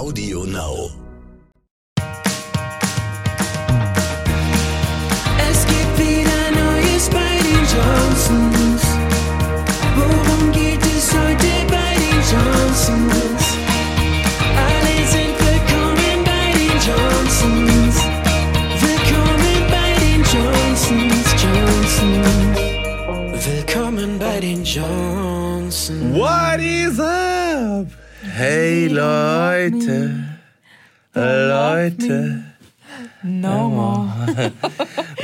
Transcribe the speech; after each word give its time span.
Audio 0.00 0.46
Now. 0.46 0.88
Es 5.50 5.66
gibt 5.66 5.98
wieder 5.98 6.40
Neues 6.56 7.10
bei 7.10 7.36
den 7.44 7.62
Johnsons. 7.68 8.82
Worum 9.96 10.52
geht 10.52 10.80
es 10.96 11.12
heute 11.12 11.52
bei 11.68 11.92
den 12.00 12.18
Johnsons? 12.32 13.42
Alle 14.64 14.96
sind 15.12 15.36
willkommen 15.36 16.24
bei 16.24 16.46
den 16.56 16.76
Johnsons. 16.88 17.96
Willkommen 18.80 19.58
bei 19.68 19.90
den 20.00 20.20
Johnsons, 20.32 21.28
Johnsons. 21.44 21.92
Willkommen 23.46 24.18
bei 24.18 24.40
den 24.40 24.64
Johnsons. 24.64 26.14
What 26.14 26.58
is 26.58 26.98
up? 26.98 28.00
Hey 28.40 28.88
Leute, 28.88 30.14
Leute. 31.14 32.49
No 33.22 33.68
more. 33.68 34.08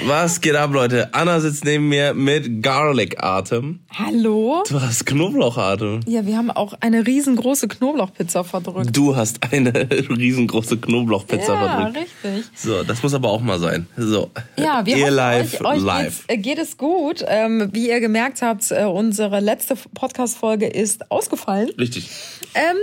Was 0.07 0.43
geht 0.43 0.55
ab, 0.55 0.71
Leute? 0.73 1.09
Anna 1.15 1.41
sitzt 1.41 1.65
neben 1.65 1.89
mir 1.89 2.13
mit 2.13 2.63
Garlic-Atem. 2.63 3.81
Hallo? 3.91 4.63
Du 4.69 4.81
hast 4.81 5.07
Knoblauchatem. 5.07 6.01
Ja, 6.07 6.27
wir 6.27 6.37
haben 6.37 6.51
auch 6.51 6.75
eine 6.81 7.07
riesengroße 7.07 7.69
Knoblauchpizza 7.69 8.45
verdrückt. 8.45 8.95
Du 8.95 9.17
hast 9.17 9.51
eine 9.51 9.73
riesengroße 9.91 10.77
Knoblauchpizza 10.77 11.55
ja, 11.55 11.81
verdrückt. 11.81 12.07
richtig. 12.25 12.45
So, 12.55 12.83
das 12.83 13.03
muss 13.03 13.15
aber 13.15 13.31
auch 13.31 13.41
mal 13.41 13.59
sein. 13.59 13.87
So, 13.97 14.31
Ja, 14.59 14.85
wir 14.85 14.97
ihr 14.97 15.05
hoffen, 15.05 15.15
live, 15.17 15.61
euch, 15.63 15.67
euch 15.67 15.83
live. 15.83 16.25
Äh, 16.27 16.37
geht 16.37 16.59
es 16.59 16.77
gut. 16.77 17.25
Ähm, 17.27 17.71
wie 17.73 17.89
ihr 17.89 18.01
gemerkt 18.01 18.43
habt, 18.43 18.71
äh, 18.73 18.85
unsere 18.85 19.41
letzte 19.41 19.75
Podcast-Folge 19.95 20.67
ist 20.67 21.11
ausgefallen. 21.11 21.71
Richtig. 21.79 22.11
Ähm, 22.55 22.77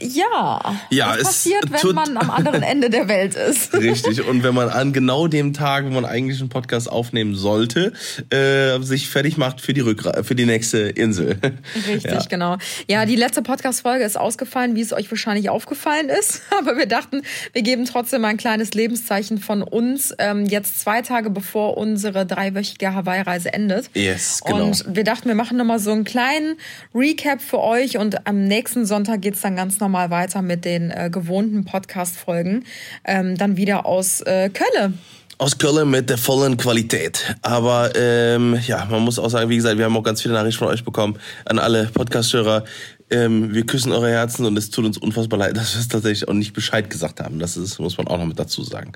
ja. 0.00 0.60
Ja, 0.90 1.10
Was 1.10 1.18
es 1.18 1.24
passiert, 1.24 1.64
wenn 1.70 1.94
man 1.94 2.16
am 2.16 2.30
anderen 2.30 2.62
Ende 2.62 2.90
der 2.90 3.08
Welt 3.08 3.34
ist? 3.34 3.72
Richtig. 3.78 4.26
Und 4.26 4.42
wenn 4.42 4.54
man 4.54 4.57
an 4.68 4.92
genau 4.92 5.28
dem 5.28 5.52
Tag, 5.52 5.84
wo 5.84 5.90
man 5.90 6.04
eigentlich 6.04 6.40
einen 6.40 6.48
Podcast 6.48 6.90
aufnehmen 6.90 7.36
sollte, 7.36 7.92
äh, 8.30 8.80
sich 8.80 9.08
fertig 9.08 9.36
macht 9.36 9.60
für 9.60 9.72
die 9.74 9.80
Rückra 9.80 10.24
für 10.24 10.34
die 10.34 10.44
nächste 10.46 10.78
Insel. 10.78 11.38
Richtig, 11.86 12.04
Ja. 12.12 12.24
genau. 12.28 12.56
Ja, 12.88 13.06
die 13.06 13.14
letzte 13.14 13.42
Podcast-Folge 13.42 14.02
ist 14.04 14.18
ausgefallen, 14.18 14.74
wie 14.74 14.80
es 14.80 14.92
euch 14.92 15.08
wahrscheinlich 15.10 15.50
aufgefallen 15.50 16.08
ist. 16.08 16.42
Aber 16.58 16.76
wir 16.76 16.86
dachten, 16.86 17.22
wir 17.52 17.62
geben 17.62 17.84
trotzdem 17.84 18.22
mal 18.22 18.28
ein 18.28 18.36
kleines 18.38 18.74
Lebenszeichen 18.74 19.38
von 19.38 19.62
uns, 19.62 20.12
ähm, 20.18 20.46
jetzt 20.46 20.80
zwei 20.80 21.02
Tage 21.02 21.30
bevor 21.30 21.76
unsere 21.76 22.26
dreiwöchige 22.26 22.94
Hawaii-Reise 22.94 23.52
endet. 23.52 23.90
Yes, 23.94 24.40
genau. 24.44 24.64
Und 24.64 24.84
wir 24.88 25.04
dachten, 25.04 25.28
wir 25.28 25.34
machen 25.36 25.56
nochmal 25.58 25.78
so 25.78 25.92
einen 25.92 26.04
kleinen 26.04 26.56
Recap 26.94 27.40
für 27.42 27.60
euch 27.60 27.98
und 27.98 28.26
am 28.26 28.44
nächsten 28.44 28.86
Sonntag 28.86 29.20
geht's 29.20 29.42
dann 29.42 29.54
ganz 29.54 29.78
normal 29.78 30.10
weiter 30.10 30.40
mit 30.40 30.64
den 30.64 30.90
äh, 30.90 31.10
gewohnten 31.12 31.64
Podcast-Folgen. 31.66 32.64
Ähm, 33.04 33.36
dann 33.36 33.56
wieder 33.58 33.84
aus 33.84 34.22
äh, 34.22 34.47
Kölle. 34.50 34.92
Aus 35.40 35.56
Köln 35.56 35.90
mit 35.90 36.10
der 36.10 36.18
vollen 36.18 36.56
Qualität. 36.56 37.36
Aber 37.42 37.92
ähm, 37.94 38.58
ja, 38.66 38.84
man 38.86 39.02
muss 39.02 39.20
auch 39.20 39.28
sagen, 39.28 39.48
wie 39.48 39.56
gesagt, 39.56 39.78
wir 39.78 39.84
haben 39.84 39.96
auch 39.96 40.02
ganz 40.02 40.20
viele 40.20 40.34
Nachrichten 40.34 40.58
von 40.58 40.68
euch 40.68 40.84
bekommen 40.84 41.16
an 41.44 41.60
alle 41.60 41.86
Podcast-Hörer. 41.94 42.64
Ähm, 43.10 43.54
wir 43.54 43.64
küssen 43.64 43.92
eure 43.92 44.10
Herzen 44.10 44.44
und 44.44 44.56
es 44.56 44.70
tut 44.70 44.84
uns 44.84 44.98
unfassbar 44.98 45.38
leid, 45.38 45.56
dass 45.56 45.74
wir 45.74 45.80
es 45.80 45.88
tatsächlich 45.88 46.28
auch 46.28 46.34
nicht 46.34 46.52
Bescheid 46.52 46.90
gesagt 46.90 47.20
haben. 47.20 47.38
Das 47.38 47.56
ist, 47.56 47.78
muss 47.78 47.96
man 47.98 48.06
auch 48.06 48.18
noch 48.18 48.26
mit 48.26 48.38
dazu 48.38 48.62
sagen. 48.62 48.92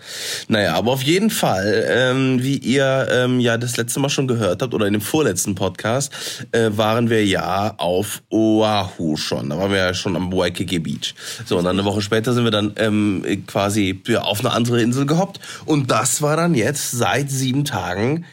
Naja, 0.48 0.74
aber 0.74 0.92
auf 0.92 1.02
jeden 1.02 1.30
Fall, 1.30 1.84
ähm, 1.88 2.42
wie 2.42 2.56
ihr 2.58 3.08
ähm, 3.10 3.40
ja 3.40 3.56
das 3.58 3.76
letzte 3.76 4.00
Mal 4.00 4.08
schon 4.08 4.28
gehört 4.28 4.62
habt 4.62 4.74
oder 4.74 4.86
in 4.86 4.92
dem 4.92 5.02
vorletzten 5.02 5.54
Podcast, 5.54 6.12
äh, 6.52 6.70
waren 6.72 7.10
wir 7.10 7.24
ja 7.24 7.74
auf 7.78 8.22
Oahu 8.30 9.16
schon. 9.16 9.50
Da 9.50 9.58
waren 9.58 9.70
wir 9.70 9.78
ja 9.78 9.94
schon 9.94 10.16
am 10.16 10.32
Waikiki 10.32 10.78
Beach. 10.78 11.14
So, 11.44 11.58
und 11.58 11.64
dann 11.64 11.78
eine 11.78 11.84
Woche 11.84 12.02
später 12.02 12.32
sind 12.32 12.44
wir 12.44 12.50
dann 12.50 12.72
ähm, 12.76 13.44
quasi 13.46 14.02
ja, 14.06 14.22
auf 14.22 14.40
eine 14.40 14.50
andere 14.50 14.82
Insel 14.82 15.06
gehoppt. 15.06 15.40
Und 15.64 15.90
das 15.90 16.22
war 16.22 16.36
dann 16.36 16.54
jetzt 16.54 16.90
seit 16.92 17.30
sieben 17.30 17.64
Tagen 17.64 18.24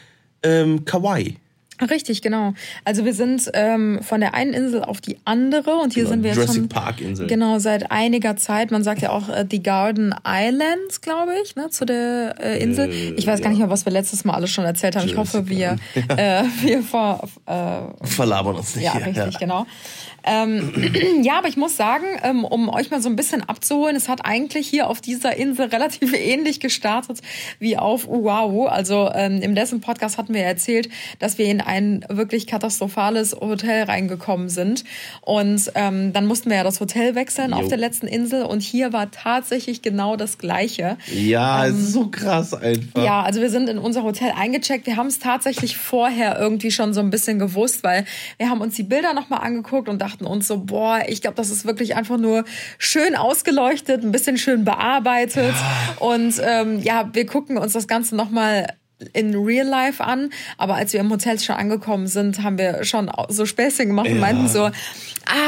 ähm, 0.42 0.84
Kauai. 0.84 1.36
Richtig, 1.88 2.22
genau. 2.22 2.54
Also 2.84 3.04
wir 3.04 3.14
sind 3.14 3.50
ähm, 3.54 4.00
von 4.02 4.20
der 4.20 4.34
einen 4.34 4.52
Insel 4.52 4.84
auf 4.84 5.00
die 5.00 5.18
andere 5.24 5.76
und 5.76 5.94
hier 5.94 6.04
Genau, 6.04 6.12
sind 6.12 6.22
wir 6.22 6.30
jetzt 6.30 6.36
Jurassic 6.38 6.56
schon 6.56 6.68
Park 6.68 7.00
Insel. 7.00 7.26
genau 7.26 7.58
seit 7.58 7.90
einiger 7.90 8.36
Zeit. 8.36 8.70
Man 8.70 8.82
sagt 8.82 9.02
ja 9.02 9.10
auch 9.10 9.28
äh, 9.28 9.44
die 9.44 9.62
Garden 9.62 10.14
Islands, 10.26 11.00
glaube 11.00 11.32
ich, 11.42 11.56
ne, 11.56 11.70
zu 11.70 11.84
der 11.84 12.34
äh, 12.40 12.62
Insel. 12.62 12.90
Äh, 12.90 13.14
ich 13.16 13.26
weiß 13.26 13.40
gar 13.40 13.46
ja. 13.46 13.50
nicht 13.50 13.58
mehr, 13.58 13.70
was 13.70 13.84
wir 13.84 13.92
letztes 13.92 14.24
Mal 14.24 14.34
alles 14.34 14.50
schon 14.50 14.64
erzählt 14.64 14.96
haben. 14.96 15.06
Ich 15.06 15.16
hoffe, 15.16 15.48
wir 15.48 15.76
Jurassic 15.94 16.18
äh, 16.18 16.42
wir 16.62 16.82
vor 16.82 17.28
äh, 17.46 18.06
Verlabern 18.06 18.56
uns 18.56 18.76
nicht. 18.76 18.84
ja, 18.84 18.94
hier. 18.94 19.06
richtig, 19.06 19.38
genau. 19.38 19.66
Ähm, 20.24 20.72
ja, 21.22 21.38
aber 21.38 21.48
ich 21.48 21.56
muss 21.56 21.76
sagen, 21.76 22.04
ähm, 22.22 22.44
um 22.44 22.68
euch 22.68 22.90
mal 22.90 23.00
so 23.00 23.08
ein 23.08 23.16
bisschen 23.16 23.48
abzuholen, 23.48 23.96
es 23.96 24.08
hat 24.08 24.24
eigentlich 24.24 24.68
hier 24.68 24.88
auf 24.88 25.00
dieser 25.00 25.36
Insel 25.36 25.66
relativ 25.68 26.12
ähnlich 26.16 26.60
gestartet 26.60 27.20
wie 27.58 27.76
auf 27.76 28.08
Oahu. 28.08 28.66
Also 28.66 29.10
ähm, 29.14 29.40
im 29.40 29.54
letzten 29.54 29.80
Podcast 29.80 30.18
hatten 30.18 30.34
wir 30.34 30.42
erzählt, 30.42 30.88
dass 31.18 31.38
wir 31.38 31.46
in 31.46 31.60
ein 31.70 32.04
wirklich 32.08 32.48
katastrophales 32.48 33.32
Hotel 33.32 33.84
reingekommen 33.84 34.48
sind. 34.48 34.82
Und 35.20 35.70
ähm, 35.76 36.12
dann 36.12 36.26
mussten 36.26 36.50
wir 36.50 36.56
ja 36.56 36.64
das 36.64 36.80
Hotel 36.80 37.14
wechseln 37.14 37.52
auf 37.52 37.62
Jo. 37.62 37.68
der 37.68 37.78
letzten 37.78 38.08
Insel. 38.08 38.42
Und 38.42 38.60
hier 38.60 38.92
war 38.92 39.12
tatsächlich 39.12 39.80
genau 39.80 40.16
das 40.16 40.38
Gleiche. 40.38 40.98
Ja, 41.14 41.66
es 41.66 41.78
ist 41.78 41.92
so 41.92 42.08
krass 42.08 42.54
einfach. 42.54 43.04
Ja, 43.04 43.22
also 43.22 43.40
wir 43.40 43.50
sind 43.50 43.68
in 43.68 43.78
unser 43.78 44.02
Hotel 44.02 44.32
eingecheckt. 44.36 44.86
Wir 44.86 44.96
haben 44.96 45.06
es 45.06 45.20
tatsächlich 45.20 45.76
vorher 45.76 46.38
irgendwie 46.38 46.72
schon 46.72 46.92
so 46.92 47.00
ein 47.00 47.10
bisschen 47.10 47.38
gewusst, 47.38 47.84
weil 47.84 48.04
wir 48.38 48.50
haben 48.50 48.60
uns 48.60 48.74
die 48.74 48.82
Bilder 48.82 49.14
nochmal 49.14 49.40
angeguckt 49.40 49.88
und 49.88 50.02
dachten 50.02 50.26
uns 50.26 50.48
so, 50.48 50.58
boah, 50.58 51.00
ich 51.06 51.22
glaube, 51.22 51.36
das 51.36 51.50
ist 51.50 51.64
wirklich 51.64 51.94
einfach 51.94 52.18
nur 52.18 52.44
schön 52.78 53.14
ausgeleuchtet, 53.14 54.02
ein 54.02 54.10
bisschen 54.10 54.38
schön 54.38 54.64
bearbeitet. 54.64 55.54
Und 56.00 56.34
ähm, 56.42 56.80
ja, 56.80 57.10
wir 57.12 57.26
gucken 57.26 57.58
uns 57.58 57.74
das 57.74 57.86
Ganze 57.86 58.16
nochmal 58.16 58.66
in 59.12 59.34
Real 59.34 59.66
Life 59.66 60.02
an, 60.02 60.30
aber 60.58 60.74
als 60.74 60.92
wir 60.92 61.00
im 61.00 61.10
Hotel 61.10 61.38
schon 61.40 61.56
angekommen 61.56 62.06
sind, 62.06 62.42
haben 62.42 62.58
wir 62.58 62.84
schon 62.84 63.10
so 63.28 63.46
Späßchen 63.46 63.86
gemacht 63.88 64.08
und 64.08 64.16
Ja. 64.16 64.20
meinten 64.20 64.48
so, 64.48 64.64
ah, 64.64 64.72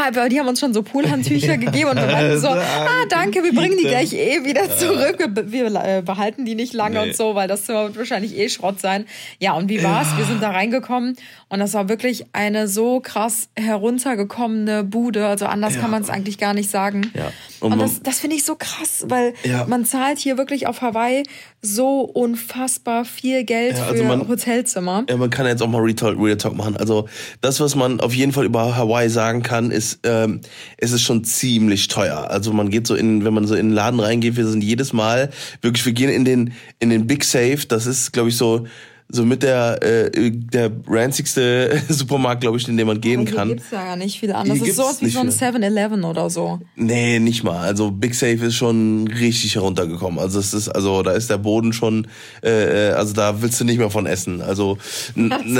aber 0.08 0.28
die 0.28 0.38
haben 0.40 0.48
uns 0.48 0.60
schon 0.60 0.72
so 0.72 0.82
Poolhandtücher 0.82 1.56
gegeben 1.58 1.90
und 1.90 1.96
wir 1.96 2.06
meinten 2.06 2.38
so, 2.40 2.48
ah, 2.48 3.04
danke, 3.08 3.42
wir 3.44 3.52
bringen 3.54 3.76
die 3.78 3.86
gleich 3.88 4.12
eh 4.14 4.44
wieder 4.44 4.74
zurück, 4.76 5.18
wir, 5.34 5.52
wir 5.52 5.66
äh, 5.84 6.02
behalten 6.02 6.44
die 6.44 6.54
nicht 6.54 6.72
lange 6.72 7.00
Nee. 7.00 7.08
und 7.08 7.16
so, 7.16 7.34
weil 7.34 7.48
das 7.48 7.64
Zimmer 7.66 7.84
wird 7.84 7.98
wahrscheinlich 7.98 8.36
eh 8.38 8.48
Schrott 8.48 8.80
sein. 8.80 9.06
Ja, 9.38 9.52
und 9.52 9.68
wie 9.68 9.82
war's? 9.82 10.08
Wir 10.16 10.24
sind 10.24 10.42
da 10.42 10.50
reingekommen 10.50 11.16
und 11.52 11.58
das 11.58 11.74
war 11.74 11.88
wirklich 11.90 12.24
eine 12.32 12.66
so 12.66 13.00
krass 13.00 13.48
heruntergekommene 13.56 14.84
Bude, 14.84 15.26
also 15.26 15.44
anders 15.46 15.78
kann 15.78 15.90
man 15.90 16.02
es 16.02 16.08
eigentlich 16.10 16.38
gar 16.38 16.54
nicht 16.54 16.70
sagen. 16.70 17.10
Ja. 17.14 17.30
Und 17.60 17.74
Und, 17.74 17.78
das, 17.80 18.02
das 18.02 18.20
finde 18.20 18.36
ich 18.36 18.44
so 18.44 18.56
krass, 18.58 19.04
weil 19.08 19.34
Ja. 19.44 19.66
man 19.68 19.84
zahlt 19.84 20.18
hier 20.18 20.38
wirklich 20.38 20.66
auf 20.66 20.80
Hawaii 20.80 21.22
so 21.60 22.00
unfassbar 22.00 23.04
viel 23.04 23.44
Geld 23.44 23.76
Ja, 23.76 23.84
also 23.84 24.02
für 24.02 24.08
man- 24.08 24.26
Hotelzimmer. 24.28 25.04
Ja, 25.08 25.16
man 25.16 25.30
kann 25.30 25.46
jetzt 25.46 25.62
auch 25.62 25.68
mal 25.68 25.80
Real 25.82 25.94
Talk, 25.94 26.18
Real 26.18 26.36
Talk 26.36 26.56
machen. 26.56 26.76
Also 26.76 27.06
das, 27.40 27.60
was 27.60 27.76
man 27.76 28.00
auf 28.00 28.14
jeden 28.14 28.32
Fall 28.32 28.46
über 28.46 28.74
Hawaii 28.76 29.08
sagen 29.08 29.42
kann, 29.42 29.70
ist, 29.70 30.00
ähm, 30.04 30.40
es 30.78 30.90
ist 30.92 31.02
schon 31.02 31.22
ziemlich 31.22 31.88
teuer. 31.88 32.30
Also 32.30 32.52
man 32.52 32.70
geht 32.70 32.86
so 32.86 32.94
in, 32.94 33.24
wenn 33.24 33.34
man 33.34 33.46
so 33.46 33.54
in 33.54 33.68
den 33.68 33.74
Laden 33.74 34.00
reingeht, 34.00 34.36
wir 34.36 34.46
sind 34.46 34.64
jedes 34.64 34.92
Mal 34.92 35.30
wirklich, 35.60 35.84
wir 35.86 35.92
gehen 35.92 36.10
in 36.10 36.24
den 36.24 36.52
in 36.80 36.90
den 36.90 37.06
Big 37.06 37.24
Safe. 37.24 37.58
Das 37.68 37.86
ist, 37.86 38.12
glaube 38.12 38.30
ich, 38.30 38.36
so 38.36 38.66
so 39.12 39.24
mit 39.26 39.42
der 39.42 39.82
äh, 39.82 40.30
der 40.30 40.70
ranzigste 40.86 41.82
Supermarkt, 41.88 42.40
glaube 42.40 42.56
ich, 42.56 42.66
in 42.66 42.76
dem 42.78 42.86
man 42.86 43.00
gehen 43.00 43.26
hier 43.26 43.36
kann. 43.36 43.48
gibt's 43.48 43.70
ja 43.70 43.84
gar 43.84 43.96
nicht 43.96 44.18
viel 44.18 44.30
Hier 44.30 44.38
anderes. 44.38 44.60
Das 44.60 44.68
ist 44.68 44.76
sowas 44.76 45.02
wie 45.02 45.10
so 45.10 45.20
ein 45.20 45.30
viel. 45.30 45.48
7-Eleven 45.48 46.04
oder 46.04 46.30
so. 46.30 46.60
Nee, 46.76 47.18
nicht 47.18 47.44
mal. 47.44 47.58
Also 47.58 47.90
Big 47.90 48.14
Safe 48.14 48.44
ist 48.46 48.56
schon 48.56 49.06
richtig 49.08 49.54
heruntergekommen. 49.54 50.18
Also 50.18 50.38
es 50.40 50.54
ist, 50.54 50.68
also 50.70 51.02
da 51.02 51.12
ist 51.12 51.28
der 51.28 51.36
Boden 51.36 51.74
schon, 51.74 52.06
äh, 52.42 52.90
äh, 52.90 52.92
also 52.92 53.12
da 53.12 53.42
willst 53.42 53.60
du 53.60 53.64
nicht 53.64 53.78
mehr 53.78 53.90
von 53.90 54.06
essen. 54.06 54.40
Also, 54.40 54.78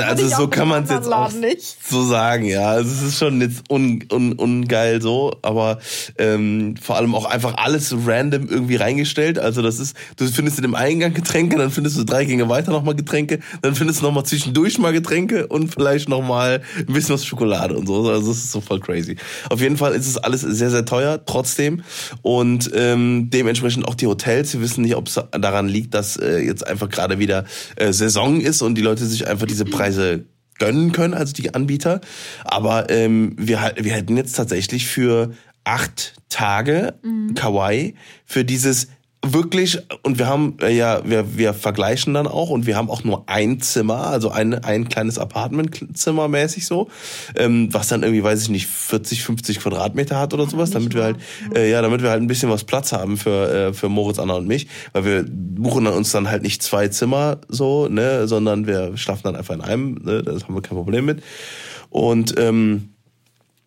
also 0.02 0.28
so 0.28 0.48
kann 0.48 0.68
man 0.68 0.84
es 0.84 0.91
jetzt 0.91 1.12
auch 1.12 1.32
nicht. 1.32 1.76
so 1.86 2.04
sagen, 2.04 2.46
ja. 2.46 2.70
Also 2.70 2.91
es 2.91 3.02
ist 3.02 3.18
schon 3.18 3.41
jetzt 3.42 3.70
un, 3.70 4.02
un, 4.10 4.32
ungeil 4.32 5.02
so, 5.02 5.36
aber 5.42 5.78
ähm, 6.16 6.76
vor 6.80 6.96
allem 6.96 7.14
auch 7.14 7.26
einfach 7.26 7.59
alles 7.59 7.94
random 8.06 8.48
irgendwie 8.48 8.77
reingestellt. 8.77 9.38
Also 9.38 9.60
das 9.60 9.78
ist, 9.78 9.94
du 10.16 10.27
findest 10.27 10.56
in 10.59 10.62
dem 10.62 10.74
Eingang 10.74 11.12
Getränke, 11.12 11.59
dann 11.59 11.71
findest 11.71 11.98
du 11.98 12.04
drei 12.04 12.24
Gänge 12.24 12.48
weiter 12.48 12.72
nochmal 12.72 12.94
Getränke, 12.94 13.41
dann 13.62 13.74
findest 13.74 14.00
du 14.00 14.06
nochmal 14.06 14.24
zwischendurch 14.24 14.78
mal 14.78 14.92
Getränke 14.92 15.47
und 15.47 15.72
vielleicht 15.72 16.09
nochmal 16.09 16.62
ein 16.78 16.92
bisschen 16.92 17.15
was 17.15 17.24
Schokolade 17.24 17.77
und 17.77 17.86
so. 17.86 18.09
Also 18.09 18.28
das 18.28 18.39
ist 18.39 18.53
so 18.53 18.60
voll 18.60 18.80
crazy. 18.80 19.16
Auf 19.50 19.60
jeden 19.60 19.77
Fall 19.77 19.94
ist 19.94 20.06
es 20.06 20.16
alles 20.16 20.41
sehr, 20.41 20.71
sehr 20.71 20.84
teuer, 20.84 21.24
trotzdem. 21.24 21.83
Und 22.22 22.71
ähm, 22.74 23.30
dementsprechend 23.30 23.86
auch 23.86 23.94
die 23.94 24.06
Hotels. 24.06 24.53
Wir 24.53 24.60
wissen 24.60 24.83
nicht, 24.83 24.97
ob 24.97 25.09
es 25.09 25.21
daran 25.33 25.68
liegt, 25.68 25.94
dass 25.94 26.16
äh, 26.16 26.39
jetzt 26.39 26.66
einfach 26.66 26.89
gerade 26.89 27.18
wieder 27.18 27.44
äh, 27.77 27.92
Saison 27.92 28.41
ist 28.41 28.62
und 28.62 28.74
die 28.77 28.83
Leute 28.83 29.06
sich 29.06 29.27
einfach 29.27 29.47
diese 29.47 29.65
Preise 29.65 30.24
gönnen 30.59 30.92
können, 30.92 31.15
also 31.15 31.33
die 31.33 31.54
Anbieter. 31.54 32.00
Aber 32.44 32.91
ähm, 32.91 33.34
wir, 33.39 33.72
wir 33.77 33.92
hätten 33.92 34.16
jetzt 34.16 34.36
tatsächlich 34.36 34.86
für 34.86 35.33
acht 35.65 36.15
Tage 36.28 36.94
Kauai 37.34 37.94
für 38.24 38.44
dieses 38.44 38.89
wirklich, 39.24 39.78
und 40.03 40.19
wir 40.19 40.27
haben 40.27 40.57
äh, 40.60 40.74
ja, 40.74 41.01
wir, 41.04 41.36
wir 41.36 41.54
vergleichen 41.54 42.15
dann 42.15 42.27
auch 42.27 42.51
und 42.51 42.66
wir 42.66 42.77
haben 42.77 42.91
auch 42.91 43.04
nur 43.04 43.28
ein 43.28 43.60
Zimmer, 43.60 44.09
also 44.09 44.30
ein, 44.30 44.54
ein 44.54 44.89
kleines 44.89 45.19
Apartmentzimmer 45.19 46.28
mäßig 46.28 46.66
so, 46.66 46.89
ähm, 47.36 47.69
was 47.72 47.89
dann 47.89 48.03
irgendwie, 48.03 48.24
weiß 48.24 48.42
ich 48.42 48.48
nicht, 48.48 48.66
40, 48.66 49.22
50 49.22 49.60
Quadratmeter 49.60 50.19
hat 50.19 50.34
oder 50.34 50.47
sowas, 50.47 50.71
damit 50.71 50.95
wir 50.95 51.04
halt, 51.04 51.16
äh, 51.54 51.71
ja, 51.71 51.83
damit 51.83 52.03
wir 52.03 52.10
halt 52.10 52.21
ein 52.21 52.27
bisschen 52.27 52.51
was 52.51 52.65
Platz 52.65 52.92
haben 52.92 53.16
für, 53.16 53.69
äh, 53.69 53.72
für 53.72 53.89
Moritz, 53.89 54.19
Anna 54.19 54.34
und 54.34 54.48
mich, 54.48 54.66
weil 54.92 55.04
wir 55.04 55.25
buchen 55.28 55.84
dann 55.84 55.95
uns 55.95 56.10
dann 56.10 56.28
halt 56.28 56.42
nicht 56.42 56.63
zwei 56.63 56.89
Zimmer 56.89 57.39
so, 57.48 57.89
ne, 57.89 58.27
sondern 58.27 58.66
wir 58.66 58.97
schlafen 58.97 59.22
dann 59.25 59.36
einfach 59.36 59.54
in 59.54 59.60
einem, 59.60 60.01
ne, 60.03 60.22
das 60.22 60.45
haben 60.45 60.54
wir 60.54 60.63
kein 60.63 60.77
Problem 60.77 61.04
mit. 61.04 61.22
Und 61.91 62.34
ähm, 62.39 62.89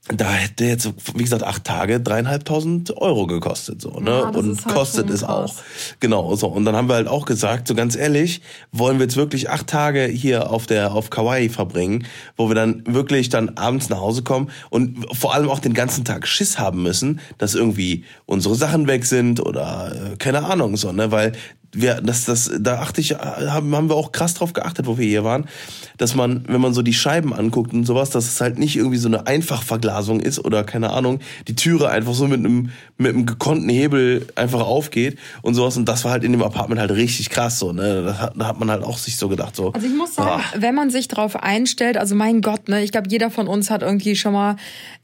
da 0.07 0.31
hätte 0.31 0.65
jetzt, 0.65 0.87
wie 1.15 1.23
gesagt, 1.23 1.41
acht 1.41 1.63
Tage 1.63 1.99
dreieinhalbtausend 1.99 2.95
Euro 2.97 3.25
gekostet, 3.25 3.81
so, 3.81 3.99
ne? 3.99 4.11
Ja, 4.11 4.31
das 4.31 4.43
und 4.43 4.65
halt 4.65 4.75
kostet 4.75 5.09
es 5.09 5.21
krass. 5.21 5.29
auch. 5.29 5.55
Genau, 5.99 6.35
so. 6.35 6.47
Und 6.47 6.65
dann 6.65 6.75
haben 6.75 6.87
wir 6.87 6.93
halt 6.93 7.07
auch 7.07 7.25
gesagt, 7.25 7.67
so 7.67 7.73
ganz 7.73 7.95
ehrlich, 7.95 8.41
wollen 8.71 8.99
wir 8.99 9.05
jetzt 9.05 9.17
wirklich 9.17 9.49
acht 9.49 9.65
Tage 9.65 10.05
hier 10.05 10.51
auf 10.51 10.67
der, 10.67 10.93
auf 10.93 11.09
Kauai 11.09 11.49
verbringen, 11.49 12.05
wo 12.37 12.49
wir 12.49 12.55
dann 12.55 12.83
wirklich 12.85 13.29
dann 13.29 13.57
abends 13.57 13.89
nach 13.89 13.99
Hause 13.99 14.21
kommen 14.21 14.51
und 14.69 15.07
vor 15.15 15.33
allem 15.33 15.49
auch 15.49 15.59
den 15.59 15.73
ganzen 15.73 16.05
Tag 16.05 16.27
Schiss 16.27 16.59
haben 16.59 16.83
müssen, 16.83 17.19
dass 17.39 17.55
irgendwie 17.55 18.03
unsere 18.27 18.53
Sachen 18.53 18.85
weg 18.87 19.05
sind 19.05 19.39
oder, 19.39 19.91
äh, 20.13 20.17
keine 20.17 20.45
Ahnung, 20.45 20.77
so, 20.77 20.91
ne? 20.91 21.11
Weil 21.11 21.31
wir, 21.75 22.01
das, 22.01 22.25
das, 22.25 22.51
da 22.59 22.79
achte 22.79 23.01
ich, 23.01 23.13
haben, 23.15 23.75
haben 23.75 23.89
wir 23.89 23.95
auch 23.95 24.11
krass 24.11 24.33
drauf 24.33 24.53
geachtet, 24.53 24.87
wo 24.87 24.97
wir 24.97 25.05
hier 25.05 25.23
waren, 25.23 25.45
dass 25.97 26.15
man, 26.15 26.43
wenn 26.47 26.61
man 26.61 26.73
so 26.73 26.81
die 26.81 26.93
Scheiben 26.93 27.33
anguckt 27.33 27.73
und 27.73 27.85
sowas, 27.85 28.09
dass 28.09 28.25
es 28.25 28.41
halt 28.41 28.57
nicht 28.57 28.75
irgendwie 28.75 28.97
so 28.97 29.07
eine 29.07 29.27
Einfachverglasung 29.27 30.19
ist 30.19 30.39
oder 30.43 30.63
keine 30.63 30.91
Ahnung, 30.91 31.19
die 31.47 31.55
Türe 31.55 31.89
einfach 31.89 32.13
so 32.13 32.27
mit 32.27 32.39
einem, 32.39 32.71
mit 32.97 33.13
einem 33.13 33.25
gekonnten 33.25 33.69
Hebel 33.69 34.27
einfach 34.35 34.61
aufgeht 34.61 35.17
und 35.41 35.55
sowas. 35.55 35.77
Und 35.77 35.87
das 35.87 36.03
war 36.05 36.11
halt 36.11 36.23
in 36.23 36.31
dem 36.31 36.43
Apartment 36.43 36.79
halt 36.79 36.91
richtig 36.91 37.29
krass 37.29 37.59
so, 37.59 37.73
ne? 37.73 38.03
Da 38.03 38.17
hat, 38.19 38.33
da 38.35 38.47
hat 38.47 38.59
man 38.59 38.71
halt 38.71 38.83
auch 38.83 38.97
sich 38.97 39.17
so 39.17 39.27
gedacht, 39.27 39.55
so. 39.55 39.73
Also 39.73 39.87
ich 39.87 39.93
muss 39.93 40.15
sagen, 40.15 40.41
ah, 40.43 40.57
wenn 40.57 40.75
man 40.75 40.89
sich 40.89 41.07
drauf 41.07 41.35
einstellt, 41.35 41.97
also 41.97 42.15
mein 42.15 42.41
Gott, 42.41 42.69
ne, 42.69 42.83
ich 42.83 42.91
glaube, 42.91 43.09
jeder 43.09 43.29
von 43.29 43.47
uns 43.47 43.69
hat 43.69 43.81
irgendwie 43.81 44.15
schon 44.15 44.33
mal 44.33 44.55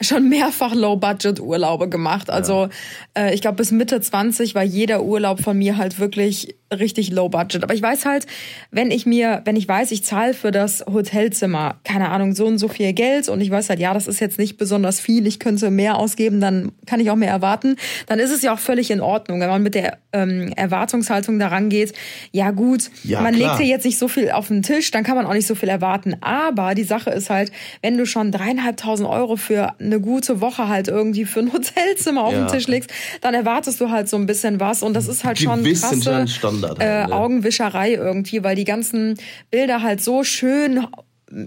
schon 0.02 0.30
mehrfach 0.30 0.74
Low-Budget-Urlaube 0.74 1.90
gemacht. 1.90 2.30
Also 2.30 2.70
äh, 3.18 3.34
ich 3.34 3.42
glaube, 3.42 3.58
bis 3.58 3.72
Mitte 3.72 4.00
20 4.00 4.56
war 4.56 4.64
jeder 4.64 5.04
Urlaub 5.04 5.42
von 5.42 5.58
mir 5.58 5.78
halt 5.78 6.00
wirklich 6.00 6.56
richtig 6.72 7.12
Low-Budget. 7.12 7.64
Aber 7.64 7.74
ich 7.74 7.82
weiß 7.82 8.06
halt, 8.06 8.26
wenn 8.72 8.92
ich 8.92 9.06
mir, 9.06 9.42
wenn 9.46 9.56
ich 9.56 9.68
weiß, 9.68 9.92
ich 9.92 10.04
zahle 10.04 10.34
für 10.34 10.52
das 10.52 10.84
Hotelzimmer, 10.92 11.76
keine 11.84 12.10
Ahnung, 12.10 12.34
so 12.34 12.46
und 12.46 12.58
so 12.58 12.68
viel 12.68 12.94
Geld 12.94 13.30
und 13.30 13.42
ich 13.42 13.52
weiß 13.52 13.70
halt, 13.70 13.80
ja, 13.80 13.94
das 13.94 14.08
ist 14.08 14.20
jetzt 14.20 14.40
nicht 14.40 14.58
besonders 14.58 15.00
viel, 15.00 15.28
ich 15.28 15.40
könnte 15.40 15.70
mehr 15.72 15.98
ausgeben, 15.98 16.40
dann 16.42 16.72
kann 16.86 17.00
ich 17.00 17.12
auch 17.12 17.16
mehr 17.16 17.30
erwarten, 17.32 17.76
dann 18.08 18.20
ist 18.20 18.32
es 18.32 18.42
ja 18.42 18.54
auch 18.54 18.60
völlig 18.60 18.90
in 18.92 19.02
Ordnung, 19.02 19.40
wenn 19.42 19.50
man 19.50 19.62
mit 19.64 19.76
der 19.76 19.98
ähm, 20.14 20.52
Erwartungshaltung 20.56 21.40
daran 21.40 21.70
geht, 21.70 21.94
ja 22.32 22.52
gut, 22.52 22.90
Ja, 23.04 23.22
man 23.22 23.36
klar. 23.36 23.50
legt 23.50 23.62
hier 23.62 23.68
jetzt 23.76 23.86
nicht 23.86 23.98
so 23.98 24.08
viel 24.08 24.32
auf 24.32 24.48
den 24.48 24.64
Tisch, 24.64 24.92
dann 24.92 25.04
kann 25.04 25.16
man 25.16 25.26
auch 25.26 25.34
nicht 25.34 25.48
so 25.48 25.56
viel 25.56 25.70
erwarten. 25.70 26.16
Aber 26.22 26.74
die 26.76 26.84
Sache 26.84 27.10
ist 27.12 27.30
halt, 27.30 27.52
wenn 27.82 27.98
du 27.98 28.06
schon 28.06 28.32
dreieinhalbtausend 28.32 29.08
Euro 29.08 29.36
für 29.36 29.74
eine 29.80 30.00
gute 30.00 30.42
Woche 30.42 30.68
halt 30.68 30.88
irgendwie 30.88 31.26
für 31.26 31.40
ein 31.42 31.54
Hotelzimmer 31.54 32.24
auf 32.24 32.34
Ja. 32.34 32.46
den 32.46 32.48
Tisch 32.48 32.68
legst, 32.68 32.90
dann 33.22 33.34
erwartest 33.34 33.80
du 33.82 33.90
halt 33.90 34.10
so 34.10 34.18
ein 34.18 34.26
bisschen 34.26 34.60
was 34.60 34.84
und 34.84 34.94
das 34.94 35.08
ist 35.08 35.24
halt 35.24 35.40
schon 35.40 35.64
krasse 35.64 36.26
Standard 36.68 36.82
äh, 36.82 37.08
ne? 37.08 37.14
Augenwischerei 37.14 37.94
irgendwie, 37.94 38.44
weil 38.44 38.56
die 38.56 38.64
ganzen 38.64 39.18
Bilder 39.50 39.82
halt 39.82 40.02
so 40.02 40.24
schön 40.24 40.86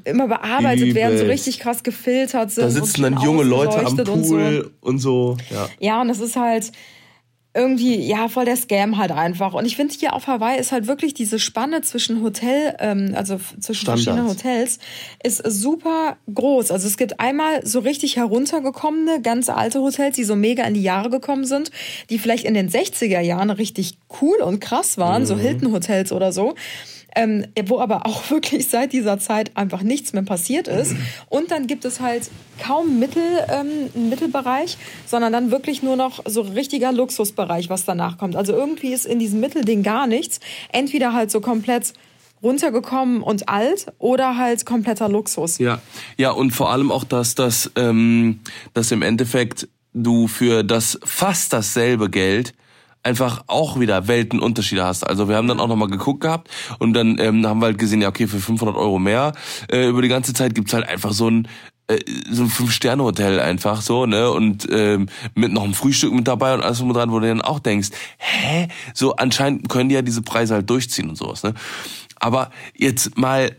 immer 0.04 0.28
bearbeitet 0.28 0.94
werden, 0.94 1.18
so 1.18 1.24
richtig 1.26 1.58
krass 1.58 1.82
gefiltert 1.82 2.50
sind. 2.50 2.64
da 2.64 2.70
sitzen 2.70 3.02
dann 3.02 3.20
junge 3.20 3.42
Leute 3.42 3.78
am 3.78 3.86
ausgeleuchtet 3.86 4.08
und 4.08 4.24
so. 4.24 4.34
Pool 4.34 4.70
und 4.80 4.98
so. 4.98 5.36
Ja. 5.50 5.68
Ja, 5.78 6.00
und 6.00 6.08
das 6.08 6.20
ist 6.20 6.36
halt 6.36 6.72
irgendwie, 7.54 7.96
ja, 7.96 8.28
voll 8.28 8.44
der 8.44 8.56
Scam 8.56 8.98
halt 8.98 9.12
einfach. 9.12 9.54
Und 9.54 9.64
ich 9.64 9.76
finde 9.76 9.94
hier 9.94 10.12
auf 10.12 10.26
Hawaii 10.26 10.58
ist 10.58 10.72
halt 10.72 10.88
wirklich 10.88 11.14
diese 11.14 11.38
Spanne 11.38 11.82
zwischen 11.82 12.20
Hotel, 12.22 12.74
ähm, 12.80 13.14
also 13.14 13.38
zwischen 13.60 13.82
Standards. 13.82 14.04
verschiedenen 14.04 14.28
Hotels, 14.28 14.78
ist 15.22 15.42
super 15.46 16.16
groß. 16.34 16.72
Also 16.72 16.88
es 16.88 16.96
gibt 16.96 17.20
einmal 17.20 17.64
so 17.64 17.78
richtig 17.78 18.16
heruntergekommene, 18.16 19.22
ganz 19.22 19.48
alte 19.48 19.80
Hotels, 19.80 20.16
die 20.16 20.24
so 20.24 20.34
mega 20.34 20.64
in 20.64 20.74
die 20.74 20.82
Jahre 20.82 21.10
gekommen 21.10 21.44
sind, 21.44 21.70
die 22.10 22.18
vielleicht 22.18 22.44
in 22.44 22.54
den 22.54 22.68
60er 22.68 23.20
Jahren 23.20 23.50
richtig 23.50 23.98
cool 24.20 24.38
und 24.38 24.58
krass 24.58 24.98
waren, 24.98 25.24
so 25.24 25.36
Hilton 25.36 25.72
Hotels 25.72 26.10
oder 26.10 26.32
so. 26.32 26.54
Ähm, 27.14 27.46
wo 27.66 27.80
aber 27.80 28.06
auch 28.06 28.30
wirklich 28.30 28.68
seit 28.68 28.92
dieser 28.92 29.18
Zeit 29.18 29.56
einfach 29.56 29.82
nichts 29.82 30.12
mehr 30.12 30.22
passiert 30.22 30.68
ist. 30.68 30.94
Und 31.28 31.50
dann 31.50 31.66
gibt 31.66 31.84
es 31.84 32.00
halt 32.00 32.30
kaum 32.60 32.98
Mittel, 32.98 33.22
ähm, 33.48 34.08
Mittelbereich, 34.08 34.76
sondern 35.06 35.32
dann 35.32 35.50
wirklich 35.50 35.82
nur 35.82 35.96
noch 35.96 36.22
so 36.26 36.42
richtiger 36.42 36.92
Luxusbereich, 36.92 37.70
was 37.70 37.84
danach 37.84 38.18
kommt. 38.18 38.36
Also 38.36 38.52
irgendwie 38.52 38.92
ist 38.92 39.06
in 39.06 39.18
diesem 39.18 39.40
Mittelding 39.40 39.82
gar 39.82 40.06
nichts. 40.06 40.40
Entweder 40.72 41.12
halt 41.12 41.30
so 41.30 41.40
komplett 41.40 41.94
runtergekommen 42.42 43.22
und 43.22 43.48
alt 43.48 43.86
oder 43.98 44.36
halt 44.36 44.66
kompletter 44.66 45.08
Luxus. 45.08 45.58
Ja, 45.58 45.80
ja 46.16 46.30
und 46.30 46.50
vor 46.50 46.70
allem 46.70 46.92
auch, 46.92 47.04
dass 47.04 47.34
das, 47.34 47.72
ähm, 47.74 48.40
dass 48.74 48.92
im 48.92 49.02
Endeffekt 49.02 49.66
du 49.94 50.28
für 50.28 50.62
das 50.62 50.98
fast 51.04 51.52
dasselbe 51.52 52.10
Geld 52.10 52.54
einfach 53.04 53.44
auch 53.46 53.78
wieder 53.78 54.08
Weltenunterschiede 54.08 54.84
hast. 54.84 55.06
Also 55.06 55.28
wir 55.28 55.36
haben 55.36 55.46
dann 55.46 55.60
auch 55.60 55.68
nochmal 55.68 55.88
geguckt 55.88 56.22
gehabt 56.22 56.50
und 56.78 56.94
dann 56.94 57.18
ähm, 57.18 57.46
haben 57.46 57.60
wir 57.60 57.66
halt 57.66 57.78
gesehen, 57.78 58.00
ja 58.00 58.08
okay, 58.08 58.26
für 58.26 58.40
500 58.40 58.76
Euro 58.76 58.98
mehr 58.98 59.32
äh, 59.70 59.86
über 59.86 60.02
die 60.02 60.08
ganze 60.08 60.32
Zeit 60.32 60.54
gibt's 60.54 60.72
halt 60.72 60.88
einfach 60.88 61.12
so 61.12 61.30
ein 61.30 61.48
äh, 61.86 61.98
so 62.30 62.44
ein 62.44 62.48
Fünf-Sterne-Hotel 62.48 63.40
einfach 63.40 63.82
so, 63.82 64.06
ne? 64.06 64.30
Und 64.30 64.66
ähm, 64.70 65.08
mit 65.34 65.52
noch 65.52 65.64
einem 65.64 65.74
Frühstück 65.74 66.14
mit 66.14 66.26
dabei 66.26 66.54
und 66.54 66.62
alles 66.62 66.78
drum 66.78 66.92
dran, 66.94 67.12
wo 67.12 67.20
du 67.20 67.28
dann 67.28 67.42
auch 67.42 67.58
denkst, 67.58 67.90
hä? 68.16 68.68
So 68.94 69.16
anscheinend 69.16 69.68
können 69.68 69.90
die 69.90 69.94
ja 69.94 70.02
diese 70.02 70.22
Preise 70.22 70.54
halt 70.54 70.70
durchziehen 70.70 71.10
und 71.10 71.16
sowas, 71.16 71.42
ne? 71.42 71.52
Aber 72.20 72.50
jetzt 72.74 73.18
mal 73.18 73.54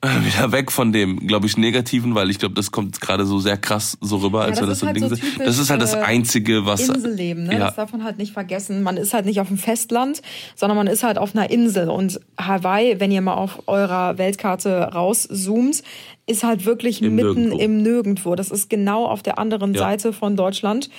wieder 0.24 0.52
weg 0.52 0.70
von 0.70 0.92
dem, 0.92 1.18
glaube 1.26 1.46
ich, 1.46 1.56
Negativen, 1.56 2.14
weil 2.14 2.30
ich 2.30 2.38
glaube, 2.38 2.54
das 2.54 2.70
kommt 2.70 3.00
gerade 3.00 3.26
so 3.26 3.40
sehr 3.40 3.56
krass 3.56 3.98
so 4.00 4.18
rüber, 4.18 4.42
als 4.42 4.58
das 4.58 4.60
wir 4.60 4.66
das 4.68 4.74
ist 4.76 4.80
so 4.80 4.86
ein 4.86 4.88
halt 4.88 4.96
Ding 4.96 5.08
so 5.08 5.14
sind. 5.16 5.24
typisch, 5.24 5.46
Das 5.46 5.58
ist 5.58 5.70
halt 5.70 5.82
das 5.82 5.94
äh, 5.94 5.98
Einzige, 5.98 6.66
was. 6.66 6.88
Inselleben, 6.88 7.44
ne? 7.44 7.54
Ja. 7.54 7.58
Das 7.66 7.74
darf 7.76 7.90
man 7.92 8.04
halt 8.04 8.16
nicht 8.18 8.32
vergessen. 8.32 8.82
Man 8.84 8.96
ist 8.96 9.12
halt 9.12 9.26
nicht 9.26 9.40
auf 9.40 9.48
dem 9.48 9.58
Festland, 9.58 10.22
sondern 10.54 10.76
man 10.76 10.86
ist 10.86 11.02
halt 11.02 11.18
auf 11.18 11.34
einer 11.34 11.50
Insel. 11.50 11.88
Und 11.90 12.20
Hawaii, 12.40 13.00
wenn 13.00 13.10
ihr 13.10 13.22
mal 13.22 13.34
auf 13.34 13.62
eurer 13.66 14.18
Weltkarte 14.18 14.92
rauszoomt, 14.94 15.82
ist 16.26 16.44
halt 16.44 16.64
wirklich 16.64 17.02
Im 17.02 17.16
mitten 17.16 17.34
Nirgendwo. 17.34 17.58
im 17.58 17.82
Nirgendwo. 17.82 18.34
Das 18.36 18.50
ist 18.50 18.70
genau 18.70 19.04
auf 19.06 19.22
der 19.22 19.38
anderen 19.38 19.74
Ja. 19.74 19.80
Seite 19.80 20.12
von 20.12 20.36
Deutschland. 20.36 20.90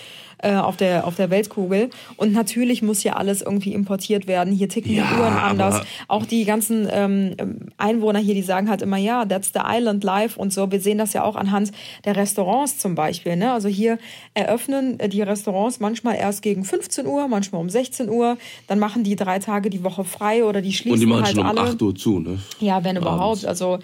Äh, 0.41 0.55
auf 0.55 0.77
der 0.77 1.05
auf 1.05 1.15
der 1.15 1.29
Weltkugel 1.29 1.89
und 2.15 2.31
natürlich 2.31 2.81
muss 2.81 3.01
hier 3.01 3.17
alles 3.17 3.41
irgendwie 3.41 3.73
importiert 3.73 4.25
werden. 4.25 4.53
Hier 4.53 4.69
ticken 4.69 4.93
Ja, 4.93 5.03
die 5.03 5.19
Uhren 5.19 5.33
anders. 5.33 5.81
Auch 6.07 6.25
die 6.25 6.45
ganzen 6.45 6.87
ähm, 6.89 7.35
Einwohner 7.75 8.19
hier, 8.19 8.35
die 8.35 8.41
sagen 8.41 8.69
halt 8.69 8.81
immer, 8.81 8.95
ja, 8.95 9.25
that's 9.25 9.51
the 9.53 9.59
island 9.61 10.01
life 10.05 10.39
und 10.39 10.53
so. 10.53 10.71
Wir 10.71 10.79
sehen 10.79 10.97
das 10.97 11.11
ja 11.11 11.25
auch 11.25 11.35
anhand 11.35 11.73
der 12.05 12.15
Restaurants 12.15 12.77
zum 12.77 12.95
Beispiel. 12.95 13.35
Ne? 13.35 13.51
Also 13.51 13.67
hier 13.67 13.97
eröffnen 14.33 14.97
äh, 15.01 15.09
die 15.09 15.21
Restaurants 15.21 15.81
manchmal 15.81 16.15
erst 16.15 16.41
gegen 16.41 16.63
15 16.63 17.05
Uhr, 17.05 17.27
manchmal 17.27 17.59
um 17.59 17.69
16 17.69 18.07
Uhr. 18.07 18.37
Dann 18.67 18.79
machen 18.79 19.03
die 19.03 19.17
drei 19.17 19.39
Tage 19.39 19.69
die 19.69 19.83
Woche 19.83 20.05
frei 20.05 20.45
oder 20.45 20.61
die 20.61 20.71
schließen 20.71 20.93
und 20.93 20.99
die 21.01 21.05
machen 21.05 21.25
halt 21.25 21.35
schon 21.35 21.41
um 21.41 21.57
alle. 21.57 21.61
8 21.71 21.81
Uhr 21.81 21.95
zu, 21.95 22.19
ne? 22.19 22.39
Ja, 22.61 22.81
wenn 22.85 22.95
überhaupt. 22.95 23.45
Also 23.45 23.79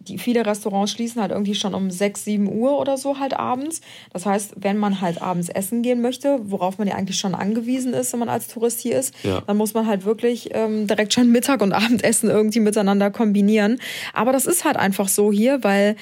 die, 0.00 0.18
viele 0.18 0.44
Restaurants 0.46 0.92
schließen 0.92 1.20
halt 1.20 1.30
irgendwie 1.30 1.54
schon 1.54 1.74
um 1.74 1.90
6, 1.90 2.24
7 2.24 2.48
Uhr 2.50 2.78
oder 2.78 2.96
so 2.96 3.18
halt 3.18 3.34
abends. 3.34 3.80
Das 4.12 4.24
heißt, 4.26 4.54
wenn 4.56 4.76
man 4.78 5.00
halt 5.02 5.20
abends 5.20 5.48
essen 5.50 5.82
gehen 5.82 6.00
möchte, 6.00 6.40
worauf 6.44 6.78
man 6.78 6.88
ja 6.88 6.94
eigentlich 6.94 7.18
schon 7.18 7.34
angewiesen 7.34 7.92
ist, 7.92 8.12
wenn 8.12 8.20
man 8.20 8.30
als 8.30 8.48
Tourist 8.48 8.80
hier 8.80 8.98
ist, 8.98 9.14
Ja. 9.22 9.42
dann 9.46 9.56
muss 9.58 9.74
man 9.74 9.86
halt 9.86 10.04
wirklich 10.04 10.50
ähm, 10.54 10.86
direkt 10.86 11.12
schon 11.12 11.30
Mittag 11.30 11.60
und 11.60 11.72
Abendessen 11.72 12.30
irgendwie 12.30 12.60
miteinander 12.60 13.10
kombinieren. 13.10 13.78
Aber 14.14 14.32
das 14.32 14.46
ist 14.46 14.64
halt 14.64 14.76
einfach 14.76 15.08
so 15.08 15.30
hier, 15.30 15.62
weil 15.62 15.96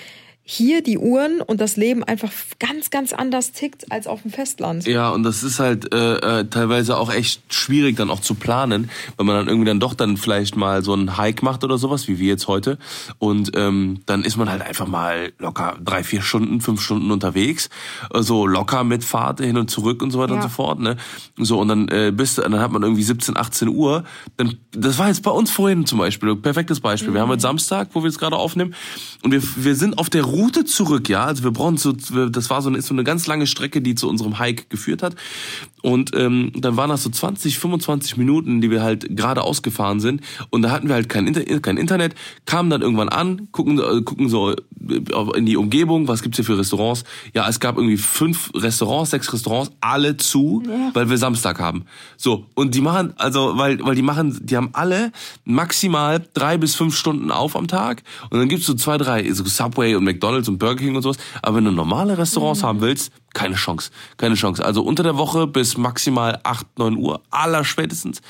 hier 0.50 0.82
die 0.82 0.96
Uhren 0.96 1.42
und 1.42 1.60
das 1.60 1.76
Leben 1.76 2.02
einfach 2.04 2.32
ganz, 2.58 2.88
ganz 2.88 3.12
anders 3.12 3.52
tickt 3.52 3.92
als 3.92 4.06
auf 4.06 4.22
dem 4.22 4.30
Festland. 4.30 4.86
Ja, 4.86 5.10
und 5.10 5.22
das 5.22 5.42
ist 5.42 5.58
halt 5.58 5.92
äh, 5.92 6.14
äh, 6.40 6.44
teilweise 6.46 6.96
auch 6.96 7.12
echt 7.12 7.42
schwierig 7.52 7.96
dann 7.98 8.08
auch 8.08 8.20
zu 8.20 8.34
planen, 8.34 8.88
weil 9.18 9.26
man 9.26 9.36
dann 9.36 9.48
irgendwie 9.48 9.66
dann 9.66 9.78
doch 9.78 9.92
dann 9.92 10.16
vielleicht 10.16 10.56
mal 10.56 10.82
so 10.82 10.94
einen 10.94 11.18
Hike 11.18 11.44
macht 11.44 11.64
oder 11.64 11.76
sowas, 11.76 12.08
wie 12.08 12.18
wir 12.18 12.28
jetzt 12.28 12.48
heute. 12.48 12.78
Und 13.18 13.50
ähm, 13.56 14.00
dann 14.06 14.24
ist 14.24 14.38
man 14.38 14.48
halt 14.48 14.62
einfach 14.62 14.86
mal 14.86 15.32
locker 15.38 15.76
drei, 15.84 16.02
vier 16.02 16.22
Stunden, 16.22 16.62
fünf 16.62 16.80
Stunden 16.80 17.10
unterwegs. 17.10 17.68
So 18.14 18.46
locker 18.46 18.84
mit 18.84 19.04
Fahrt 19.04 19.40
hin 19.40 19.58
und 19.58 19.70
zurück 19.70 20.02
und 20.02 20.12
so 20.12 20.18
weiter 20.18 20.30
Ja. 20.32 20.36
und 20.36 20.42
so 20.44 20.48
fort. 20.48 20.80
Ne? 20.80 20.96
So, 21.36 21.60
und 21.60 21.68
dann 21.68 21.88
äh, 21.88 22.10
bist 22.10 22.38
du, 22.38 22.42
dann 22.42 22.58
hat 22.58 22.72
man 22.72 22.82
irgendwie 22.82 23.02
17, 23.02 23.36
18 23.36 23.68
Uhr. 23.68 24.04
Dann, 24.38 24.56
das 24.72 24.96
war 24.98 25.08
jetzt 25.08 25.22
bei 25.22 25.30
uns 25.30 25.50
vorhin 25.50 25.84
zum 25.84 25.98
Beispiel, 25.98 26.34
perfektes 26.36 26.80
Beispiel. 26.80 27.12
Wir 27.12 27.20
haben 27.20 27.28
Mhm. 27.28 27.34
jetzt 27.34 27.42
Samstag, 27.42 27.90
wo 27.92 28.02
wir 28.02 28.08
es 28.08 28.18
gerade 28.18 28.36
aufnehmen, 28.36 28.74
und 29.22 29.30
wir, 29.32 29.42
wir 29.56 29.74
sind 29.74 29.98
auf 29.98 30.08
der 30.08 30.22
Route 30.24 30.37
Route 30.38 30.64
zurück, 30.64 31.08
ja. 31.08 31.24
Also 31.24 31.42
wir 31.42 31.50
brauchen 31.50 31.76
so, 31.76 31.92
das 31.92 32.48
war 32.48 32.62
so 32.62 32.68
eine, 32.68 32.80
so 32.80 32.94
eine 32.94 33.02
ganz 33.04 33.26
lange 33.26 33.46
Strecke, 33.46 33.82
die 33.82 33.94
zu 33.96 34.08
unserem 34.08 34.38
Hike 34.38 34.66
geführt 34.68 35.02
hat. 35.02 35.16
Und 35.82 36.14
ähm, 36.14 36.52
dann 36.56 36.76
waren 36.76 36.90
das 36.90 37.02
so 37.02 37.10
20, 37.10 37.58
25 37.58 38.16
Minuten, 38.16 38.60
die 38.60 38.70
wir 38.70 38.82
halt 38.82 39.16
gerade 39.16 39.42
ausgefahren 39.42 40.00
sind. 40.00 40.22
Und 40.50 40.62
da 40.62 40.70
hatten 40.70 40.88
wir 40.88 40.94
halt 40.94 41.08
kein, 41.08 41.26
Inter 41.26 41.42
kein 41.60 41.76
Internet, 41.76 42.14
kamen 42.46 42.70
dann 42.70 42.82
irgendwann 42.82 43.08
an, 43.08 43.48
gucken, 43.52 43.78
äh, 43.78 44.02
gucken 44.02 44.28
so 44.28 44.52
äh, 44.52 44.56
in 45.36 45.46
die 45.46 45.56
Umgebung, 45.56 46.08
was 46.08 46.22
gibt's 46.22 46.36
hier 46.36 46.44
für 46.44 46.58
Restaurants? 46.58 47.04
Ja, 47.34 47.48
es 47.48 47.60
gab 47.60 47.76
irgendwie 47.76 47.96
fünf 47.96 48.50
Restaurants, 48.54 49.10
sechs 49.10 49.32
Restaurants, 49.32 49.70
alle 49.80 50.16
zu, 50.16 50.62
Ja. 50.68 50.90
weil 50.94 51.10
wir 51.10 51.18
Samstag 51.18 51.60
haben. 51.60 51.84
So, 52.16 52.46
und 52.54 52.74
die 52.74 52.80
machen, 52.80 53.12
also, 53.16 53.56
weil, 53.56 53.78
weil 53.84 53.94
die 53.94 54.02
machen, 54.02 54.38
die 54.42 54.56
haben 54.56 54.70
alle 54.72 55.12
maximal 55.44 56.24
drei 56.34 56.58
bis 56.58 56.74
fünf 56.74 56.96
Stunden 56.96 57.30
auf 57.30 57.56
am 57.56 57.68
Tag. 57.68 58.02
Und 58.30 58.38
dann 58.38 58.48
gibt's 58.48 58.66
so 58.66 58.74
zwei, 58.74 58.98
drei, 58.98 59.32
so 59.32 59.44
Subway 59.44 59.94
und 59.94 60.04
McDonalds 60.04 60.27
und 60.48 60.58
Burger 60.58 60.76
King 60.76 60.96
und 60.96 61.02
sowas. 61.02 61.18
Aber 61.42 61.56
wenn 61.56 61.64
du 61.64 61.72
normale 61.72 62.16
Restaurants 62.18 62.62
haben 62.62 62.80
willst, 62.80 63.12
keine 63.34 63.54
Chance. 63.54 63.90
Keine 64.16 64.34
Chance. 64.34 64.64
Also 64.64 64.82
unter 64.82 65.02
der 65.02 65.16
Woche 65.16 65.46
bis 65.46 65.76
maximal 65.76 66.40
8, 66.42 66.78
9 66.78 66.96
Uhr, 66.96 67.20
aller 67.30 67.64
spätestens. 67.64 68.20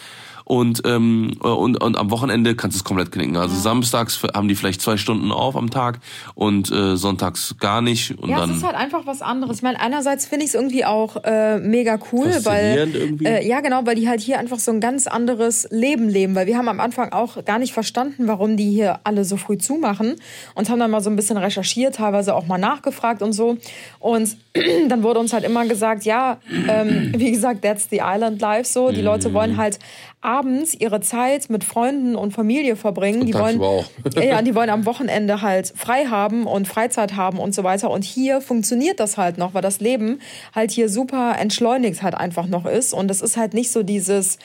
Und, 0.49 0.81
ähm, 0.87 1.33
und, 1.41 1.77
und 1.77 1.99
am 1.99 2.11
Wochenende 2.11 2.57
kannst 2.57 2.75
du 2.75 2.79
es 2.79 2.85
komplett 2.85 3.13
knicken. 3.13 3.37
Also 3.37 3.55
samstags 3.55 4.19
haben 4.35 4.49
die 4.49 4.55
vielleicht 4.55 4.81
zwei 4.81 4.97
Stunden 4.97 5.31
auf 5.31 5.55
am 5.57 5.69
Tag 5.69 6.01
und 6.35 6.73
äh, 6.73 6.97
sonntags 6.97 7.57
gar 7.61 7.83
nicht. 7.83 8.19
Und 8.19 8.31
Ja, 8.31 8.39
dann 8.39 8.53
es 8.53 8.57
ist 8.57 8.65
halt 8.65 8.75
einfach 8.75 9.05
was 9.05 9.21
anderes. 9.21 9.59
Ich 9.59 9.63
meine, 9.63 9.79
einerseits 9.79 10.25
finde 10.25 10.47
ich 10.47 10.53
es 10.53 10.55
irgendwie 10.55 10.87
auch 10.87 11.23
äh, 11.23 11.59
mega 11.59 11.99
cool, 12.13 12.35
weil 12.45 12.89
irgendwie. 12.95 13.27
äh, 13.27 13.47
ja 13.47 13.61
genau, 13.61 13.85
weil 13.85 13.95
die 13.95 14.09
halt 14.09 14.23
hier 14.23 14.39
einfach 14.39 14.59
so 14.59 14.71
ein 14.71 14.81
ganz 14.81 15.07
anderes 15.07 15.69
Leben 15.71 16.09
leben. 16.09 16.35
Weil 16.35 16.47
wir 16.47 16.57
haben 16.57 16.69
am 16.69 16.81
Anfang 16.81 17.13
auch 17.13 17.45
gar 17.45 17.59
nicht 17.59 17.75
verstanden, 17.75 18.27
warum 18.27 18.57
die 18.57 18.71
hier 18.71 19.01
alle 19.05 19.27
so 19.27 19.37
früh 19.37 19.59
zumachen 19.59 20.15
und 20.55 20.71
haben 20.71 20.81
dann 20.81 20.91
mal 20.91 21.03
so 21.03 21.11
ein 21.11 21.17
bisschen 21.17 21.37
recherchiert, 21.37 21.97
teilweise 21.97 22.35
auch 22.35 22.47
mal 22.47 22.57
nachgefragt 22.57 23.21
und 23.21 23.35
so. 23.35 23.59
Und 23.99 24.35
dann 24.89 25.03
wurde 25.03 25.21
uns 25.21 25.35
halt 25.35 25.45
immer 25.45 25.67
gesagt, 25.67 26.05
ja, 26.05 26.39
ähm, 26.69 27.13
wie 27.15 27.33
gesagt, 27.33 27.61
that's 27.61 27.91
the 27.91 28.01
island 28.03 28.41
life 28.41 28.65
so. 28.65 28.93
Die 28.93 29.03
Leute 29.03 29.35
wollen 29.35 29.59
halt 29.59 29.79
abends 30.21 30.75
ihre 30.75 31.01
Zeit 31.01 31.49
mit 31.49 31.63
Freunden 31.63 32.17
und 32.17 32.33
Familie 32.33 32.77
verbringen. 32.77 33.25
die 33.25 33.35
wollen 33.35 33.61
auch. 33.61 33.85
ja, 34.15 34.43
die 34.43 34.55
wollen 34.55 34.71
am 34.71 34.85
Wochenende 34.85 35.43
halt 35.43 35.73
frei 35.77 36.07
haben 36.07 36.47
und 36.47 36.67
Freizeit 36.67 37.15
haben 37.15 37.39
und 37.39 37.55
so 37.55 37.63
weiter. 37.63 37.91
Und 37.91 38.05
hier 38.05 38.41
funktioniert 38.41 38.99
das 38.99 39.17
halt 39.17 39.39
noch, 39.39 39.55
weil 39.55 39.63
das 39.63 39.81
Leben 39.81 40.21
halt 40.55 40.73
hier 40.73 40.89
super 40.89 41.37
entschleunigt 41.39 42.03
halt 42.03 42.15
einfach 42.15 42.47
noch 42.47 42.67
ist. 42.67 42.93
Und 42.93 43.11
es 43.11 43.21
ist 43.21 43.37
halt 43.37 43.55
nicht 43.55 43.71
so 43.71 43.83
dieses, 43.85 44.39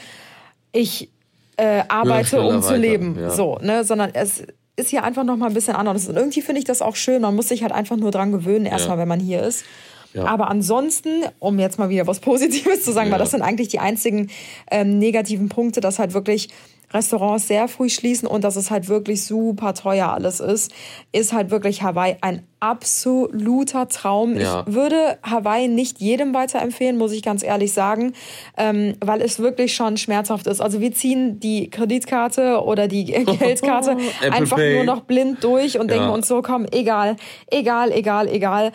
ich 0.71 1.09
äh, 1.57 1.83
arbeite, 1.87 2.27
schneller 2.27 2.49
um 2.49 2.61
zu 2.61 2.69
weiter, 2.69 2.77
leben, 2.77 3.17
ja. 3.19 3.29
so, 3.31 3.57
ne, 3.61 3.83
sondern 3.83 4.11
es 4.13 4.43
ist 4.75 4.89
hier 4.89 5.03
einfach 5.03 5.23
noch 5.23 5.37
mal 5.37 5.47
ein 5.47 5.53
bisschen 5.53 5.75
anders. 5.75 6.07
Und 6.07 6.15
irgendwie 6.15 6.41
finde 6.41 6.59
ich 6.59 6.65
das 6.65 6.81
auch 6.81 6.95
schön. 6.95 7.21
Man 7.21 7.35
muss 7.35 7.49
sich 7.49 7.63
halt 7.63 7.71
einfach 7.71 7.95
nur 7.95 8.11
dran 8.11 8.31
gewöhnen, 8.31 8.65
erstmal, 8.65 8.97
wenn 8.97 9.07
man 9.07 9.19
hier 9.19 9.43
ist. 9.43 9.65
Ja. 10.13 10.25
Aber 10.25 10.49
ansonsten, 10.49 11.23
um 11.39 11.59
jetzt 11.59 11.79
mal 11.79 11.89
wieder 11.89 12.05
was 12.07 12.19
Positives 12.19 12.83
zu 12.83 12.91
sagen, 12.91 13.07
weil 13.09 13.17
Ja. 13.17 13.23
das 13.23 13.31
sind 13.31 13.41
eigentlich 13.41 13.67
die 13.69 13.79
einzigen 13.79 14.29
ähm, 14.71 14.99
negativen 14.99 15.49
Punkte, 15.49 15.81
dass 15.81 15.99
halt 15.99 16.13
wirklich 16.13 16.49
Restaurants 16.93 17.47
sehr 17.47 17.67
früh 17.67 17.89
schließen 17.89 18.27
und 18.27 18.43
dass 18.43 18.55
es 18.55 18.69
halt 18.69 18.87
wirklich 18.87 19.23
super 19.25 19.73
teuer 19.73 20.09
alles 20.09 20.39
ist, 20.39 20.71
ist 21.11 21.33
halt 21.33 21.49
wirklich 21.49 21.81
Hawaii 21.81 22.17
ein 22.21 22.43
absoluter 22.59 23.89
Traum. 23.89 24.35
Ja. 24.39 24.63
Ich 24.67 24.73
würde 24.75 25.17
Hawaii 25.23 25.67
nicht 25.67 25.99
jedem 25.99 26.33
weiterempfehlen, 26.35 26.97
muss 26.97 27.11
ich 27.11 27.23
ganz 27.23 27.43
ehrlich 27.43 27.73
sagen, 27.73 28.13
ähm, 28.57 28.93
weil 29.03 29.21
es 29.21 29.39
wirklich 29.39 29.73
schon 29.75 29.97
schmerzhaft 29.97 30.45
ist. 30.47 30.61
Also 30.61 30.79
wir 30.81 30.93
ziehen 30.93 31.39
die 31.39 31.69
Kreditkarte 31.69 32.61
oder 32.63 32.87
die 32.87 33.05
Geldkarte 33.05 33.97
einfach 34.31 34.57
Pay. 34.57 34.75
nur 34.75 34.83
noch 34.85 35.01
blind 35.01 35.43
durch 35.43 35.79
und 35.79 35.89
denken 35.89 36.05
Ja. 36.05 36.11
uns 36.13 36.27
so, 36.27 36.41
komm, 36.43 36.65
egal, 36.71 37.15
egal, 37.49 37.91
egal, 37.91 38.27
egal. 38.27 38.71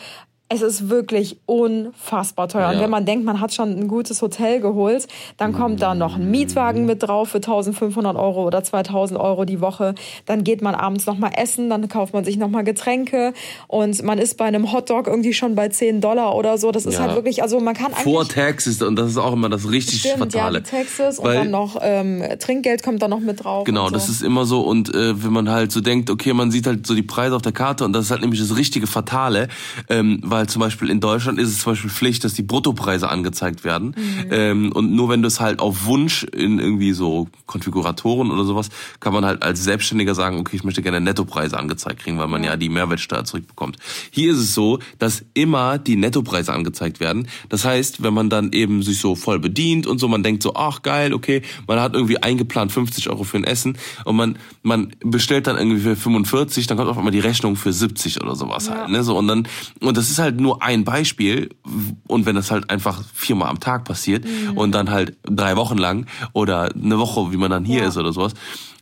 Es 0.50 0.62
ist 0.62 0.88
wirklich 0.88 1.38
unfassbar 1.46 2.48
teuer. 2.48 2.68
Und 2.68 2.76
Ja. 2.76 2.80
wenn 2.82 2.90
man 2.90 3.04
denkt, 3.04 3.24
man 3.24 3.40
hat 3.40 3.52
schon 3.52 3.70
ein 3.78 3.86
gutes 3.88 4.22
Hotel 4.22 4.60
geholt, 4.60 5.06
dann 5.36 5.52
kommt 5.52 5.82
da 5.82 5.94
noch 5.94 6.16
ein 6.16 6.30
Mietwagen 6.30 6.86
mit 6.86 7.02
drauf 7.02 7.28
für 7.28 7.36
1500 7.40 8.16
Euro 8.16 8.46
oder 8.46 8.64
2000 8.64 9.20
Euro 9.20 9.44
die 9.44 9.60
Woche. 9.60 9.94
Dann 10.26 10.44
geht 10.44 10.62
man 10.62 10.74
abends 10.74 11.04
noch 11.06 11.18
mal 11.18 11.30
essen, 11.36 11.68
dann 11.68 11.86
kauft 11.88 12.14
man 12.14 12.24
sich 12.24 12.38
noch 12.38 12.48
mal 12.48 12.64
Getränke 12.64 13.34
und 13.66 14.02
man 14.02 14.18
ist 14.18 14.38
bei 14.38 14.46
einem 14.46 14.72
Hotdog 14.72 15.06
irgendwie 15.06 15.34
schon 15.34 15.54
bei 15.54 15.68
10 15.68 16.00
Dollar 16.00 16.34
oder 16.34 16.56
so. 16.56 16.72
Das 16.72 16.86
ist 16.86 16.94
Ja. 16.94 17.00
halt 17.00 17.14
wirklich, 17.14 17.42
also 17.42 17.60
man 17.60 17.74
kann 17.74 17.92
vor 17.92 18.20
eigentlich... 18.22 18.34
Taxes 18.34 18.80
und 18.80 18.96
das 18.96 19.10
ist 19.10 19.18
auch 19.18 19.34
immer 19.34 19.50
das 19.50 19.70
richtig 19.70 20.00
Stimmt, 20.00 20.32
ja, 20.34 20.40
Fatale. 20.40 20.62
die 20.62 20.70
Taxes 20.70 21.18
und 21.18 21.26
Weil- 21.26 21.36
dann 21.38 21.50
noch 21.50 21.76
ähm, 21.82 22.22
Trinkgeld 22.38 22.82
kommt 22.82 23.02
dann 23.02 23.10
noch 23.10 23.20
mit 23.20 23.44
drauf. 23.44 23.64
Genau, 23.64 23.86
und 23.86 23.94
das 23.94 24.06
so. 24.06 24.12
ist 24.12 24.22
immer 24.22 24.46
so 24.46 24.62
und 24.62 24.94
äh, 24.94 25.22
wenn 25.22 25.32
man 25.32 25.50
halt 25.50 25.72
so 25.72 25.80
denkt, 25.80 26.08
okay, 26.10 26.32
man 26.32 26.50
sieht 26.50 26.66
halt 26.66 26.86
so 26.86 26.94
die 26.94 27.02
Preise 27.02 27.36
auf 27.36 27.42
der 27.42 27.52
Karte 27.52 27.84
und 27.84 27.92
das 27.92 28.06
ist 28.06 28.10
halt 28.10 28.22
nämlich 28.22 28.40
das 28.40 28.56
richtige 28.56 28.86
Fatale, 28.86 29.48
ähm, 29.90 30.20
weil 30.24 30.37
zum 30.46 30.60
Beispiel 30.60 30.90
in 30.90 31.00
Deutschland 31.00 31.38
ist 31.38 31.48
es 31.48 31.60
zum 31.60 31.72
Beispiel 31.72 31.90
Pflicht, 31.90 32.24
dass 32.24 32.34
die 32.34 32.42
Bruttopreise 32.42 33.08
angezeigt 33.08 33.64
werden 33.64 33.94
ähm, 34.30 34.72
und 34.72 34.92
nur 34.92 35.08
wenn 35.08 35.22
du 35.22 35.28
es 35.28 35.40
halt 35.40 35.60
auf 35.60 35.86
Wunsch 35.86 36.24
in 36.24 36.58
irgendwie 36.58 36.92
so 36.92 37.28
Konfiguratoren 37.46 38.30
oder 38.30 38.44
sowas, 38.44 38.68
kann 39.00 39.12
man 39.12 39.24
halt 39.24 39.42
als 39.42 39.64
Selbstständiger 39.64 40.14
sagen, 40.14 40.38
okay, 40.38 40.56
ich 40.56 40.64
möchte 40.64 40.82
gerne 40.82 41.00
Nettopreise 41.00 41.58
angezeigt 41.58 42.00
kriegen, 42.00 42.18
weil 42.18 42.28
man 42.28 42.44
ja, 42.44 42.56
die 42.56 42.68
Mehrwertsteuer 42.68 43.24
zurückbekommt. 43.24 43.76
Hier 44.10 44.32
ist 44.32 44.38
es 44.38 44.54
so, 44.54 44.78
dass 44.98 45.24
immer 45.34 45.78
die 45.78 45.96
Nettopreise 45.96 46.52
angezeigt 46.52 47.00
werden. 47.00 47.28
Das 47.48 47.64
heißt, 47.64 48.02
wenn 48.02 48.14
man 48.14 48.30
dann 48.30 48.52
eben 48.52 48.82
sich 48.82 49.00
so 49.00 49.14
voll 49.14 49.38
bedient 49.38 49.86
und 49.86 49.98
so, 49.98 50.08
man 50.08 50.22
denkt 50.22 50.42
so, 50.42 50.54
ach 50.54 50.82
geil, 50.82 51.12
okay, 51.12 51.42
man 51.66 51.80
hat 51.80 51.94
irgendwie 51.94 52.22
eingeplant 52.22 52.72
50 52.72 53.08
Euro 53.10 53.24
für 53.24 53.38
ein 53.38 53.44
Essen 53.44 53.78
und 54.04 54.16
man 54.16 54.38
man 54.62 54.92
bestellt 55.02 55.46
dann 55.46 55.56
irgendwie 55.56 55.80
für 55.80 55.96
45, 55.96 56.66
dann 56.66 56.76
kommt 56.76 56.90
auf 56.90 56.98
einmal 56.98 57.12
die 57.12 57.20
Rechnung 57.20 57.56
für 57.56 57.72
70 57.72 58.22
oder 58.22 58.36
sowas 58.36 58.70
halt, 58.70 58.90
ne? 58.90 59.02
So 59.02 59.16
und 59.16 59.26
dann 59.26 59.48
und 59.80 59.96
das 59.96 60.10
ist 60.10 60.18
halt 60.18 60.27
nur 60.32 60.62
ein 60.62 60.84
Beispiel 60.84 61.50
und 62.06 62.26
wenn 62.26 62.36
das 62.36 62.50
halt 62.50 62.70
einfach 62.70 63.02
viermal 63.14 63.48
am 63.48 63.60
Tag 63.60 63.84
passiert 63.84 64.24
und 64.54 64.72
dann 64.72 64.90
halt 64.90 65.16
drei 65.24 65.56
Wochen 65.56 65.78
lang 65.78 66.06
oder 66.32 66.70
eine 66.74 66.98
Woche, 66.98 67.32
wie 67.32 67.36
man 67.36 67.50
dann 67.50 67.64
hier 67.64 67.82
Ja. 67.82 67.88
ist 67.88 67.96
oder 67.96 68.12
sowas, 68.12 68.34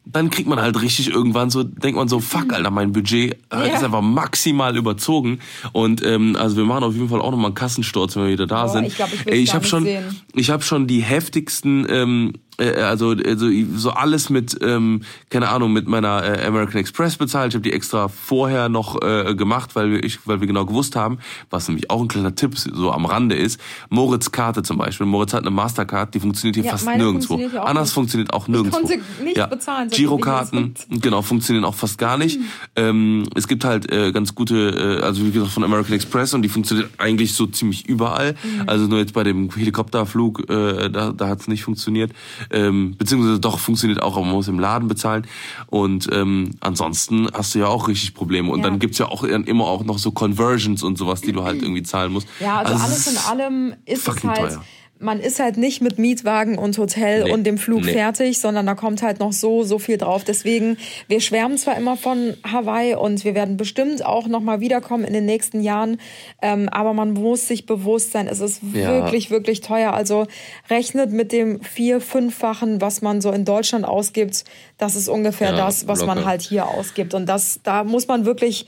dann 0.09 0.31
kriegt 0.31 0.49
man 0.49 0.61
halt 0.61 0.81
richtig 0.81 1.11
irgendwann 1.11 1.50
so, 1.50 1.65
denkt 1.65 1.97
man 1.97 2.07
so, 2.07 2.21
fuck, 2.21 2.53
Alter, 2.53 2.71
mein 2.71 2.93
Budget 2.93 3.33
äh, 3.53 3.57
Ja. 3.69 3.75
ist 3.75 3.83
einfach 3.83 4.03
maximal 4.03 4.76
überzogen. 4.76 5.41
Und 5.73 6.00
ähm, 6.05 6.37
also 6.38 6.57
wir 6.57 6.65
machen 6.65 6.85
auf 6.85 6.95
jeden 6.95 7.09
Fall 7.09 7.21
auch 7.21 7.33
nochmal 7.33 7.47
einen 7.47 7.55
Kassensturz, 7.57 8.15
wenn 8.15 8.23
wir 8.26 8.31
wieder 8.33 8.47
da 8.47 8.62
Boah, 8.67 8.69
sind. 8.73 8.85
ich 8.85 8.95
glaub, 8.95 9.11
ich 9.12 9.26
ich 9.26 9.53
habe 9.55 9.67
schon, 9.67 9.83
sehen. 9.83 10.05
ich 10.35 10.50
habe 10.50 10.62
schon 10.62 10.87
die 10.87 11.00
heftigsten, 11.03 11.87
ähm, 11.91 12.33
äh, 12.35 12.38
also, 12.59 13.11
also 13.11 13.49
so 13.75 13.91
alles 13.91 14.31
mit, 14.31 14.57
ähm, 14.63 15.03
keine 15.31 15.49
Ahnung, 15.49 15.73
mit 15.73 15.89
meiner 15.89 16.25
äh, 16.25 16.47
American 16.47 16.81
Express 16.81 17.17
bezahlt. 17.17 17.51
Ich 17.51 17.55
habe 17.55 17.63
die 17.63 17.73
extra 17.73 18.09
vorher 18.09 18.69
noch 18.69 19.03
äh, 19.03 19.35
gemacht, 19.35 19.75
weil 19.75 19.91
wir, 19.91 20.05
ich, 20.05 20.27
weil 20.27 20.41
wir 20.41 20.47
genau 20.47 20.65
gewusst 20.65 20.97
haben, 20.97 21.19
was 21.51 21.69
nämlich 21.69 21.91
auch 21.91 22.01
ein 22.01 22.09
kleiner 22.09 22.35
Tipp 22.35 22.57
so 22.57 22.93
am 22.93 23.05
Rande 23.05 23.35
ist. 23.35 23.61
Moritz 23.91 24.33
Karte 24.33 24.63
zum 24.63 24.79
Beispiel. 24.79 25.07
Moritz 25.07 25.33
hat 25.35 25.43
eine 25.43 25.51
Mastercard, 25.51 26.15
die 26.15 26.21
funktioniert 26.21 26.57
hier 26.57 26.65
Ja, 26.65 26.73
fast 26.73 26.87
nirgendwo. 26.87 27.35
funktioniert 27.37 27.57
Anders 27.57 27.89
nicht. 27.89 27.95
funktioniert 27.95 28.33
auch 28.33 28.49
nirgendwo. 28.49 28.79
konnte 28.79 28.99
nicht 29.23 29.37
ja. 29.37 29.47
bezahlen, 29.47 29.91
Girokarten, 29.91 30.75
ich 30.91 31.01
genau, 31.01 31.23
funktionieren 31.23 31.65
auch 31.65 31.75
fast 31.75 31.99
gar 31.99 32.17
nicht. 32.17 32.41
Ähm, 32.75 33.29
es 33.35 33.49
gibt 33.49 33.65
halt 33.65 33.91
äh, 33.93 34.13
ganz 34.13 34.35
gute, 34.35 35.01
äh, 35.01 35.05
also 35.05 35.25
wie 35.25 35.31
gesagt 35.31 35.53
von 35.53 35.65
American 35.65 35.95
Express 35.95 36.35
und 36.35 36.43
die 36.43 36.49
funktioniert 36.49 36.91
eigentlich 36.99 37.35
so 37.35 37.47
ziemlich 37.47 37.87
überall. 37.87 38.35
Also 38.67 38.87
nur 38.87 38.99
jetzt 38.99 39.13
bei 39.13 39.25
dem 39.25 39.51
Helikopterflug, 39.51 40.49
äh, 40.51 40.89
da, 40.91 41.13
da 41.13 41.29
hat 41.29 41.41
es 41.41 41.49
nicht 41.49 41.65
funktioniert. 41.65 42.13
Ähm, 42.50 42.95
beziehungsweise 42.97 43.41
doch 43.41 43.59
funktioniert 43.59 44.03
auch, 44.03 44.17
aber 44.17 44.25
man 44.26 44.35
muss 44.35 44.49
im 44.49 44.59
Laden 44.59 44.88
bezahlen. 44.88 45.26
Und 45.67 46.09
ähm, 46.12 46.53
ansonsten 46.61 47.29
hast 47.33 47.55
du 47.55 47.61
ja 47.61 47.67
auch 47.69 47.88
richtig 47.88 48.15
Probleme. 48.15 48.50
Und 48.50 48.61
Ja. 48.61 48.71
dann 48.71 48.79
gibt's 48.79 48.99
ja 48.99 49.07
auch 49.07 49.25
immer 49.25 49.65
auch 49.65 49.85
noch 49.85 49.99
so 49.99 50.11
Conversions 50.12 50.83
und 50.83 50.99
sowas, 50.99 51.21
die 51.21 51.33
du 51.33 51.45
halt 51.45 51.62
irgendwie 51.62 51.83
zahlen 51.83 52.12
musst. 52.12 52.29
Ja, 52.41 52.59
also, 52.59 52.75
es 52.75 52.83
alles 52.83 53.07
in 53.07 53.19
allem 53.19 53.75
ist 53.85 54.07
es 54.09 54.25
halt. 54.25 54.37
teuer. 54.38 54.65
Man 54.99 55.21
ist 55.21 55.41
halt 55.41 55.59
nicht 55.59 55.83
mit 55.83 55.99
Mietwagen 55.99 56.57
und 56.57 56.79
Hotel 56.79 57.25
Nee. 57.25 57.33
und 57.33 57.45
dem 57.45 57.59
Flug 57.59 57.85
Nee. 57.85 57.93
fertig, 57.93 58.41
sondern 58.41 58.65
da 58.65 58.75
kommt 58.75 59.03
halt 59.03 59.21
noch 59.21 59.33
so, 59.35 59.62
so 59.62 59.79
viel 59.79 59.99
drauf. 59.99 60.25
Deswegen, 60.25 60.79
wir 61.07 61.21
schwärmen 61.21 61.59
zwar 61.59 61.76
immer 61.76 61.99
von 61.99 62.35
Hawaii 62.50 62.95
und 62.95 63.23
wir 63.25 63.35
werden 63.35 63.59
bestimmt 63.59 64.05
auch 64.07 64.26
nochmal 64.26 64.61
wiederkommen 64.61 65.05
in 65.05 65.12
den 65.12 65.26
nächsten 65.26 65.61
Jahren, 65.61 66.00
ähm, 66.41 66.71
aber 66.71 66.95
man 66.95 67.12
muss 67.12 67.47
sich 67.47 67.67
bewusst 67.67 68.12
sein, 68.12 68.26
es 68.26 68.41
ist 68.41 68.62
Ja. 68.73 68.88
wirklich, 68.91 69.31
wirklich 69.31 69.61
teuer. 69.61 69.93
Also 69.93 70.26
rechnet 70.71 71.12
mit 71.12 71.31
dem 71.31 71.61
vier-, 71.62 72.00
fünffachen, 72.00 72.81
was 72.81 73.03
man 73.03 73.21
so 73.21 73.33
in 73.33 73.45
Deutschland 73.45 73.85
ausgibt. 73.85 74.45
Das 74.79 74.97
ist 74.97 75.09
ungefähr 75.09 75.50
Ja, 75.50 75.57
das, 75.57 75.87
was 75.88 76.07
man 76.07 76.17
locker. 76.17 76.31
halt 76.31 76.41
hier 76.43 76.69
ausgibt. 76.69 77.12
Und 77.12 77.26
das, 77.26 77.61
da 77.62 77.85
muss 77.85 78.09
man 78.09 78.25
wirklich, 78.25 78.67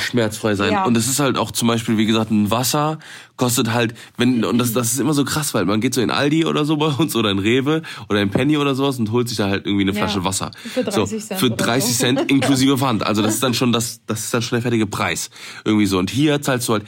schmerzfrei 0.00 0.54
sein. 0.54 0.72
Ja. 0.72 0.84
Und 0.84 0.96
es 0.96 1.06
ist 1.08 1.20
halt 1.20 1.38
auch 1.38 1.50
zum 1.50 1.68
Beispiel, 1.68 1.96
wie 1.96 2.06
gesagt, 2.06 2.30
ein 2.30 2.50
Wasser 2.50 2.98
kostet 3.36 3.72
halt, 3.72 3.94
wenn, 4.16 4.44
und 4.44 4.58
das, 4.58 4.72
das 4.72 4.92
ist 4.92 5.00
immer 5.00 5.14
so 5.14 5.24
krass, 5.24 5.54
weil 5.54 5.64
man 5.64 5.80
geht 5.80 5.94
so 5.94 6.00
in 6.00 6.10
Aldi 6.10 6.44
oder 6.44 6.64
so 6.64 6.76
bei 6.76 6.86
uns 6.86 7.16
oder 7.16 7.30
in 7.30 7.38
Rewe 7.38 7.82
oder 8.08 8.20
in 8.20 8.30
Penny 8.30 8.56
oder 8.56 8.74
sowas 8.74 8.98
und 8.98 9.10
holt 9.10 9.28
sich 9.28 9.38
da 9.38 9.48
halt 9.48 9.66
irgendwie 9.66 9.82
eine 9.82 9.92
Ja. 9.92 9.98
Flasche 9.98 10.24
Wasser. 10.24 10.50
Für 10.54 10.84
30 10.84 10.94
so, 10.94 11.06
Cent 11.26 11.40
Für 11.40 11.46
oder 11.46 11.56
30 11.56 11.96
so. 11.96 12.00
Cent 12.00 12.20
inklusive 12.30 12.78
Pfand. 12.78 13.04
Also 13.06 13.22
das 13.22 13.34
ist 13.34 13.42
dann 13.42 13.54
schon 13.54 13.72
das, 13.72 14.00
das 14.06 14.24
ist 14.24 14.34
dann 14.34 14.42
schon 14.42 14.56
der 14.56 14.62
fertige 14.62 14.86
Preis. 14.86 15.30
Irgendwie 15.64 15.86
so. 15.86 15.98
Und 15.98 16.10
hier 16.10 16.40
zahlst 16.42 16.68
du 16.68 16.74
halt 16.74 16.84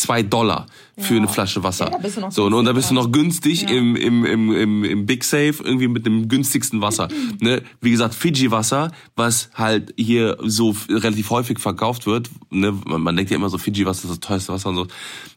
zwei 0.00 0.22
Dollar 0.22 0.66
für 0.98 1.14
Ja. 1.14 1.20
eine 1.20 1.28
Flasche 1.28 1.62
Wasser. 1.62 1.90
Ja, 1.90 1.98
da 1.98 2.30
so, 2.30 2.48
ne, 2.48 2.56
und 2.56 2.64
da 2.64 2.72
bist 2.72 2.90
du 2.90 2.94
noch 2.94 3.12
günstig 3.12 3.62
Ja. 3.62 3.68
im, 3.70 3.96
im, 3.96 4.24
im, 4.24 4.52
im, 4.54 4.84
im 4.84 5.06
Big 5.06 5.24
Safe 5.24 5.54
irgendwie 5.62 5.88
mit 5.88 6.06
dem 6.06 6.28
günstigsten 6.28 6.80
Wasser. 6.80 7.08
ne? 7.40 7.62
Wie 7.80 7.90
gesagt, 7.90 8.14
Fiji-Wasser, 8.14 8.92
was 9.14 9.50
halt 9.54 9.92
hier 9.96 10.38
so 10.42 10.74
relativ 10.88 11.30
häufig 11.30 11.58
verkauft 11.58 12.06
wird. 12.06 12.30
Ne? 12.50 12.72
Man, 12.86 13.02
man 13.02 13.16
denkt 13.16 13.30
ja 13.30 13.36
immer 13.36 13.48
so, 13.50 13.58
Fiji-Wasser 13.58 14.04
ist 14.04 14.10
das 14.10 14.20
teuerste 14.20 14.52
Wasser 14.52 14.68
und 14.70 14.76
so. 14.76 14.86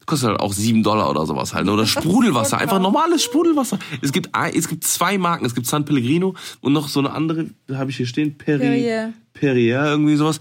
Kostet 0.05 0.29
halt 0.29 0.39
auch 0.39 0.53
sieben 0.53 0.81
Dollar 0.81 1.09
oder 1.09 1.25
sowas 1.25 1.53
halt. 1.53 1.65
Ne? 1.65 1.71
Oder 1.73 1.85
Sprudelwasser, 1.85 2.57
einfach 2.57 2.79
normales 2.79 3.21
Sprudelwasser. 3.23 3.77
Es 4.01 4.11
gibt, 4.11 4.33
ein, 4.33 4.53
es 4.55 4.67
gibt 4.67 4.83
zwei 4.83 5.17
Marken. 5.17 5.45
Es 5.45 5.53
gibt 5.55 5.67
San 5.67 5.85
Pellegrino 5.85 6.35
und 6.61 6.73
noch 6.73 6.87
so 6.89 6.99
eine 6.99 7.11
andere, 7.11 7.47
habe 7.71 7.91
ich 7.91 7.97
hier 7.97 8.07
stehen, 8.07 8.37
Peri, 8.37 8.59
Perrier. 8.59 9.13
Perrier, 9.33 9.83
irgendwie 9.85 10.15
sowas. 10.15 10.39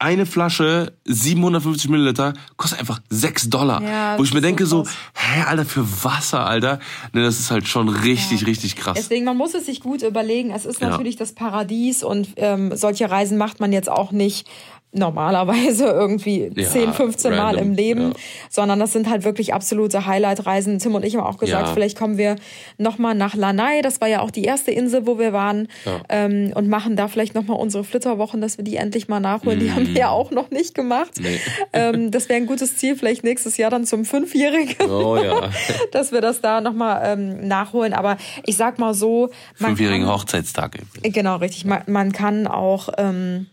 Eine 0.00 0.26
Flasche, 0.26 0.92
750 1.06 1.90
Milliliter, 1.90 2.32
kostet 2.56 2.78
einfach 2.78 3.00
6 3.10 3.50
Dollar. 3.50 3.82
Ja, 3.82 4.16
Wo 4.18 4.22
ich 4.22 4.32
mir 4.32 4.40
so 4.40 4.46
denke 4.46 4.64
so, 4.66 4.84
hä, 5.14 5.42
Alter, 5.46 5.64
für 5.64 5.84
Wasser, 6.04 6.46
Alter. 6.46 6.78
Ne, 7.12 7.22
das 7.22 7.40
ist 7.40 7.50
halt 7.50 7.66
schon 7.66 7.88
richtig, 7.88 8.46
richtig 8.46 8.76
krass. 8.76 8.94
Deswegen, 8.96 9.24
man 9.24 9.36
muss 9.36 9.54
es 9.54 9.66
sich 9.66 9.80
gut 9.80 10.02
überlegen. 10.02 10.50
Es 10.52 10.66
ist 10.66 10.80
Ja. 10.80 10.90
natürlich 10.90 11.16
das 11.16 11.32
Paradies 11.32 12.04
und 12.04 12.28
ähm, 12.36 12.76
solche 12.76 13.10
Reisen 13.10 13.38
macht 13.38 13.58
man 13.58 13.72
jetzt 13.72 13.90
auch 13.90 14.12
nicht 14.12 14.46
normalerweise 14.90 15.84
irgendwie 15.86 16.50
Ja, 16.54 16.66
10, 16.66 16.94
15 16.94 17.32
Mal 17.32 17.38
random, 17.56 17.62
im 17.62 17.72
Leben, 17.74 18.02
ja. 18.08 18.14
sondern 18.48 18.78
das 18.78 18.92
sind 18.94 19.08
halt 19.10 19.22
wirklich 19.24 19.52
absolute 19.52 20.06
Highlight-Reisen. 20.06 20.78
Tim 20.78 20.94
und 20.94 21.04
ich 21.04 21.14
haben 21.14 21.24
auch 21.24 21.36
gesagt, 21.36 21.68
Ja. 21.68 21.74
vielleicht 21.74 21.98
kommen 21.98 22.16
wir 22.16 22.36
nochmal 22.78 23.14
nach 23.14 23.34
Lanai, 23.34 23.82
das 23.82 24.00
war 24.00 24.08
ja 24.08 24.20
auch 24.20 24.30
die 24.30 24.44
erste 24.44 24.70
Insel, 24.70 25.06
wo 25.06 25.18
wir 25.18 25.34
waren, 25.34 25.68
Ja. 25.84 26.00
ähm, 26.08 26.52
und 26.54 26.68
machen 26.70 26.96
da 26.96 27.06
vielleicht 27.08 27.34
nochmal 27.34 27.58
unsere 27.60 27.84
Flitterwochen, 27.84 28.40
dass 28.40 28.56
wir 28.56 28.64
die 28.64 28.76
endlich 28.76 29.08
mal 29.08 29.20
nachholen. 29.20 29.60
Die 29.60 29.72
haben 29.72 29.87
wir 29.88 29.94
ja 30.00 30.08
auch 30.10 30.30
noch 30.30 30.50
nicht 30.50 30.74
gemacht. 30.74 31.18
Mhm. 31.18 31.24
Nee. 31.24 31.40
Ähm, 31.72 32.10
das 32.10 32.28
wäre 32.28 32.38
ein 32.40 32.46
gutes 32.46 32.76
Ziel, 32.78 32.96
vielleicht 32.96 33.24
nächstes 33.24 33.56
Jahr 33.58 33.70
dann 33.70 33.84
zum 33.84 34.04
Fünfjährigen 34.06 34.90
Oh 34.90 35.16
ja. 35.16 35.50
dass 35.92 36.12
wir 36.12 36.20
das 36.20 36.40
da 36.40 36.60
nochmal 36.60 37.02
ähm, 37.04 37.46
nachholen. 37.46 37.92
Aber 37.92 38.16
ich 38.46 38.56
sag 38.56 38.78
mal 38.78 38.94
so, 38.94 39.30
Fünfjährigen 39.54 40.06
kann, 40.06 40.14
Hochzeitstag. 40.14 40.78
genau 41.02 41.36
richtig, 41.36 41.64
man, 41.66 41.82
man 41.86 42.12
kann 42.12 42.46
auch 42.46 42.88
ähm, 42.96 43.46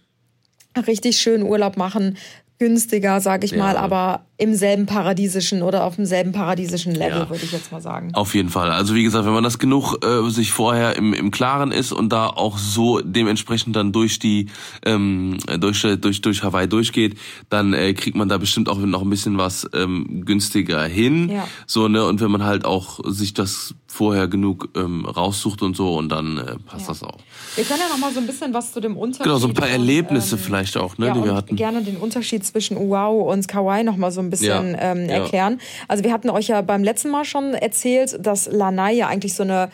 richtig 0.88 1.18
schön 1.18 1.44
Urlaub 1.44 1.78
machen, 1.78 2.18
günstiger, 2.58 3.20
sag 3.20 3.44
ich 3.44 3.52
Ja. 3.52 3.58
mal, 3.58 3.78
aber 3.78 4.26
im 4.38 4.54
selben 4.54 4.86
paradiesischen 4.86 5.62
oder 5.62 5.86
auf 5.86 5.96
demselben 5.96 6.32
paradiesischen 6.34 6.94
Level, 6.94 7.20
Ja. 7.22 7.30
würde 7.30 7.44
ich 7.46 7.52
jetzt 7.54 7.72
mal 7.72 7.82
sagen. 7.82 8.14
Auf 8.14 8.36
jeden 8.36 8.50
Fall. 8.50 8.70
Also 8.70 8.94
wie 8.94 9.04
gesagt, 9.04 9.26
wenn 9.26 9.34
man 9.34 9.44
das 9.46 9.60
genug 9.60 10.04
äh, 10.06 10.30
sich 10.30 10.52
vorher 10.52 10.98
im, 10.98 11.14
im 11.14 11.32
Klaren 11.32 11.72
ist 11.72 11.94
und 11.94 12.10
da 12.12 12.28
auch 12.28 12.58
so 12.58 13.00
dementsprechend 13.00 13.76
dann 13.78 13.94
durch 13.94 14.20
die 14.20 14.50
ähm, 14.86 15.38
durch 15.60 15.84
durch 16.02 16.20
durch 16.22 16.44
Hawaii 16.44 16.68
durchgeht, 16.68 17.18
dann 17.50 17.74
äh, 17.74 17.94
kriegt 17.94 18.18
man 18.18 18.28
da 18.28 18.38
bestimmt 18.38 18.68
auch 18.68 18.78
noch 18.78 19.04
ein 19.04 19.10
bisschen 19.10 19.38
was 19.38 19.70
ähm, 19.74 20.24
günstiger 20.26 20.84
hin. 20.84 21.30
Ja. 21.30 21.48
So 21.66 21.88
ne 21.88 22.04
und 22.06 22.20
wenn 22.20 22.32
man 22.32 22.44
halt 22.44 22.66
auch 22.66 23.00
sich 23.06 23.34
das 23.34 23.74
vorher 23.88 24.28
genug 24.28 24.68
ähm, 24.76 25.06
raussucht 25.06 25.62
und 25.62 25.78
so 25.78 25.96
und 25.96 26.10
dann 26.10 26.38
äh, 26.38 26.56
passt 26.66 26.82
Ja. 26.82 26.88
das 26.90 27.04
auch. 27.04 27.18
Wir 27.56 27.64
können 27.64 27.80
ja 27.80 27.88
noch 27.88 27.98
mal 27.98 28.12
so 28.14 28.20
ein 28.20 28.28
bisschen 28.28 28.54
was 28.54 28.74
zu 28.74 28.82
dem 28.82 28.98
Unterschied. 28.98 29.24
Genau, 29.24 29.38
so 29.38 29.48
ein 29.48 29.54
paar 29.54 29.68
und, 29.68 29.72
Erlebnisse 29.74 30.36
ähm, 30.36 30.42
vielleicht 30.42 30.76
auch, 30.76 30.98
ne, 30.98 31.06
ja, 31.08 31.14
die 31.14 31.24
wir 31.24 31.34
hatten. 31.34 31.56
gerne 31.56 31.82
den 31.82 31.96
Unterschied 31.96 32.44
zwischen 32.46 32.76
Wow 32.76 33.32
und 33.32 33.48
Kauai 33.48 33.84
noch 33.84 33.96
mal 33.96 34.12
so 34.12 34.25
ein 34.26 34.30
bisschen 34.30 34.74
Ja, 34.74 34.92
ähm, 34.92 35.08
ja. 35.10 35.16
erklären. 35.16 35.60
Also 35.88 36.04
wir 36.04 36.12
hatten 36.12 36.30
euch 36.30 36.48
ja 36.48 36.62
beim 36.62 36.84
letzten 36.84 37.10
Mal 37.10 37.26
schon 37.26 37.54
erzählt, 37.54 38.18
dass 38.26 38.48
Lanai 38.52 38.94
ja 38.94 39.08
eigentlich 39.08 39.34
so 39.34 39.44
eine 39.44 39.70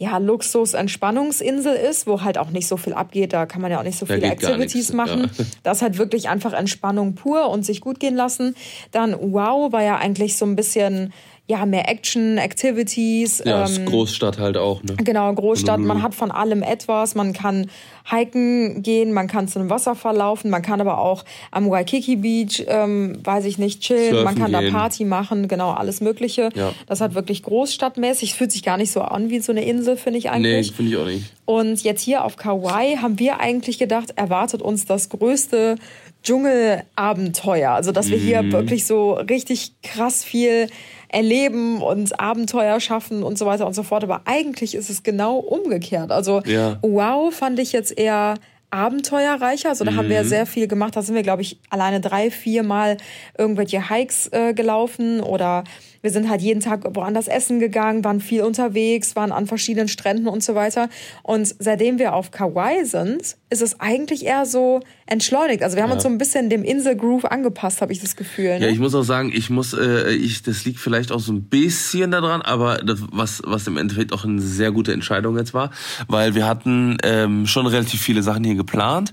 ja, 0.00 0.18
Luxus-Entspannungsinsel 0.18 1.74
ist, 1.74 2.06
wo 2.06 2.22
halt 2.22 2.38
auch 2.38 2.50
nicht 2.50 2.68
so 2.68 2.76
viel 2.76 2.94
abgeht. 2.94 3.32
Da 3.32 3.46
kann 3.46 3.60
man 3.60 3.70
ja 3.72 3.80
auch 3.80 3.84
nicht 3.84 3.98
so 3.98 4.06
Da 4.06 4.14
viele 4.14 4.28
Activities 4.28 4.92
machen. 4.92 5.30
ja. 5.36 5.44
Das 5.64 5.78
ist 5.78 5.82
halt 5.82 5.98
wirklich 5.98 6.28
einfach 6.28 6.52
Entspannung 6.52 7.14
pur 7.14 7.50
und 7.50 7.64
sich 7.66 7.80
gut 7.80 7.98
gehen 8.00 8.14
lassen. 8.14 8.54
Dann 8.92 9.14
Wow 9.20 9.72
war 9.72 9.82
ja 9.82 9.96
eigentlich 9.96 10.36
so 10.36 10.46
ein 10.46 10.54
bisschen 10.56 11.12
ja 11.48 11.66
mehr 11.66 11.88
Action, 11.88 12.38
Activities. 12.38 13.42
Ja, 13.44 13.60
ähm, 13.60 13.64
ist 13.66 13.86
Großstadt 13.86 14.38
halt 14.38 14.56
auch, 14.56 14.82
ne? 14.82 14.94
Genau, 14.98 15.32
Großstadt. 15.32 15.78
Man 15.78 15.88
Honolulu. 15.88 16.04
hat 16.04 16.14
von 16.14 16.30
allem 16.30 16.62
etwas. 16.62 17.14
Man 17.14 17.32
kann 17.32 17.68
hiken 18.10 18.82
gehen, 18.82 19.12
man 19.12 19.26
kann 19.26 19.48
zu 19.48 19.58
einem 19.58 19.70
Wasserfall 19.70 20.16
laufen, 20.16 20.50
man 20.50 20.62
kann 20.62 20.80
aber 20.80 20.98
auch 20.98 21.24
am 21.50 21.68
Waikiki 21.70 22.16
Beach, 22.16 22.64
ähm, 22.66 23.18
weiß 23.22 23.44
ich 23.44 23.58
nicht, 23.58 23.82
chillen, 23.82 24.10
Surfen 24.10 24.24
man 24.24 24.34
kann 24.36 24.50
gehen. 24.52 24.72
da 24.72 24.78
Party 24.78 25.04
machen, 25.04 25.48
genau, 25.48 25.70
alles 25.72 26.00
Mögliche. 26.00 26.48
Ja. 26.54 26.72
Das 26.86 27.00
hat 27.00 27.14
wirklich 27.14 27.42
großstadtmäßig. 27.42 28.34
Fühlt 28.34 28.52
sich 28.52 28.62
gar 28.62 28.76
nicht 28.78 28.92
so 28.92 29.02
an 29.02 29.30
wie 29.30 29.40
so 29.40 29.52
eine 29.52 29.64
Insel, 29.64 29.96
finde 29.96 30.18
ich 30.18 30.24
Nee, 30.24 30.30
eigentlich. 30.30 30.72
finde 30.72 30.92
ich 30.92 30.96
auch 30.98 31.06
nicht. 31.06 31.24
Und 31.44 31.82
jetzt 31.82 32.02
hier 32.02 32.24
auf 32.24 32.36
Kauai 32.36 32.96
haben 33.00 33.18
wir 33.18 33.40
eigentlich 33.40 33.78
gedacht, 33.78 34.12
erwartet 34.16 34.62
uns 34.62 34.84
das 34.86 35.08
größte 35.08 35.76
Dschungelabenteuer. 36.22 37.70
Also, 37.72 37.92
dass 37.92 38.10
wir 38.10 38.18
Mhm. 38.18 38.22
hier 38.22 38.52
wirklich 38.52 38.86
so 38.86 39.12
richtig 39.14 39.72
krass 39.82 40.24
viel 40.24 40.68
erleben 41.08 41.80
und 41.82 42.18
Abenteuer 42.20 42.80
schaffen 42.80 43.22
und 43.22 43.38
so 43.38 43.46
weiter 43.46 43.66
und 43.66 43.74
so 43.74 43.82
fort. 43.82 44.02
Aber 44.04 44.22
eigentlich 44.26 44.74
ist 44.74 44.90
es 44.90 45.02
genau 45.02 45.38
umgekehrt. 45.38 46.10
Also, 46.12 46.42
Ja. 46.44 46.78
wow, 46.82 47.32
fand 47.34 47.58
ich 47.58 47.72
jetzt 47.72 47.96
eher 47.98 48.34
abenteuerreicher. 48.70 49.70
Also 49.70 49.84
da 49.84 49.94
haben 49.94 50.06
Mhm. 50.06 50.10
wir 50.10 50.24
sehr 50.24 50.44
viel 50.46 50.68
gemacht. 50.68 50.94
Da 50.94 51.02
sind 51.02 51.14
wir, 51.14 51.22
glaube 51.22 51.42
ich, 51.42 51.58
alleine 51.70 52.00
drei, 52.00 52.30
vier 52.30 52.62
Mal 52.62 52.98
irgendwelche 53.36 53.88
Hikes 53.90 54.28
äh, 54.32 54.52
gelaufen 54.54 55.20
oder 55.20 55.64
wir 56.02 56.10
sind 56.10 56.28
halt 56.28 56.40
jeden 56.40 56.60
Tag 56.60 56.84
woanders 56.94 57.28
essen 57.28 57.58
gegangen, 57.58 58.04
waren 58.04 58.20
viel 58.20 58.42
unterwegs, 58.42 59.16
waren 59.16 59.32
an 59.32 59.46
verschiedenen 59.46 59.88
Stränden 59.88 60.28
und 60.28 60.42
so 60.42 60.54
weiter. 60.54 60.88
Und 61.22 61.54
seitdem 61.58 61.98
wir 61.98 62.14
auf 62.14 62.30
Kauai 62.30 62.84
sind, 62.84 63.36
ist 63.50 63.62
es 63.62 63.80
eigentlich 63.80 64.26
eher 64.26 64.46
so 64.46 64.80
entschleunigt. 65.06 65.62
Also 65.62 65.76
wir 65.76 65.82
haben 65.82 65.92
uns 65.92 66.02
so 66.02 66.08
ein 66.08 66.18
bisschen 66.18 66.50
dem 66.50 66.64
Inselgroove 66.64 67.24
angepasst, 67.24 67.80
habe 67.80 67.92
ich 67.92 68.00
das 68.00 68.14
Gefühl. 68.14 68.58
Ne? 68.58 68.66
Ja, 68.66 68.68
ich 68.68 68.78
muss 68.78 68.94
auch 68.94 69.02
sagen, 69.02 69.32
ich 69.34 69.48
muss, 69.50 69.72
äh, 69.72 70.12
ich, 70.12 70.42
das 70.42 70.64
liegt 70.64 70.78
vielleicht 70.78 71.10
auch 71.12 71.20
so 71.20 71.32
ein 71.32 71.44
bisschen 71.44 72.10
daran, 72.10 72.42
aber 72.42 72.78
das, 72.78 73.00
was, 73.10 73.42
was 73.44 73.66
im 73.66 73.76
Endeffekt 73.76 74.12
auch 74.12 74.24
eine 74.24 74.40
sehr 74.40 74.70
gute 74.70 74.92
Entscheidung 74.92 75.36
jetzt 75.36 75.54
war, 75.54 75.70
weil 76.08 76.34
wir 76.34 76.46
hatten 76.46 76.98
ähm, 77.02 77.46
schon 77.46 77.66
relativ 77.66 78.00
viele 78.00 78.22
Sachen 78.22 78.44
hier 78.44 78.54
geplant. 78.54 79.12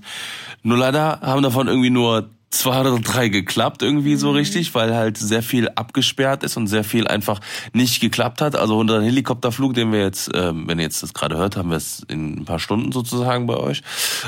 Nur 0.62 0.76
leider 0.76 1.20
haben 1.20 1.42
davon 1.42 1.68
irgendwie 1.68 1.90
nur 1.90 2.28
zwei 2.56 2.80
oder 2.80 2.98
drei 2.98 3.28
geklappt 3.28 3.82
irgendwie 3.82 4.16
so 4.16 4.30
richtig, 4.30 4.74
weil 4.74 4.94
halt 4.94 5.16
sehr 5.18 5.42
viel 5.42 5.68
abgesperrt 5.68 6.42
ist 6.42 6.56
und 6.56 6.66
sehr 6.66 6.84
viel 6.84 7.06
einfach 7.06 7.40
nicht 7.72 8.00
geklappt 8.00 8.40
hat. 8.40 8.56
Also 8.56 8.78
unser 8.78 9.02
Helikopterflug, 9.02 9.74
den 9.74 9.92
wir 9.92 10.00
jetzt, 10.00 10.30
ähm, 10.34 10.64
wenn 10.66 10.78
ihr 10.78 10.84
jetzt 10.84 11.02
das 11.02 11.14
gerade 11.14 11.36
hört, 11.36 11.56
haben 11.56 11.70
wir 11.70 11.76
es 11.76 12.04
in 12.08 12.40
ein 12.40 12.44
paar 12.44 12.58
Stunden 12.58 12.92
sozusagen 12.92 13.46
bei 13.46 13.56
euch. 13.56 13.82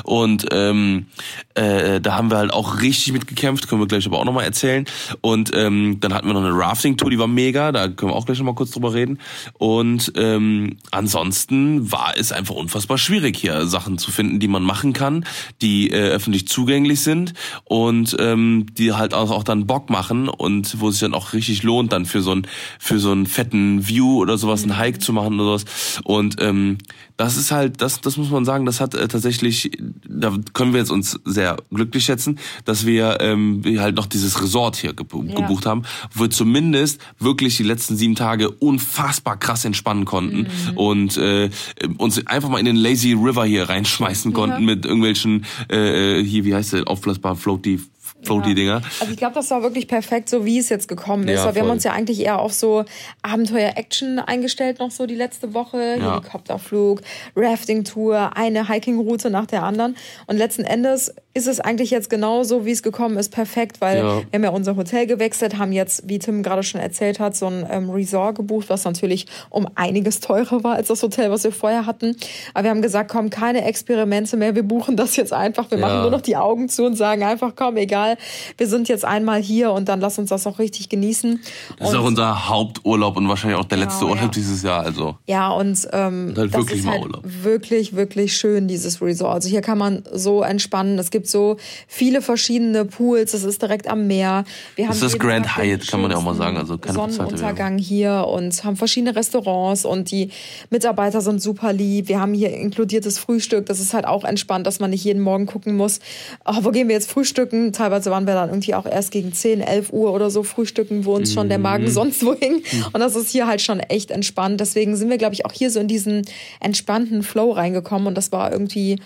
Und 0.05 0.47
ähm, 0.53 1.07
äh, 1.55 2.01
da 2.01 2.17
haben 2.17 2.31
wir 2.31 2.39
halt 2.39 2.53
auch 2.53 2.81
richtig 2.81 3.13
mitgekämpft, 3.13 3.69
können 3.69 3.81
wir 3.81 3.89
gleich 3.89 4.07
aber 4.07 4.19
auch 4.19 4.25
nochmal 4.25 4.45
erzählen. 4.45 4.85
Und 5.21 5.51
ähm, 5.55 5.99
dann 6.01 6.15
hatten 6.15 6.27
wir 6.27 6.35
noch 6.35 6.45
eine 6.45 6.57
Rafting-Tour, 6.57 7.11
die 7.11 7.19
war 7.19 7.27
mega, 7.27 7.73
da 7.73 7.89
können 7.89 8.13
wir 8.13 8.17
auch 8.17 8.27
gleich 8.27 8.39
nochmal 8.39 8.55
kurz 8.55 8.71
drüber 8.71 8.95
reden. 8.95 9.19
Und 9.55 10.13
ähm, 10.17 10.77
ansonsten 10.91 11.91
war 11.91 12.15
es 12.17 12.33
einfach 12.33 12.55
unfassbar 12.55 12.99
schwierig, 12.99 13.37
hier 13.37 13.67
Sachen 13.67 13.99
zu 13.99 14.11
finden, 14.11 14.39
die 14.39 14.49
man 14.49 14.63
machen 14.63 14.93
kann, 14.93 15.25
die 15.63 15.91
äh, 15.91 16.11
öffentlich 16.11 16.49
zugänglich 16.49 17.01
sind 17.01 17.35
und 17.65 18.18
ähm, 18.19 18.67
die 18.77 18.93
halt 18.93 19.15
auch, 19.15 19.31
auch 19.31 19.45
dann 19.45 19.67
Bock 19.67 19.91
machen 19.91 20.29
und 20.29 20.81
wo 20.81 20.91
sich 20.91 21.01
dann 21.01 21.15
auch 21.15 21.33
richtig 21.33 21.63
lohnt, 21.63 21.93
dann 21.93 22.07
für 22.07 22.23
so 22.23 22.33
einen 22.33 22.47
für 22.79 22.99
so 22.99 23.11
einen 23.13 23.27
fetten 23.27 23.87
View 23.89 24.19
oder 24.21 24.39
sowas 24.39 24.63
einen 24.63 24.79
Hike 24.79 24.99
zu 25.01 25.13
machen 25.13 25.39
oder 25.41 25.59
sowas. 25.59 26.01
Und 26.05 26.37
ähm, 26.41 26.79
das 27.17 27.37
ist 27.37 27.51
halt, 27.51 27.81
das, 27.83 28.01
das 28.01 28.17
muss 28.17 28.31
man 28.31 28.45
sagen, 28.45 28.65
das 28.65 28.81
hat 28.81 28.95
äh, 28.95 29.09
tatsächlich, 29.09 29.71
da 30.09 30.37
können 30.53 30.73
wir 30.73 30.81
jetzt 30.81 30.91
uns 30.91 31.19
sehr 31.25 31.57
glücklich 31.73 32.05
schätzen, 32.05 32.39
dass 32.65 32.87
wir 32.87 33.19
ähm, 33.21 33.63
halt 33.79 33.97
noch 33.97 34.07
dieses 34.07 34.41
Resort 34.43 34.77
hier 34.77 34.93
gebu 34.93 35.23
Ja. 35.25 35.35
gebucht 35.35 35.67
haben, 35.67 35.83
wo 36.15 36.25
wir 36.25 36.31
zumindest 36.31 37.01
wirklich 37.19 37.57
die 37.57 37.65
letzten 37.65 37.97
sieben 37.97 38.15
Tage 38.15 38.51
unfassbar 38.51 39.37
krass 39.37 39.65
entspannen 39.65 40.05
konnten 40.05 40.47
und 40.77 41.17
äh, 41.17 41.51
uns 41.99 42.25
einfach 42.27 42.49
mal 42.49 42.59
in 42.59 42.67
den 42.67 42.77
Lazy 42.77 43.13
River 43.15 43.45
hier 43.45 43.69
reinschmeißen 43.69 44.33
konnten 44.33 44.65
mit 44.65 44.85
irgendwelchen, 44.85 45.45
äh, 45.69 46.23
hier, 46.23 46.45
wie 46.45 46.55
heißt 46.55 46.73
der, 46.75 46.89
aufblasbaren 46.89 47.37
Floaty, 47.37 47.81
Floaty-Dinger. 48.29 48.83
Also 49.01 49.11
ich 49.13 49.17
glaube, 49.19 49.35
das 49.35 49.51
war 49.51 49.63
wirklich 49.63 49.89
perfekt, 49.89 50.29
so 50.29 50.45
wie 50.45 50.59
es 50.59 50.69
jetzt 50.69 50.89
gekommen 50.89 51.27
ist. 51.29 51.45
Ja, 51.45 51.55
wir 51.55 51.63
haben 51.63 51.71
uns 51.71 51.85
ja 51.85 51.93
eigentlich 51.93 52.21
eher 52.21 52.39
auf 52.39 52.53
so 52.53 52.85
Abenteuer-Action 53.23 54.19
eingestellt 54.19 54.79
noch 54.79 54.91
so 54.91 55.07
die 55.07 55.15
letzte 55.15 55.55
Woche. 55.55 55.97
Ja. 55.99 56.13
Helikopterflug, 56.15 57.01
Rafting-Tour, 57.37 58.37
eine 58.37 58.69
Hiking-Route 58.69 59.31
nach 59.31 59.47
der 59.47 59.63
anderen. 59.63 59.97
Und 60.27 60.37
letzten 60.37 60.65
Endes 60.65 61.15
ist 61.35 61.47
es 61.47 61.61
eigentlich 61.61 61.91
jetzt 61.91 62.11
genau 62.11 62.43
so, 62.43 62.67
wie 62.67 62.73
es 62.73 62.83
gekommen 62.83 63.17
ist, 63.17 63.31
perfekt, 63.31 63.81
weil 63.81 63.99
Ja. 63.99 64.05
wir 64.19 64.27
haben 64.35 64.45
ja 64.45 64.51
unser 64.51 64.77
Hotel 64.77 65.07
gewechselt, 65.07 65.57
haben 65.59 65.73
jetzt, 65.73 66.09
wie 66.09 66.19
Tim 66.19 66.43
gerade 66.43 66.63
schon 66.65 66.81
erzählt 66.81 67.21
hat, 67.21 67.37
so 67.37 67.47
ein 67.47 67.65
ähm, 67.71 67.91
Resort 67.91 68.35
gebucht, 68.37 68.69
was 68.69 68.85
natürlich 68.85 69.27
um 69.51 69.69
einiges 69.77 70.21
teurer 70.21 70.65
war 70.65 70.75
als 70.75 70.89
das 70.89 71.03
Hotel, 71.03 71.31
was 71.31 71.45
wir 71.45 71.53
vorher 71.53 71.87
hatten. 71.87 72.17
Aber 72.55 72.65
wir 72.65 72.71
haben 72.71 72.83
gesagt, 72.83 73.11
komm, 73.11 73.31
keine 73.31 73.65
Experimente 73.65 74.37
mehr, 74.37 74.55
wir 74.57 74.65
buchen 74.65 74.97
das 74.97 75.15
jetzt 75.17 75.33
einfach. 75.33 75.71
Wir 75.71 75.79
Ja. 75.79 75.87
machen 75.87 76.01
nur 76.03 76.11
noch 76.11 76.21
die 76.23 76.37
Augen 76.37 76.69
zu 76.69 76.85
und 76.85 76.97
sagen 76.97 77.23
einfach, 77.23 77.53
komm, 77.55 77.77
egal, 77.77 78.17
wir 78.57 78.67
sind 78.67 78.89
jetzt 78.89 79.05
einmal 79.05 79.41
hier 79.41 79.73
und 79.73 79.89
dann 79.89 80.01
lass 80.01 80.19
uns 80.19 80.31
das 80.31 80.47
auch 80.47 80.59
richtig 80.59 80.89
genießen. 80.89 81.41
Das 81.79 81.89
ist 81.89 81.95
Und- 81.95 82.01
auch 82.01 82.07
unser 82.07 82.49
Haupturlaub 82.49 83.17
und 83.17 83.29
wahrscheinlich 83.29 83.59
auch 83.59 83.65
der 83.65 83.79
letzte 83.79 84.01
Genau, 84.01 84.11
Urlaub 84.13 84.25
ja. 84.27 84.31
dieses 84.31 84.63
Jahr. 84.63 84.83
Also 84.85 85.17
Ja, 85.27 85.51
und 85.51 85.89
ähm, 85.93 86.35
halt 86.37 86.53
das 86.55 86.61
wirklich 86.61 86.79
ist 86.81 86.85
mal 86.85 86.93
halt 86.93 87.03
Urlaub. 87.05 87.23
wirklich, 87.25 87.95
wirklich 87.97 88.37
schön, 88.37 88.69
dieses 88.69 89.01
Resort. 89.03 89.35
Also 89.35 89.49
hier 89.49 89.61
kann 89.61 89.79
man 89.79 90.03
so 90.13 90.43
entspannen. 90.43 90.99
Es 90.99 91.11
gibt 91.11 91.27
so 91.29 91.57
viele 91.87 92.23
verschiedene 92.23 92.85
Pools. 92.85 93.35
Es 93.35 93.45
ist 93.45 93.63
direkt 93.63 93.89
am 93.89 94.07
Meer. 94.07 94.45
Wir 94.77 94.87
haben 94.87 94.93
ist 94.93 95.03
das 95.03 95.19
Grand 95.19 95.47
Tag 95.47 95.65
Hyatt, 95.65 95.87
kann 95.87 96.01
man 96.01 96.11
ja 96.11 96.17
auch 96.17 96.23
mal 96.23 96.35
sagen. 96.35 96.57
Also 96.57 96.79
keine 96.79 96.95
Sonnenuntergang 96.95 97.79
hier 97.79 98.27
und 98.31 98.65
haben 98.65 98.77
verschiedene 98.77 99.15
Restaurants 99.17 99.85
und 99.85 100.11
die 100.11 100.31
Mitarbeiter 100.71 101.21
sind 101.21 101.41
super 101.43 101.73
lieb. 101.73 102.09
Wir 102.09 102.21
haben 102.21 102.35
hier 102.35 102.53
inkludiertes 102.55 103.19
Frühstück. 103.19 103.67
Das 103.67 103.81
ist 103.81 103.95
halt 103.95 104.07
auch 104.07 104.25
entspannt, 104.25 104.67
dass 104.67 104.81
man 104.81 104.91
nicht 104.91 105.05
jeden 105.05 105.23
Morgen 105.23 105.47
gucken 105.47 105.77
muss, 105.77 106.01
oh, 106.45 106.55
wo 106.63 106.71
gehen 106.71 106.89
wir 106.89 106.95
jetzt 106.95 107.11
frühstücken? 107.11 107.73
Teilweise 107.73 107.98
waren 108.07 108.27
wir 108.27 108.35
dann 108.35 108.49
irgendwie 108.49 108.75
auch 108.75 108.87
erst 108.87 109.11
gegen 109.11 109.33
10, 109.33 109.61
11 109.61 109.93
Uhr 109.93 110.13
oder 110.13 110.31
so 110.31 110.43
frühstücken, 110.43 111.05
wo 111.05 111.15
uns 111.15 111.33
schon 111.33 111.49
der 111.49 111.59
Mhm. 111.59 111.63
Magen 111.63 111.91
sonst 111.91 112.25
wo 112.25 112.35
hing. 112.35 112.63
Und 112.93 113.01
das 113.01 113.17
ist 113.17 113.31
hier 113.31 113.47
halt 113.47 113.61
schon 113.61 113.81
echt 113.81 114.11
entspannt. 114.11 114.61
Deswegen 114.61 114.97
sind 114.97 115.11
wir, 115.11 115.19
glaube 115.19 115.35
ich, 115.35 115.45
auch 115.45 115.53
hier 115.53 115.71
so 115.71 115.81
in 115.81 115.89
diesen 115.89 116.23
entspannten 116.61 117.23
Flow 117.23 117.53
reingekommen. 117.53 118.09
Und 118.09 118.15
das 118.15 118.33
war 118.33 118.53
irgendwie 118.53 118.97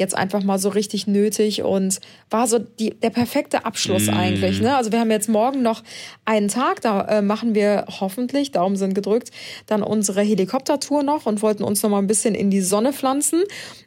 jetzt 0.00 0.16
einfach 0.16 0.42
mal 0.42 0.58
so 0.58 0.70
richtig 0.70 1.06
nötig 1.06 1.62
und 1.62 2.00
war 2.30 2.48
so 2.48 2.58
die, 2.58 2.90
der 2.90 3.10
perfekte 3.10 3.64
Abschluss 3.64 4.08
eigentlich. 4.08 4.60
Ne? 4.60 4.74
Also 4.74 4.90
wir 4.90 4.98
haben 4.98 5.10
jetzt 5.10 5.28
morgen 5.28 5.62
noch 5.62 5.82
einen 6.24 6.48
Tag, 6.48 6.80
da 6.80 7.02
äh, 7.02 7.22
machen 7.22 7.54
wir 7.54 7.84
hoffentlich, 8.00 8.50
Daumen 8.50 8.76
sind 8.76 8.94
gedrückt, 8.94 9.30
dann 9.66 9.82
unsere 9.82 10.22
Helikoptertour 10.22 11.02
noch 11.04 11.26
und 11.26 11.42
wollten 11.42 11.62
uns 11.62 11.82
noch 11.82 11.90
mal 11.90 11.98
ein 11.98 12.06
bisschen 12.08 12.34
in 12.34 12.50
die 12.50 12.62
Sonne 12.62 12.92
pflanzen. 12.92 13.42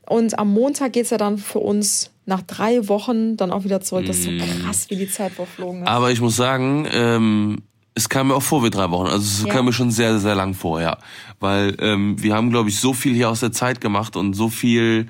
Und 0.08 0.40
am 0.40 0.54
Montag 0.54 0.94
geht's 0.94 1.10
ja 1.10 1.18
dann 1.18 1.38
für 1.38 1.60
uns 1.60 2.12
nach 2.26 2.42
drei 2.44 2.88
Wochen 2.88 3.36
dann 3.36 3.52
auch 3.52 3.66
wieder 3.66 3.82
zurück. 3.82 4.06
Das 4.06 4.20
ist 4.20 4.24
so 4.26 4.32
krass, 4.64 4.86
wie 4.90 4.96
die 4.96 5.10
Zeit 5.10 5.34
verflogen 5.34 5.82
ist. 5.82 5.88
Aber 5.90 6.12
ich 6.12 6.22
muss 6.22 6.36
sagen, 6.38 6.88
ähm, 6.94 7.64
es 7.96 8.10
kam 8.10 8.30
mir 8.30 8.36
auch 8.36 8.42
vor 8.42 8.64
wie 8.64 8.70
drei 8.70 8.90
Wochen. 8.92 9.08
Also 9.08 9.24
es 9.24 9.46
Ja. 9.46 9.54
kam 9.54 9.66
mir 9.66 9.74
schon 9.74 9.92
sehr, 9.92 10.18
sehr 10.20 10.34
lang 10.36 10.54
vor, 10.54 10.82
ja. 10.82 10.98
Weil 11.40 11.76
ähm, 11.80 12.16
wir 12.22 12.34
haben, 12.34 12.50
glaube 12.50 12.70
ich, 12.70 12.80
so 12.80 12.94
viel 12.94 13.14
hier 13.14 13.30
aus 13.30 13.42
der 13.42 13.52
Zeit 13.52 13.82
gemacht 13.82 14.16
und 14.16 14.34
so 14.34 14.50
viel, 14.50 15.08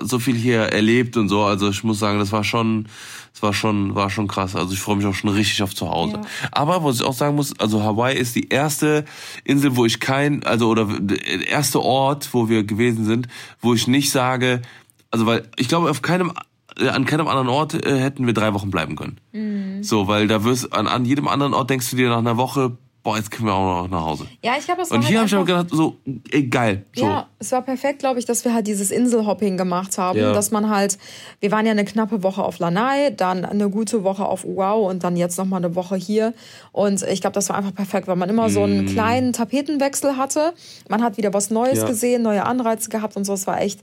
so 0.00 0.18
viel 0.18 0.36
hier 0.36 0.60
erlebt 0.60 1.16
und 1.16 1.28
so. 1.28 1.42
Also 1.42 1.68
ich 1.68 1.84
muss 1.84 1.98
sagen, 1.98 2.18
das 2.18 2.32
war 2.32 2.44
schon, 2.44 2.86
das 3.32 3.42
war 3.42 3.52
schon, 3.52 3.94
war 3.94 4.10
schon 4.10 4.28
krass. 4.28 4.54
Also 4.54 4.72
ich 4.72 4.80
freue 4.80 4.96
mich 4.96 5.06
auch 5.06 5.14
schon 5.14 5.30
richtig 5.30 5.62
auf 5.62 5.74
zu 5.74 5.90
Hause. 5.90 6.14
Ja. 6.14 6.48
Aber 6.52 6.84
was 6.84 6.96
ich 6.96 7.04
auch 7.04 7.14
sagen 7.14 7.36
muss, 7.36 7.58
also 7.58 7.82
Hawaii 7.82 8.16
ist 8.16 8.36
die 8.36 8.48
erste 8.48 9.04
Insel, 9.44 9.76
wo 9.76 9.84
ich 9.84 10.00
kein, 10.00 10.42
also 10.44 10.68
oder 10.68 10.86
der 10.86 11.48
erste 11.48 11.80
Ort, 11.80 12.28
wo 12.32 12.48
wir 12.48 12.64
gewesen 12.64 13.04
sind, 13.04 13.28
wo 13.60 13.74
ich 13.74 13.86
nicht 13.86 14.10
sage, 14.10 14.62
also 15.10 15.26
weil 15.26 15.48
ich 15.56 15.68
glaube 15.68 15.90
auf 15.90 16.02
keinem 16.02 16.32
äh, 16.78 16.88
an 16.88 17.04
keinem 17.04 17.28
anderen 17.28 17.48
Ort 17.48 17.74
äh, 17.74 17.98
hätten 17.98 18.26
wir 18.26 18.34
drei 18.34 18.52
Wochen 18.54 18.70
bleiben 18.70 18.96
können. 18.96 19.18
Mhm. 19.32 19.82
So, 19.82 20.08
weil 20.08 20.26
da 20.26 20.44
wirst 20.44 20.72
an, 20.72 20.86
an 20.86 21.04
jedem 21.04 21.28
anderen 21.28 21.54
Ort 21.54 21.70
denkst 21.70 21.90
du 21.90 21.96
dir 21.96 22.08
nach 22.08 22.18
einer 22.18 22.36
Woche, 22.36 22.76
boah, 23.04 23.16
jetzt 23.18 23.30
können 23.30 23.46
wir 23.48 23.54
auch 23.54 23.82
noch 23.82 23.88
nach 23.90 24.04
Hause. 24.06 24.26
ja, 24.42 24.54
ich 24.58 24.64
glaube, 24.64 24.80
das 24.80 24.90
war 24.90 24.96
Und 24.98 25.06
hier 25.06 25.20
habe 25.20 25.30
halt 25.30 25.48
ich 25.48 25.52
aber 25.52 25.60
einfach- 25.60 25.68
gedacht, 25.70 25.76
so, 25.76 25.96
ey, 26.32 26.46
geil. 26.48 26.84
So. 26.96 27.04
Ja, 27.04 27.28
es 27.38 27.52
war 27.52 27.62
perfekt, 27.62 27.98
glaube 28.00 28.18
ich, 28.18 28.24
dass 28.24 28.44
wir 28.44 28.52
halt 28.54 28.66
dieses 28.66 28.90
Inselhopping 28.90 29.56
gemacht 29.58 29.98
haben, 29.98 30.18
Ja. 30.18 30.32
dass 30.32 30.50
man 30.50 30.70
halt, 30.70 30.98
wir 31.40 31.52
waren 31.52 31.66
ja 31.66 31.72
eine 31.72 31.84
knappe 31.84 32.22
Woche 32.22 32.42
auf 32.42 32.58
Lanai, 32.58 33.10
dann 33.10 33.44
eine 33.44 33.68
gute 33.70 34.02
Woche 34.04 34.24
auf 34.24 34.44
Uau 34.44 34.88
und 34.88 35.04
dann 35.04 35.16
jetzt 35.16 35.36
noch 35.38 35.44
mal 35.44 35.58
eine 35.58 35.74
Woche 35.76 35.96
hier 35.96 36.32
und 36.72 37.02
ich 37.02 37.20
glaube, 37.20 37.34
das 37.34 37.48
war 37.50 37.56
einfach 37.56 37.74
perfekt, 37.74 38.08
weil 38.08 38.16
man 38.16 38.30
immer 38.30 38.48
so 38.50 38.62
einen 38.62 38.86
kleinen 38.86 39.32
Tapetenwechsel 39.34 40.16
hatte, 40.16 40.54
man 40.88 41.02
hat 41.02 41.16
wieder 41.18 41.32
was 41.34 41.50
Neues 41.50 41.74
Mm. 41.80 41.82
Ja. 41.82 41.86
gesehen, 41.88 42.22
neue 42.22 42.44
Anreize 42.46 42.88
gehabt 42.88 43.16
und 43.16 43.24
so, 43.26 43.34
es 43.34 43.46
war 43.46 43.60
echt 43.60 43.80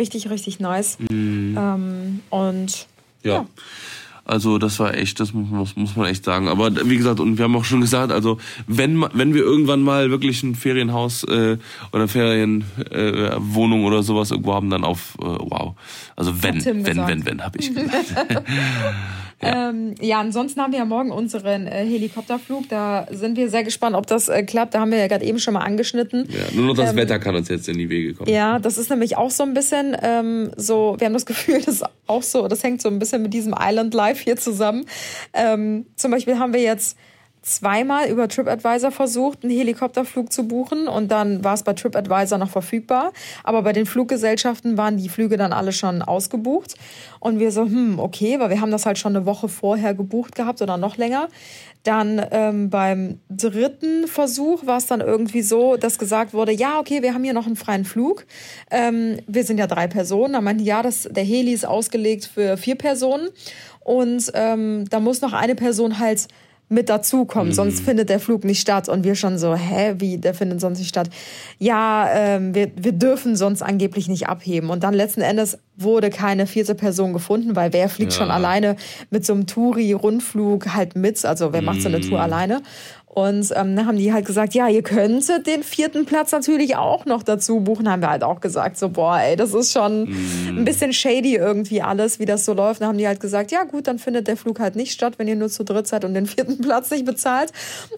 richtig, 0.00 0.28
richtig 0.30 0.58
nice 0.58 0.98
ähm, 1.10 2.20
und 2.30 2.86
Mm. 3.22 3.28
Ja. 3.28 3.46
Also 4.24 4.58
das 4.58 4.78
war 4.80 4.94
echt, 4.94 5.20
das 5.20 5.34
muss, 5.34 5.76
muss, 5.76 5.96
man 5.96 6.06
echt 6.06 6.24
sagen. 6.24 6.48
Aber 6.48 6.74
wie 6.88 6.96
gesagt, 6.96 7.20
und 7.20 7.36
wir 7.36 7.44
haben 7.44 7.56
auch 7.56 7.64
schon 7.64 7.82
gesagt, 7.82 8.10
also 8.10 8.38
wenn 8.66 9.04
wenn 9.12 9.34
wir 9.34 9.42
irgendwann 9.42 9.82
mal 9.82 10.10
wirklich 10.10 10.42
ein 10.42 10.54
Ferienhaus 10.54 11.24
äh, 11.24 11.58
oder 11.92 12.08
Ferienwohnung 12.08 13.82
äh, 13.82 13.86
oder 13.86 14.02
sowas 14.02 14.30
irgendwo 14.30 14.54
haben, 14.54 14.70
dann 14.70 14.84
auf 14.84 15.16
äh, 15.20 15.24
wow. 15.24 15.74
Also 16.16 16.42
wenn, 16.42 16.64
wenn, 16.64 16.84
gesagt. 16.84 17.08
wenn, 17.08 17.26
wenn, 17.26 17.44
habe 17.44 17.58
ich 17.58 17.74
gesagt. 17.74 18.14
Ähm, 19.40 19.94
ja, 20.00 20.20
ansonsten 20.20 20.60
haben 20.60 20.72
wir 20.72 20.78
ja 20.78 20.84
morgen 20.84 21.10
unseren 21.10 21.66
äh, 21.66 21.84
Helikopterflug. 21.84 22.68
Da 22.68 23.06
sind 23.10 23.36
wir 23.36 23.48
sehr 23.50 23.64
gespannt, 23.64 23.96
ob 23.96 24.06
das 24.06 24.28
äh, 24.28 24.42
klappt. 24.42 24.74
Da 24.74 24.80
haben 24.80 24.90
wir 24.90 24.98
ja 24.98 25.06
gerade 25.06 25.24
eben 25.24 25.38
schon 25.38 25.54
mal 25.54 25.60
angeschnitten. 25.60 26.28
ja, 26.30 26.54
nur 26.54 26.66
noch 26.66 26.76
das 26.76 26.96
Wetter 26.96 27.18
kann 27.18 27.34
uns 27.34 27.48
jetzt 27.48 27.68
in 27.68 27.78
die 27.78 27.88
Wege 27.90 28.14
kommen. 28.14 28.28
Ähm, 28.28 28.34
Ja, 28.34 28.58
das 28.58 28.78
ist 28.78 28.90
nämlich 28.90 29.16
auch 29.16 29.30
so 29.30 29.42
ein 29.42 29.54
bisschen 29.54 29.96
ähm, 30.02 30.50
so, 30.56 30.96
wir 30.98 31.06
haben 31.06 31.14
das 31.14 31.26
Gefühl, 31.26 31.60
das 31.64 31.76
ist 31.76 31.84
auch 32.06 32.22
so, 32.22 32.48
das 32.48 32.62
hängt 32.62 32.80
so 32.82 32.88
ein 32.88 32.98
bisschen 32.98 33.22
mit 33.22 33.34
diesem 33.34 33.54
Island 33.58 33.94
Life 33.94 34.22
hier 34.22 34.36
zusammen. 34.36 34.86
Ähm, 35.32 35.86
zum 35.96 36.10
Beispiel 36.10 36.38
haben 36.38 36.52
wir 36.52 36.62
jetzt 36.62 36.96
zweimal 37.44 38.08
über 38.08 38.26
TripAdvisor 38.28 38.90
versucht, 38.90 39.44
einen 39.44 39.52
Helikopterflug 39.52 40.32
zu 40.32 40.48
buchen 40.48 40.88
und 40.88 41.10
dann 41.10 41.44
war 41.44 41.54
es 41.54 41.62
bei 41.62 41.74
TripAdvisor 41.74 42.38
noch 42.38 42.50
verfügbar. 42.50 43.12
Aber 43.42 43.62
bei 43.62 43.72
den 43.72 43.86
Fluggesellschaften 43.86 44.78
waren 44.78 44.96
die 44.96 45.08
Flüge 45.08 45.36
dann 45.36 45.52
alle 45.52 45.72
schon 45.72 46.02
ausgebucht. 46.02 46.74
Und 47.20 47.38
wir 47.38 47.52
so, 47.52 47.62
hm, 47.62 47.98
okay, 47.98 48.40
weil 48.40 48.50
wir 48.50 48.60
haben 48.60 48.70
das 48.70 48.86
halt 48.86 48.98
schon 48.98 49.16
eine 49.16 49.26
Woche 49.26 49.48
vorher 49.48 49.94
gebucht 49.94 50.34
gehabt 50.34 50.62
oder 50.62 50.76
noch 50.76 50.96
länger. 50.96 51.28
Dann 51.82 52.24
ähm, 52.30 52.70
beim 52.70 53.20
dritten 53.28 54.06
Versuch 54.08 54.66
war 54.66 54.78
es 54.78 54.86
dann 54.86 55.00
irgendwie 55.00 55.42
so, 55.42 55.76
dass 55.76 55.98
gesagt 55.98 56.32
wurde, 56.32 56.52
ja, 56.52 56.78
okay, 56.78 57.02
wir 57.02 57.12
haben 57.12 57.24
hier 57.24 57.34
noch 57.34 57.46
einen 57.46 57.56
freien 57.56 57.84
Flug. 57.84 58.24
Ähm, 58.70 59.18
wir 59.26 59.44
sind 59.44 59.58
ja 59.58 59.66
drei 59.66 59.86
Personen. 59.86 60.32
Da 60.32 60.40
meinten, 60.40 60.64
ja, 60.64 60.82
das, 60.82 61.08
der 61.10 61.24
Heli 61.24 61.52
ist 61.52 61.66
ausgelegt 61.66 62.24
für 62.32 62.56
vier 62.56 62.76
Personen. 62.76 63.28
Und 63.80 64.32
ähm, 64.32 64.86
da 64.88 64.98
muss 64.98 65.20
noch 65.20 65.34
eine 65.34 65.54
Person 65.54 65.98
halt 65.98 66.26
mit 66.68 66.88
dazukommen, 66.88 67.52
sonst 67.52 67.80
findet 67.80 68.08
der 68.08 68.20
Flug 68.20 68.44
nicht 68.44 68.60
statt. 68.60 68.88
Und 68.88 69.04
wir 69.04 69.14
schon 69.14 69.38
so, 69.38 69.54
hä, 69.54 69.94
wie, 69.98 70.18
der 70.18 70.34
findet 70.34 70.60
sonst 70.60 70.78
nicht 70.78 70.88
statt? 70.88 71.10
Ja, 71.58 72.08
ähm, 72.12 72.54
wir, 72.54 72.70
wir 72.76 72.92
dürfen 72.92 73.36
sonst 73.36 73.62
angeblich 73.62 74.08
nicht 74.08 74.28
abheben. 74.28 74.70
Und 74.70 74.82
dann 74.82 74.94
letzten 74.94 75.20
Endes 75.20 75.58
wurde 75.76 76.10
keine 76.10 76.46
vierte 76.46 76.74
Person 76.74 77.12
gefunden, 77.12 77.56
weil 77.56 77.72
wer 77.72 77.88
fliegt 77.88 78.12
Ja. 78.12 78.18
schon 78.18 78.30
alleine 78.30 78.76
mit 79.10 79.26
so 79.26 79.32
einem 79.32 79.46
Touri-Rundflug 79.46 80.74
halt 80.74 80.96
mit? 80.96 81.24
Also 81.24 81.52
wer 81.52 81.62
macht 81.62 81.82
so 81.82 81.88
eine 81.88 82.00
Tour 82.00 82.20
alleine? 82.20 82.62
Und 83.06 83.52
ähm, 83.54 83.76
dann 83.76 83.86
haben 83.86 83.96
die 83.96 84.12
halt 84.12 84.26
gesagt, 84.26 84.54
ja, 84.54 84.66
ihr 84.66 84.82
könntet 84.82 85.46
den 85.46 85.62
vierten 85.62 86.04
Platz 86.04 86.32
natürlich 86.32 86.74
auch 86.74 87.04
noch 87.06 87.22
dazu 87.22 87.60
buchen. 87.60 87.88
Haben 87.88 88.02
wir 88.02 88.10
halt 88.10 88.24
auch 88.24 88.40
gesagt, 88.40 88.76
so, 88.76 88.88
boah, 88.88 89.20
ey, 89.20 89.36
das 89.36 89.54
ist 89.54 89.72
schon 89.72 90.12
ein 90.48 90.64
bisschen 90.64 90.92
shady 90.92 91.36
irgendwie 91.36 91.80
alles, 91.80 92.18
wie 92.18 92.24
das 92.24 92.44
so 92.44 92.54
läuft. 92.54 92.80
Dann 92.80 92.88
haben 92.88 92.98
die 92.98 93.06
halt 93.06 93.20
gesagt, 93.20 93.52
ja 93.52 93.62
gut, 93.62 93.86
dann 93.86 94.00
findet 94.00 94.26
der 94.26 94.36
Flug 94.36 94.58
halt 94.58 94.74
nicht 94.74 94.90
statt, 94.90 95.14
wenn 95.18 95.28
ihr 95.28 95.36
nur 95.36 95.48
zu 95.48 95.62
dritt 95.62 95.86
seid 95.86 96.04
und 96.04 96.14
den 96.14 96.26
vierten 96.26 96.58
Platz 96.62 96.90
nicht 96.90 97.04
bezahlt. 97.04 97.52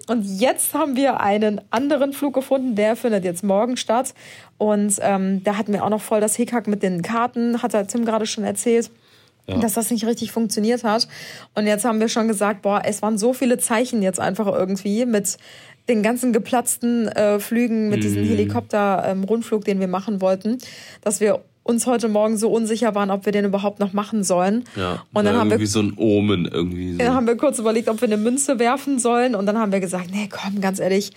Und 0.06 0.22
jetzt 0.38 0.74
haben 0.74 0.96
wir 0.96 1.18
einen 1.18 1.62
anderen 1.70 2.12
Flug 2.12 2.34
gefunden, 2.34 2.74
der 2.74 2.94
findet 2.94 3.24
jetzt 3.24 3.42
morgen 3.42 3.78
statt. 3.78 4.12
Und 4.58 4.98
ähm, 5.02 5.44
da 5.44 5.56
hatten 5.56 5.72
wir 5.72 5.84
auch 5.84 5.90
noch 5.90 6.00
voll 6.00 6.20
das 6.20 6.36
Hickhack 6.36 6.66
mit 6.66 6.82
den 6.82 7.02
Karten, 7.02 7.62
hat 7.62 7.72
der 7.74 7.86
Tim 7.86 8.04
gerade 8.04 8.26
schon 8.26 8.44
erzählt 8.44 8.90
dass 9.46 9.74
das 9.74 9.90
nicht 9.90 10.04
richtig 10.04 10.32
funktioniert 10.32 10.84
hat. 10.84 11.08
Und 11.54 11.66
jetzt 11.66 11.84
haben 11.84 12.00
wir 12.00 12.08
schon 12.08 12.28
gesagt, 12.28 12.62
boah, 12.62 12.82
es 12.84 13.02
waren 13.02 13.18
so 13.18 13.32
viele 13.32 13.58
Zeichen 13.58 14.02
jetzt 14.02 14.20
einfach 14.20 14.46
irgendwie 14.46 15.06
mit 15.06 15.36
den 15.88 16.02
ganzen 16.02 16.32
geplatzten 16.32 17.08
äh, 17.08 17.38
Flügen, 17.38 17.88
mit 17.88 18.02
diesem 18.02 18.24
Helikopter-Rundflug, 18.24 19.64
den 19.64 19.78
wir 19.78 19.86
machen 19.86 20.20
wollten, 20.20 20.58
dass 21.02 21.20
wir 21.20 21.44
uns 21.62 21.86
heute 21.86 22.08
Morgen 22.08 22.36
so 22.36 22.50
unsicher 22.50 22.94
waren, 22.94 23.10
ob 23.10 23.24
wir 23.24 23.32
den 23.32 23.44
überhaupt 23.44 23.80
noch 23.80 23.92
machen 23.92 24.22
sollen. 24.22 24.64
Ja, 24.76 25.04
und 25.12 25.24
dann 25.24 25.36
haben 25.36 25.48
wir 25.48 25.54
irgendwie 25.54 25.66
so 25.66 25.80
ein 25.80 25.94
Omen 25.96 26.46
irgendwie. 26.46 26.92
So. 26.92 26.98
dann 26.98 27.14
haben 27.14 27.26
wir 27.26 27.36
kurz 27.36 27.58
überlegt, 27.58 27.88
ob 27.88 28.00
wir 28.00 28.06
eine 28.06 28.16
Münze 28.16 28.58
werfen 28.58 28.98
sollen. 28.98 29.34
Und 29.34 29.46
dann 29.46 29.58
haben 29.58 29.72
wir 29.72 29.80
gesagt, 29.80 30.10
nee, 30.12 30.28
komm, 30.30 30.60
ganz 30.60 30.78
ehrlich, 30.78 31.12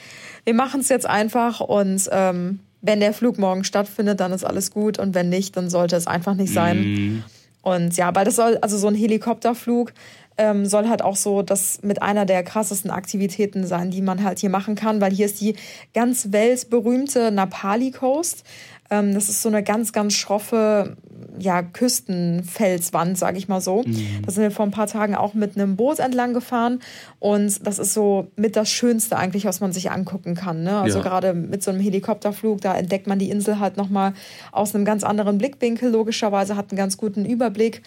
wir 0.46 0.56
machen 0.56 0.82
es 0.82 0.90
jetzt 0.90 1.06
einfach. 1.06 1.60
Und 1.60 2.10
ähm, 2.12 2.60
wenn 2.82 3.00
der 3.00 3.14
Flug 3.14 3.38
morgen 3.38 3.64
stattfindet, 3.64 4.20
dann 4.20 4.32
ist 4.32 4.44
alles 4.44 4.72
gut. 4.72 5.00
Und 5.00 5.16
wenn 5.16 5.30
nicht, 5.30 5.58
dann 5.58 5.70
sollte 5.70 5.96
es 5.96 6.08
einfach 6.08 6.36
nicht 6.36 6.54
sein. 6.54 7.24
Und 7.62 7.98
ja, 7.98 8.14
weil 8.16 8.26
das 8.26 8.38
soll, 8.38 8.58
also 8.62 8.78
so 8.78 8.88
ein 8.88 8.96
Helikopterflug 8.96 9.94
ähm, 10.38 10.66
soll 10.66 10.88
halt 10.88 11.02
auch 11.02 11.18
so 11.18 11.42
das 11.42 11.82
mit 11.84 12.02
einer 12.02 12.26
der 12.26 12.44
krassesten 12.44 12.90
Aktivitäten 12.90 13.68
sein, 13.68 13.92
die 13.92 14.02
man 14.02 14.24
halt 14.24 14.40
hier 14.40 14.50
machen 14.50 14.76
kann, 14.76 15.02
weil 15.02 15.12
hier 15.12 15.26
ist 15.26 15.42
die 15.42 15.56
ganz 15.94 16.32
weltberühmte 16.32 17.32
Napali 17.32 17.92
Coast. 17.92 18.46
Ähm, 18.90 19.14
das 19.14 19.30
ist 19.30 19.42
so 19.42 19.50
eine 19.50 19.64
ganz, 19.64 19.94
ganz 19.94 20.14
schroffe 20.14 20.98
ja, 21.38 21.62
Küstenfelswand, 21.62 23.18
sage 23.18 23.38
ich 23.38 23.48
mal 23.48 23.62
so. 23.62 23.84
Da 24.26 24.32
sind 24.32 24.44
wir 24.44 24.52
vor 24.52 24.66
ein 24.66 24.72
paar 24.72 24.88
Tagen 24.88 25.16
auch 25.16 25.34
mit 25.34 25.56
einem 25.56 25.76
Boot 25.76 26.00
entlang 26.00 26.34
gefahren 26.34 26.80
und 27.20 27.66
das 27.66 27.80
ist 27.80 27.94
so 27.94 28.28
mit 28.36 28.56
das 28.56 28.70
Schönste 28.70 29.18
eigentlich, 29.18 29.46
was 29.46 29.62
man 29.62 29.72
sich 29.72 29.92
angucken 29.92 30.36
kann. 30.36 30.64
Ne? 30.64 30.80
Also 30.80 30.98
Ja. 31.00 31.04
gerade 31.04 31.34
mit 31.34 31.64
so 31.64 31.72
einem 31.72 31.80
Helikopterflug, 31.80 32.62
da 32.62 32.76
entdeckt 32.76 33.08
man 33.08 33.20
die 33.20 33.30
Insel 33.30 33.60
halt 33.60 33.78
nochmal 33.78 34.14
aus 34.52 34.76
einem 34.76 34.86
ganz 34.86 35.04
anderen 35.04 35.38
Blickwinkel, 35.38 35.92
logischerweise 35.92 36.56
hat 36.56 36.72
einen 36.72 36.78
ganz 36.78 36.98
guten 36.98 37.26
Überblick. 37.26 37.84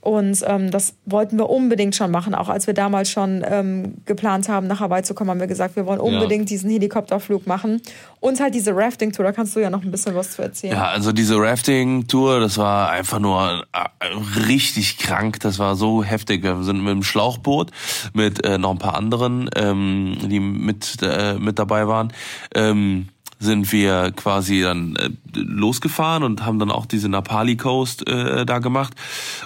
Und 0.00 0.42
ähm, 0.46 0.70
das 0.70 0.94
wollten 1.04 1.36
wir 1.36 1.50
unbedingt 1.50 1.94
schon 1.94 2.10
machen. 2.10 2.34
Auch 2.34 2.48
als 2.48 2.66
wir 2.66 2.72
damals 2.72 3.10
schon 3.10 3.44
ähm, 3.46 3.96
geplant 4.06 4.48
haben, 4.48 4.66
nach 4.66 4.80
Hawaii 4.80 5.02
zu 5.02 5.14
kommen, 5.14 5.30
haben 5.30 5.40
wir 5.40 5.46
gesagt, 5.46 5.76
wir 5.76 5.84
wollen 5.84 6.00
unbedingt 6.00 6.48
diesen 6.48 6.70
Helikopterflug 6.70 7.46
machen. 7.46 7.82
Und 8.18 8.40
halt 8.40 8.54
diese 8.54 8.74
Rafting-Tour, 8.74 9.24
da 9.24 9.32
kannst 9.32 9.54
du 9.56 9.60
ja 9.60 9.68
noch 9.68 9.82
ein 9.82 9.90
bisschen 9.90 10.14
was 10.14 10.32
zu 10.32 10.42
erzählen. 10.42 10.74
Ja, 10.74 10.88
also 10.88 11.12
diese 11.12 11.36
Rafting-Tour, 11.36 12.40
das 12.40 12.56
war 12.56 12.90
einfach 12.90 13.18
nur 13.18 13.64
äh, 13.72 14.06
richtig 14.46 14.96
krank. 14.96 15.40
Das 15.40 15.58
war 15.58 15.76
so 15.76 16.02
heftig. 16.02 16.42
Wir 16.42 16.62
sind 16.62 16.82
mit 16.82 16.92
dem 16.92 17.02
Schlauchboot 17.02 17.70
mit 18.14 18.44
äh, 18.44 18.56
noch 18.56 18.70
ein 18.70 18.78
paar 18.78 18.94
anderen, 18.94 19.50
ähm, 19.54 20.16
die 20.22 20.40
mit 20.40 20.96
äh, 21.02 21.34
mit 21.34 21.58
dabei 21.58 21.86
waren. 21.88 22.12
Ähm, 22.54 23.08
sind 23.40 23.72
wir 23.72 24.12
quasi 24.14 24.60
dann 24.60 24.96
äh, 24.96 25.08
losgefahren 25.34 26.22
und 26.22 26.44
haben 26.44 26.58
dann 26.58 26.70
auch 26.70 26.84
diese 26.84 27.08
Napali 27.08 27.56
Coast 27.56 28.06
äh, 28.06 28.44
da 28.44 28.58
gemacht. 28.58 28.92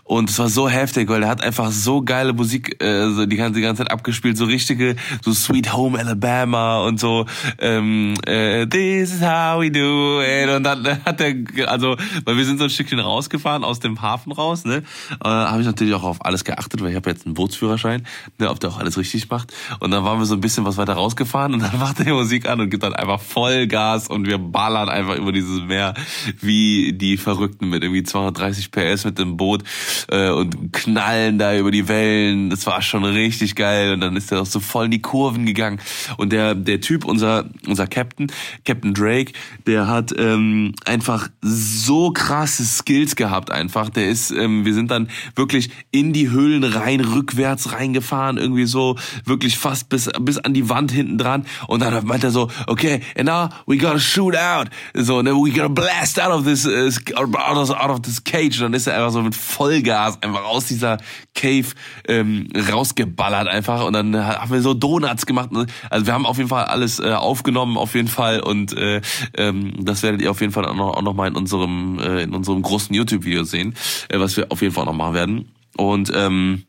Und 0.03 0.31
es 0.31 0.39
war 0.41 0.49
so 0.49 0.69
heftig, 0.69 1.09
weil 1.09 1.23
er 1.23 1.29
hat 1.29 1.43
einfach 1.43 1.71
so 1.71 2.03
geile 2.03 2.33
Musik 2.33 2.83
äh, 2.83 3.09
so 3.11 3.25
die 3.25 3.37
ganze 3.37 3.61
die 3.61 3.65
ganze 3.65 3.85
Zeit 3.85 3.93
abgespielt, 3.93 4.37
so 4.37 4.47
richtige 4.47 4.97
so 5.23 5.33
Sweet 5.33 5.73
Home 5.73 5.97
Alabama 5.97 6.81
und 6.81 6.99
so 6.99 7.27
ähm, 7.61 8.15
äh, 8.27 8.67
This 8.67 9.15
is 9.15 9.21
how 9.21 9.61
we 9.61 9.71
do 9.71 10.21
it. 10.21 10.51
Und 10.51 10.65
dann 10.65 10.85
hat 11.05 11.21
er 11.21 11.71
also 11.71 11.97
weil 12.25 12.37
wir 12.37 12.45
sind 12.45 12.59
so 12.59 12.65
ein 12.65 12.71
Stückchen 12.71 12.99
rausgefahren 12.99 13.63
aus 13.63 13.79
dem 13.79 14.03
Hafen 14.03 14.33
raus, 14.33 14.65
ne, 14.65 14.83
äh, 15.23 15.29
habe 15.29 15.61
ich 15.61 15.67
natürlich 15.67 15.95
auch 15.95 16.03
auf 16.03 16.25
alles 16.25 16.43
geachtet, 16.43 16.83
weil 16.83 16.91
ich 16.91 16.97
habe 16.97 17.11
jetzt 17.11 17.27
einen 17.27 17.35
Bootsführerschein, 17.35 18.05
ne, 18.39 18.51
ob 18.51 18.59
der 18.59 18.71
auch 18.71 18.79
alles 18.81 18.99
richtig 18.99 19.31
macht. 19.31 19.55
Und 19.79 19.93
dann 19.93 20.03
waren 20.03 20.19
wir 20.19 20.27
so 20.27 20.35
ein 20.35 20.41
bisschen 20.41 20.65
was 20.65 20.79
weiter 20.79 20.95
rausgefahren 20.95 21.55
und 21.55 21.61
dann 21.61 21.79
macht 21.79 22.01
er 22.01 22.07
die 22.07 22.13
Musik 22.13 22.49
an 22.49 22.61
und 22.61 22.71
gibt 22.71 22.83
dann 22.83 22.93
einfach 22.93 23.21
voll 23.21 23.69
Gas 23.69 23.84
und 24.09 24.27
wir 24.27 24.39
ballern 24.39 24.89
einfach 24.89 25.17
über 25.17 25.33
dieses 25.33 25.61
Meer 25.63 25.95
wie 26.41 26.93
die 26.93 27.17
Verrückten 27.17 27.69
mit 27.69 27.83
irgendwie 27.83 28.03
230 28.03 28.71
PS 28.71 29.05
mit 29.05 29.19
dem 29.19 29.37
Boot 29.37 29.63
äh, 30.09 30.31
und 30.31 30.73
knallen 30.73 31.39
da 31.39 31.57
über 31.57 31.71
die 31.71 31.89
Wellen. 31.89 32.51
Das 32.51 32.67
war 32.67 32.83
schon 32.83 33.05
richtig 33.05 33.55
geil 33.55 33.93
und 33.93 34.01
dann 34.01 34.17
ist 34.17 34.33
er 34.33 34.43
auch 34.43 34.47
so 34.47 34.61
voll 34.61 34.87
in 34.87 34.91
die 34.91 35.03
Kurven 35.03 35.47
gegangen 35.47 35.81
und 36.17 36.33
der 36.33 36.55
der 36.55 36.81
Typ 36.81 37.05
unser 37.05 37.51
unser 37.67 37.87
Captain 37.87 38.29
Captain 38.65 38.95
Drake, 38.95 39.33
der 39.67 39.87
hat 39.87 40.13
ähm, 40.17 40.75
einfach 40.85 41.29
so 41.43 42.11
krasse 42.11 42.65
Skills 42.65 43.17
gehabt 43.17 43.51
einfach. 43.51 43.91
Der 43.91 44.09
ist 44.09 44.31
ähm, 44.31 44.65
wir 44.65 44.75
sind 44.75 44.91
dann 44.91 45.09
wirklich 45.37 45.71
in 45.91 46.13
die 46.13 46.31
Höhlen 46.31 46.65
rein 46.65 47.01
rückwärts 47.01 47.73
reingefahren 47.73 48.39
irgendwie 48.39 48.67
so 48.67 48.97
wirklich 49.25 49.59
fast 49.59 49.89
bis 49.89 50.11
bis 50.21 50.39
an 50.39 50.55
die 50.55 50.69
Wand 50.69 50.93
hinten 50.93 51.19
dran 51.19 51.47
und 51.67 51.81
dann 51.81 52.05
meint 52.07 52.25
er 52.25 52.31
so 52.31 52.51
okay 52.67 53.01
and 53.17 53.27
now 53.27 53.49
we 53.67 53.74
gotta 53.79 53.99
shoot 53.99 54.37
out. 54.37 54.69
So, 54.95 55.23
ne, 55.23 55.33
we 55.35 55.51
gotta 55.51 55.69
blast 55.69 56.21
out 56.21 56.31
of 56.31 56.45
this, 56.45 56.67
uh, 56.67 56.91
out, 57.17 57.91
of, 57.91 58.03
this 58.03 58.23
cage. 58.23 58.59
Und 58.59 58.63
dann 58.63 58.75
ist 58.75 58.87
er 58.87 58.97
einfach 58.97 59.11
so 59.11 59.23
mit 59.23 59.35
Vollgas 59.35 60.23
einfach 60.23 60.45
aus 60.45 60.67
dieser 60.67 60.99
Cave 61.35 61.67
ähm, 62.09 62.49
rausgeballert 62.71 63.49
einfach. 63.49 63.85
Und 63.85 63.93
dann 63.95 64.17
haben 64.17 64.53
wir 64.53 64.61
so 64.61 64.75
Donuts 64.75 65.27
gemacht. 65.27 65.51
Also 65.91 66.07
wir 66.07 66.13
haben 66.13 66.27
auf 66.27 66.37
jeden 66.37 66.49
Fall 66.49 66.65
alles 66.65 67.01
äh, 67.01 67.13
aufgenommen, 67.13 67.77
auf 67.77 67.95
jeden 67.95 68.09
Fall. 68.09 68.41
Und 68.41 68.77
äh, 68.77 69.01
ähm, 69.37 69.85
das 69.85 70.03
werdet 70.03 70.23
ihr 70.23 70.31
auf 70.31 70.41
jeden 70.41 70.53
Fall 70.53 70.65
auch 70.67 70.75
noch, 70.75 70.97
auch 70.97 71.03
noch 71.03 71.15
mal 71.15 71.29
in 71.29 71.37
unserem, 71.37 71.99
äh, 71.99 72.23
in 72.23 72.35
unserem 72.35 72.63
großen 72.63 72.95
YouTube-Video 72.95 73.45
sehen, 73.45 73.75
äh, 74.09 74.19
was 74.19 74.37
wir 74.37 74.51
auf 74.51 74.63
jeden 74.63 74.75
Fall 74.75 74.85
noch 74.85 74.93
machen 74.93 75.15
werden. 75.15 75.49
Und 75.77 76.13
ähm, 76.15 76.65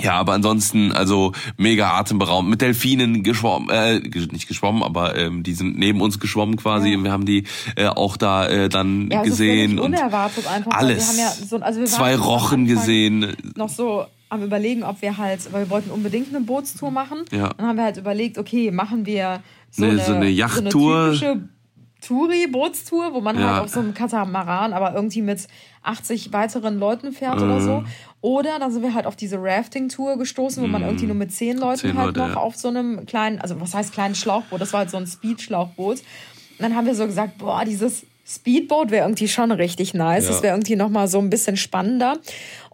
ja, 0.00 0.14
aber 0.14 0.32
ansonsten, 0.32 0.92
also 0.92 1.32
mega 1.56 1.98
atemberaubend. 1.98 2.50
Mit 2.50 2.60
Delfinen 2.62 3.22
geschwommen, 3.22 3.68
äh, 3.70 3.98
nicht 3.98 4.48
geschwommen, 4.48 4.82
aber 4.82 5.16
ähm, 5.16 5.42
die 5.42 5.52
sind 5.54 5.78
neben 5.78 6.00
uns 6.00 6.18
geschwommen 6.20 6.56
quasi. 6.56 6.90
Ja. 6.90 6.96
Und 6.98 7.04
wir 7.04 7.12
haben 7.12 7.26
die 7.26 7.44
äh, 7.76 7.86
auch 7.86 8.16
da 8.16 8.46
äh, 8.48 8.68
dann 8.68 9.10
Ja, 9.10 9.20
ist 9.22 9.30
gesehen. 9.30 9.70
völlig 9.78 9.84
und 9.84 9.94
unerwartet 9.94 10.46
einfach. 10.46 10.72
alles. 10.72 11.16
Wir 11.16 11.24
haben 11.24 11.38
ja 11.40 11.46
so, 11.46 11.56
also 11.56 11.80
wir 11.80 11.86
Zwei 11.86 12.16
Rochen 12.16 12.66
gesehen. 12.66 13.36
Noch 13.56 13.68
so 13.68 14.06
am 14.30 14.42
überlegen, 14.44 14.84
ob 14.84 15.02
wir 15.02 15.18
halt, 15.18 15.52
weil 15.52 15.64
wir 15.66 15.70
wollten 15.70 15.90
unbedingt 15.90 16.28
eine 16.34 16.44
Bootstour 16.44 16.90
machen. 16.90 17.24
Ja. 17.32 17.50
Dann 17.56 17.66
haben 17.66 17.76
wir 17.76 17.84
halt 17.84 17.96
überlegt, 17.96 18.38
okay, 18.38 18.70
machen 18.70 19.04
wir 19.04 19.42
so 19.70 19.84
Ne, 19.84 19.90
eine, 19.90 20.00
so 20.04 20.14
eine 20.14 20.28
Yachttour. 20.28 21.14
So 21.14 21.26
eine 21.26 21.48
Touri-Bootstour, 22.00 23.12
wo 23.14 23.20
man 23.20 23.38
Ja. 23.38 23.54
halt 23.54 23.64
auf 23.64 23.68
so 23.70 23.80
einem 23.80 23.94
Katamaran, 23.94 24.72
aber 24.72 24.94
irgendwie 24.94 25.22
mit 25.22 25.46
80 25.82 26.32
weiteren 26.32 26.78
Leuten 26.78 27.12
fährt 27.12 27.40
oder 27.40 27.60
so. 27.60 27.80
Mhm. 27.80 27.86
Oder 28.22 28.58
dann 28.58 28.70
sind 28.72 28.82
wir 28.82 28.94
halt 28.94 29.06
auf 29.06 29.16
diese 29.16 29.38
Rafting-Tour 29.40 30.18
gestoßen, 30.18 30.62
wo 30.62 30.66
man 30.66 30.82
irgendwie 30.82 31.06
nur 31.06 31.14
mit 31.16 31.32
zehn 31.32 31.56
Leuten 31.56 31.78
Zehn 31.80 31.96
halt 31.96 32.08
Leute, 32.16 32.20
noch 32.20 32.28
ja. 32.30 32.36
auf 32.36 32.56
so 32.56 32.68
einem 32.68 33.06
kleinen, 33.06 33.40
also 33.40 33.60
was 33.60 33.74
heißt 33.74 33.92
kleines 33.92 34.18
Schlauchboot? 34.18 34.60
Das 34.60 34.72
war 34.72 34.80
halt 34.80 34.90
so 34.90 34.98
ein 34.98 35.06
Speed-Schlauchboot. 35.06 35.98
Und 35.98 36.04
dann 36.58 36.76
haben 36.76 36.86
wir 36.86 36.94
so 36.94 37.06
gesagt, 37.06 37.38
boah, 37.38 37.64
dieses 37.64 38.04
Speedboat 38.26 38.90
wäre 38.90 39.06
irgendwie 39.06 39.26
schon 39.26 39.50
richtig 39.50 39.94
nice. 39.94 40.24
Ja. 40.24 40.30
Das 40.32 40.42
wäre 40.42 40.54
irgendwie 40.54 40.76
noch 40.76 40.90
mal 40.90 41.08
so 41.08 41.18
ein 41.18 41.30
bisschen 41.30 41.56
spannender. 41.56 42.18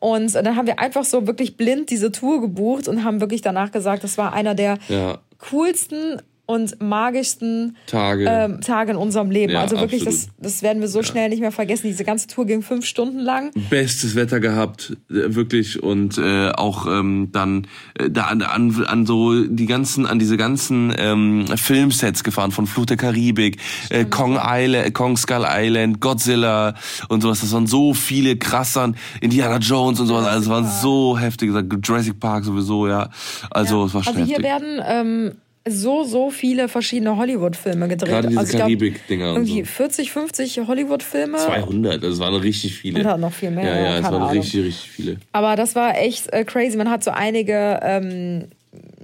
Und 0.00 0.34
dann 0.34 0.56
haben 0.56 0.66
wir 0.66 0.80
einfach 0.80 1.04
so 1.04 1.26
wirklich 1.28 1.56
blind 1.56 1.90
diese 1.90 2.10
Tour 2.12 2.40
gebucht 2.40 2.88
und 2.88 3.04
haben 3.04 3.20
wirklich 3.20 3.40
danach 3.40 3.70
gesagt, 3.70 4.02
das 4.04 4.18
war 4.18 4.32
einer 4.32 4.54
der 4.56 4.78
Ja. 4.88 5.18
coolsten 5.50 6.20
und 6.46 6.80
magischsten 6.80 7.76
Tage. 7.86 8.24
ähm, 8.28 8.60
Tage 8.60 8.92
in 8.92 8.96
unserem 8.96 9.30
Leben. 9.30 9.52
Ja, 9.52 9.60
also 9.62 9.78
wirklich, 9.80 10.04
das, 10.04 10.28
absolut. 10.28 10.44
das 10.44 10.62
werden 10.62 10.80
wir 10.80 10.88
so 10.88 11.02
schnell 11.02 11.28
nicht 11.28 11.40
mehr 11.40 11.52
vergessen. 11.52 11.88
Diese 11.88 12.04
ganze 12.04 12.28
Tour 12.28 12.46
ging 12.46 12.62
fünf 12.62 12.86
Stunden 12.86 13.18
lang. 13.18 13.50
bestes 13.68 14.14
Wetter 14.14 14.38
gehabt, 14.40 14.96
äh, 15.10 15.34
wirklich 15.34 15.82
und 15.82 16.18
äh, 16.18 16.50
auch 16.50 16.86
ähm, 16.86 17.30
dann 17.32 17.66
äh, 17.98 18.10
da 18.10 18.24
an, 18.24 18.42
an, 18.42 18.84
an 18.86 19.06
so 19.06 19.44
die 19.44 19.66
ganzen 19.66 20.06
an 20.06 20.18
diese 20.18 20.36
ganzen 20.36 20.94
ähm, 20.96 21.46
Filmsets 21.56 22.22
gefahren 22.22 22.52
von 22.52 22.66
Fluch 22.66 22.86
der 22.86 22.96
Karibik, 22.96 23.58
äh, 23.90 24.04
Kong 24.04 24.38
Island, 24.40 24.94
Kong 24.94 25.16
Skull 25.16 25.44
Island, 25.48 26.00
Godzilla 26.00 26.74
und 27.08 27.22
sowas. 27.22 27.40
Das 27.40 27.52
waren 27.52 27.66
so 27.66 27.92
viele 27.92 28.36
krassern 28.36 28.96
Indiana 29.20 29.58
Jones 29.58 29.98
und 29.98 30.06
sowas. 30.06 30.26
Also 30.26 30.44
es 30.44 30.48
waren 30.48 30.70
so 30.80 31.18
heftig, 31.18 31.50
Jurassic 31.82 32.20
Park 32.20 32.44
sowieso, 32.44 32.86
ja. 32.86 33.10
Also 33.50 33.86
es 33.86 33.94
war 33.94 34.04
schon 34.04 34.14
Also 34.16 34.26
hier 34.26 34.36
heftig. 34.36 34.44
werden 34.44 34.80
ähm, 34.86 35.32
so, 35.68 36.04
so 36.04 36.30
viele 36.30 36.68
verschiedene 36.68 37.16
Hollywood-Filme 37.16 37.88
gedreht. 37.88 38.08
Gerade 38.10 38.28
diese 38.28 38.40
also 38.40 38.58
Karibik-Dinger 38.58 39.32
Irgendwie 39.34 39.60
so. 39.60 39.66
40, 39.66 40.12
50 40.12 40.60
Hollywood-Filme. 40.66 41.38
200, 41.38 42.02
das 42.02 42.18
waren 42.18 42.34
richtig 42.36 42.74
viele. 42.76 43.00
Oder 43.00 43.16
noch 43.16 43.32
viel 43.32 43.50
mehr, 43.50 43.64
Ja, 43.64 43.80
ja, 43.80 43.98
es 43.98 44.04
waren 44.04 44.14
Ahnung. 44.14 44.28
richtig, 44.30 44.64
richtig 44.64 44.90
viele. 44.90 45.16
Aber 45.32 45.56
das 45.56 45.74
war 45.74 45.96
echt 45.98 46.32
äh, 46.32 46.44
crazy. 46.44 46.76
Man 46.76 46.90
hat 46.90 47.02
so 47.02 47.10
einige, 47.10 47.80
ähm, 47.82 48.44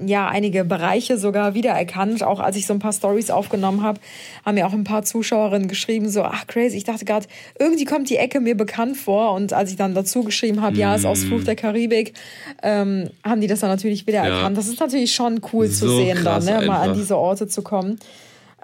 ja, 0.05 0.29
einige 0.29 0.65
Bereiche 0.65 1.19
sogar 1.19 1.55
wiedererkannt. 1.55 2.23
Auch 2.23 2.41
als 2.41 2.57
ich 2.57 2.67
so 2.67 2.73
ein 2.73 2.79
paar 2.79 2.93
Stories 2.93 3.31
aufgenommen 3.31 3.83
habe, 3.83 4.01
haben 4.45 4.55
mir 4.57 4.67
auch 4.67 4.73
ein 4.73 4.85
paar 4.85 5.03
Zuschauerinnen 5.05 5.69
geschrieben, 5.69 6.09
so, 6.09 6.23
ach 6.23 6.47
crazy, 6.47 6.77
ich 6.77 6.85
dachte 6.85 7.05
gerade, 7.05 7.27
irgendwie 7.59 7.85
kommt 7.85 8.11
die 8.11 8.17
Ecke 8.17 8.41
mir 8.41 8.57
bekannt 8.57 8.97
vor. 8.97 9.33
Und 9.35 9.53
als 9.53 9.71
ich 9.71 9.77
dann 9.77 9.95
dazu 9.95 10.23
geschrieben 10.25 10.61
habe, 10.63 10.77
ja, 10.77 10.95
ist 10.95 11.05
Mm. 11.05 11.07
aus 11.07 11.25
Fluch 11.25 11.45
der 11.45 11.57
Karibik, 11.57 12.15
ähm, 12.63 13.11
haben 13.25 13.41
die 13.41 13.47
das 13.47 13.61
dann 13.61 13.71
natürlich 13.71 14.07
wiedererkannt. 14.07 14.57
Ja. 14.57 14.63
Das 14.63 14.67
ist 14.69 14.81
natürlich 14.81 15.15
schon 15.15 15.41
cool 15.53 15.69
zu 15.69 15.89
So 15.89 15.97
sehen, 15.99 16.25
dann, 16.25 16.45
ne, 16.45 16.63
mal 16.67 16.89
an 16.89 16.95
diese 16.95 17.17
Orte 17.17 17.47
zu 17.49 17.63
kommen. 17.63 17.99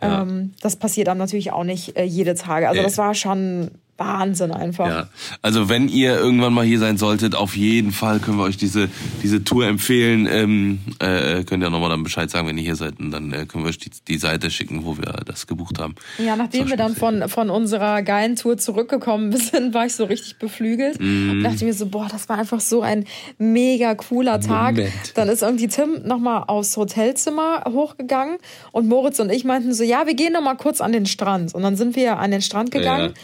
Ähm, 0.00 0.52
das 0.60 0.76
passiert 0.76 1.08
dann 1.08 1.18
natürlich 1.18 1.50
auch 1.52 1.64
nicht 1.64 1.96
äh, 1.96 2.04
jede 2.04 2.34
Tage. 2.34 2.68
Also 2.68 2.80
Nee. 2.80 2.84
das 2.86 2.98
war 2.98 3.14
schon 3.14 3.70
Wahnsinn 3.98 4.52
einfach. 4.52 4.86
Ja, 4.86 5.08
also 5.42 5.68
wenn 5.68 5.88
ihr 5.88 6.16
irgendwann 6.16 6.54
mal 6.54 6.64
hier 6.64 6.78
sein 6.78 6.96
solltet, 6.96 7.34
auf 7.34 7.56
jeden 7.56 7.92
Fall 7.92 8.20
können 8.20 8.38
wir 8.38 8.44
euch 8.44 8.56
diese 8.56 8.88
diese 9.22 9.44
Tour 9.44 9.66
empfehlen. 9.66 10.28
Ähm, 10.30 10.78
äh, 11.00 11.44
könnt 11.44 11.62
ihr 11.62 11.70
nochmal 11.70 11.90
dann 11.90 12.02
Bescheid 12.02 12.30
sagen, 12.30 12.48
wenn 12.48 12.56
ihr 12.58 12.64
hier 12.64 12.76
seid, 12.76 12.98
und 13.00 13.10
dann 13.10 13.32
äh, 13.32 13.46
können 13.46 13.64
wir 13.64 13.68
euch 13.68 13.78
die, 13.78 13.90
die 14.06 14.18
Seite 14.18 14.50
schicken, 14.50 14.84
wo 14.84 14.96
wir 14.96 15.12
das 15.26 15.46
gebucht 15.46 15.78
haben. 15.78 15.94
Ja, 16.18 16.36
nachdem 16.36 16.68
wir 16.68 16.76
dann 16.76 16.94
von, 16.94 17.28
von 17.28 17.50
unserer 17.50 18.02
geilen 18.02 18.36
Tour 18.36 18.56
zurückgekommen 18.56 19.32
sind, 19.36 19.74
war 19.74 19.86
ich 19.86 19.94
so 19.94 20.04
richtig 20.04 20.38
beflügelt. 20.38 21.00
Mhm. 21.00 21.30
Und 21.30 21.42
dachte 21.42 21.64
mir 21.64 21.74
so, 21.74 21.86
boah, 21.86 22.08
das 22.10 22.28
war 22.28 22.38
einfach 22.38 22.60
so 22.60 22.82
ein 22.82 23.04
mega 23.38 23.94
cooler 23.94 24.40
Tag. 24.40 24.76
Moment. 24.76 24.92
Dann 25.14 25.28
ist 25.28 25.42
irgendwie 25.42 25.68
Tim 25.68 26.02
nochmal 26.04 26.44
aufs 26.46 26.76
Hotelzimmer 26.76 27.64
hochgegangen 27.68 28.38
und 28.72 28.88
Moritz 28.88 29.18
und 29.20 29.30
ich 29.30 29.44
meinten 29.44 29.72
so, 29.74 29.84
ja, 29.84 30.06
wir 30.06 30.14
gehen 30.14 30.32
noch 30.32 30.42
mal 30.42 30.54
kurz 30.54 30.80
an 30.80 30.92
den 30.92 31.06
Strand. 31.06 31.54
Und 31.54 31.62
dann 31.62 31.76
sind 31.76 31.96
wir 31.96 32.18
an 32.18 32.30
den 32.30 32.42
Strand 32.42 32.70
gegangen. 32.70 33.14
Ja. 33.14 33.22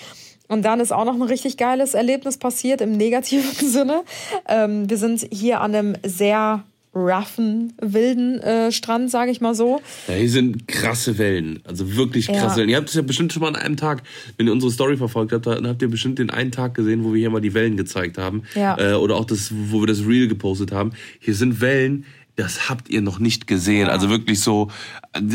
Und 0.48 0.64
dann 0.64 0.80
ist 0.80 0.92
auch 0.92 1.04
noch 1.04 1.14
ein 1.14 1.22
richtig 1.22 1.56
geiles 1.56 1.94
Erlebnis 1.94 2.36
passiert 2.36 2.80
im 2.80 2.92
negativen 2.92 3.50
Sinne. 3.68 4.02
Ähm, 4.48 4.88
wir 4.88 4.98
sind 4.98 5.26
hier 5.30 5.60
an 5.60 5.74
einem 5.74 5.96
sehr 6.04 6.64
roughen, 6.94 7.72
wilden 7.80 8.40
äh, 8.40 8.70
Strand, 8.70 9.10
sage 9.10 9.30
ich 9.30 9.40
mal 9.40 9.54
so. 9.54 9.80
Ja, 10.06 10.14
hier 10.14 10.30
sind 10.30 10.68
krasse 10.68 11.18
Wellen, 11.18 11.60
also 11.64 11.96
wirklich 11.96 12.28
krasse 12.28 12.40
Ja. 12.40 12.56
Wellen. 12.56 12.68
Ihr 12.68 12.76
habt 12.76 12.88
es 12.88 12.94
ja 12.94 13.02
bestimmt 13.02 13.32
schon 13.32 13.42
mal 13.42 13.48
an 13.48 13.56
einem 13.56 13.76
Tag, 13.76 14.02
wenn 14.36 14.46
ihr 14.46 14.52
unsere 14.52 14.70
Story 14.70 14.96
verfolgt 14.96 15.32
habt, 15.32 15.46
dann 15.46 15.66
habt 15.66 15.82
ihr 15.82 15.90
bestimmt 15.90 16.20
den 16.20 16.30
einen 16.30 16.52
Tag 16.52 16.74
gesehen, 16.74 17.02
wo 17.04 17.12
wir 17.12 17.18
hier 17.18 17.30
mal 17.30 17.40
die 17.40 17.52
Wellen 17.54 17.76
gezeigt 17.76 18.16
haben. 18.16 18.44
Ja. 18.54 18.78
Äh, 18.78 18.94
oder 18.94 19.16
auch 19.16 19.24
das, 19.24 19.50
wo 19.70 19.80
wir 19.80 19.88
das 19.88 20.06
Reel 20.06 20.28
gepostet 20.28 20.70
haben. 20.70 20.92
Hier 21.18 21.34
sind 21.34 21.60
Wellen, 21.60 22.04
das 22.36 22.68
habt 22.68 22.88
ihr 22.88 23.00
noch 23.00 23.18
nicht 23.18 23.46
gesehen. 23.46 23.88
Also 23.88 24.08
wirklich 24.10 24.40
so 24.40 24.68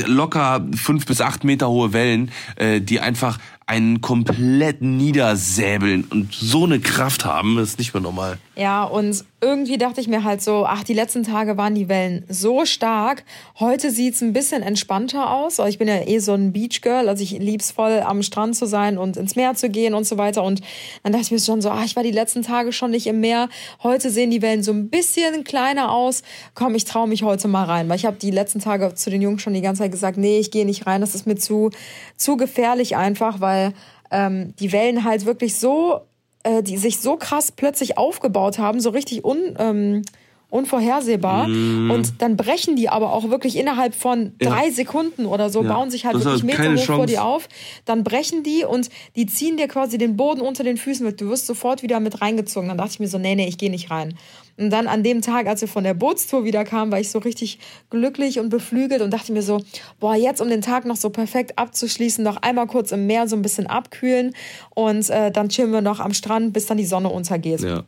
locker 0.06 0.66
fünf 0.76 1.06
bis 1.06 1.22
acht 1.22 1.44
Meter 1.44 1.70
hohe 1.70 1.94
Wellen, 1.94 2.32
äh, 2.56 2.82
die 2.82 3.00
einfach 3.00 3.40
einen 3.70 4.02
komplett 4.02 4.82
niedersäbeln 4.82 6.04
und 6.10 6.34
so 6.34 6.64
eine 6.64 6.80
Kraft 6.80 7.24
haben, 7.24 7.60
ist 7.60 7.78
nicht 7.78 7.94
mehr 7.94 8.02
normal. 8.02 8.40
Ja, 8.56 8.84
und 8.84 9.24
irgendwie 9.42 9.78
dachte 9.78 10.02
ich 10.02 10.08
mir 10.08 10.24
halt 10.24 10.42
so, 10.42 10.66
ach, 10.66 10.84
die 10.84 10.94
letzten 10.94 11.24
Tage 11.24 11.56
waren 11.56 11.74
die 11.74 11.88
Wellen 11.88 12.26
so 12.28 12.66
stark. 12.66 13.24
Heute 13.60 13.90
sieht's 13.90 14.22
ein 14.22 14.34
bisschen 14.34 14.62
entspannter 14.64 15.34
aus. 15.34 15.60
Ich 15.60 15.78
bin 15.78 15.88
ja 15.88 16.02
eh 16.06 16.20
so 16.20 16.34
ein 16.34 16.52
Beachgirl, 16.52 17.08
also 17.08 17.24
ich 17.24 17.32
lieb's 17.32 17.72
voll, 17.72 18.02
am 18.02 18.22
Strand 18.22 18.58
zu 18.58 18.66
sein 18.66 18.98
und 18.98 19.16
ins 19.16 19.36
Meer 19.36 19.56
zu 19.56 19.70
gehen 19.70 19.94
und 19.94 20.06
so 20.06 20.18
weiter. 20.18 20.44
Und 20.44 20.62
dann 21.04 21.14
dachte 21.14 21.24
ich 21.24 21.32
mir 21.32 21.40
schon 21.40 21.62
so, 21.62 21.70
ach, 21.70 21.86
ich 21.86 21.96
war 21.96 22.04
die 22.04 22.12
letzten 22.12 22.42
Tage 22.42 22.74
schon 22.74 22.92
nicht 22.92 23.08
im 23.08 23.22
Meer. 23.22 23.48
Heute 23.82 24.10
sehen 24.10 24.30
die 24.30 24.42
Wellen 24.42 24.62
so 24.62 24.74
ein 24.74 24.90
bisschen 24.90 25.44
kleiner 25.44 25.92
aus. 25.92 26.24
Komm, 26.54 26.76
ich 26.76 26.84
traue 26.84 27.08
mich 27.08 27.24
heute 27.24 27.48
mal 27.48 27.64
rein. 27.64 27.88
Weil 27.88 27.96
ich 27.96 28.06
habe 28.06 28.18
die 28.18 28.32
letzten 28.32 28.60
Tage 28.60 28.94
zu 28.94 29.10
den 29.10 29.22
Jungs 29.22 29.42
schon 29.42 29.54
die 29.54 29.62
ganze 29.62 29.84
Zeit 29.84 29.92
gesagt, 29.92 30.18
nee, 30.18 30.40
ich 30.40 30.52
gehe 30.52 30.66
nicht 30.66 30.86
rein. 30.86 31.00
Das 31.00 31.16
ist 31.16 31.28
mir 31.28 31.36
zu, 31.36 31.70
zu 32.18 32.36
gefährlich 32.36 32.98
einfach, 32.98 33.40
weil 33.40 33.74
ähm, 34.12 34.54
die 34.60 34.72
Wellen 34.72 35.04
halt 35.04 35.26
wirklich 35.26 35.56
so 35.56 36.02
äh, 36.50 36.64
die 36.64 36.78
sich 36.78 37.00
so 37.00 37.16
krass 37.16 37.52
plötzlich 37.52 37.98
aufgebaut 37.98 38.58
haben, 38.58 38.80
so 38.80 38.90
richtig 38.90 39.24
un, 39.24 39.38
ähm, 39.60 40.02
unvorhersehbar. 40.50 41.48
Mm. 41.48 41.92
Und 41.92 42.22
dann 42.24 42.36
brechen 42.36 42.76
die 42.76 42.90
aber 42.90 43.14
auch 43.14 43.30
wirklich 43.30 43.56
innerhalb 43.56 43.94
von 43.94 44.34
Ja. 44.42 44.50
drei 44.50 44.72
Sekunden 44.72 45.28
oder 45.28 45.50
so, 45.52 45.64
Ja. 45.64 45.74
bauen 45.74 45.92
sich 45.92 46.06
halt 46.06 46.16
Das 46.16 46.26
wirklich 46.26 46.44
Meter 46.44 46.76
hoch 46.76 46.86
vor 46.86 47.06
dir 47.06 47.24
auf. 47.24 47.48
Dann 47.86 48.04
brechen 48.04 48.42
die 48.44 48.66
und 48.66 48.90
die 49.16 49.28
ziehen 49.28 49.58
dir 49.58 49.68
quasi 49.68 50.00
den 50.00 50.18
Boden 50.18 50.42
unter 50.42 50.64
den 50.64 50.78
Füßen 50.78 51.06
weg. 51.06 51.18
Du 51.18 51.30
wirst 51.30 51.46
sofort 51.46 51.84
wieder 51.84 52.00
mit 52.00 52.22
reingezogen. 52.22 52.68
Dann 52.70 52.78
dachte 52.80 52.94
ich 52.94 53.00
mir 53.00 53.08
so, 53.08 53.20
nee, 53.20 53.36
nee, 53.36 53.48
ich 53.48 53.60
gehe 53.60 53.70
nicht 53.70 53.92
rein. 53.92 54.18
Und 54.60 54.72
dann 54.72 54.88
an 54.88 55.04
dem 55.04 55.22
Tag, 55.22 55.48
als 55.48 55.62
wir 55.62 55.70
von 55.70 55.86
der 55.86 55.94
Bootstour 55.94 56.44
wieder 56.44 56.66
kamen, 56.66 56.92
war 56.92 57.00
ich 57.00 57.12
so 57.12 57.20
richtig 57.20 57.60
glücklich 57.90 58.40
und 58.40 58.50
beflügelt 58.50 59.02
und 59.02 59.12
dachte 59.12 59.32
mir 59.32 59.42
so, 59.42 59.62
boah, 60.00 60.16
jetzt 60.16 60.42
um 60.42 60.50
den 60.50 60.62
Tag 60.62 60.86
noch 60.86 60.98
so 60.98 61.10
perfekt 61.10 61.58
abzuschließen, 61.58 62.24
noch 62.24 62.38
einmal 62.38 62.68
kurz 62.68 62.92
im 62.92 63.08
Meer 63.08 63.28
so 63.30 63.38
ein 63.38 63.42
bisschen 63.42 63.68
abkühlen 63.68 64.36
und 64.76 65.10
äh, 65.10 65.32
dann 65.32 65.48
chillen 65.48 65.72
wir 65.72 65.82
noch 65.82 66.02
am 66.02 66.14
Strand, 66.14 66.52
bis 66.52 66.66
dann 66.66 66.78
die 66.78 66.86
Sonne 66.86 67.08
untergeht. 67.08 67.62
Ja. 67.62 67.86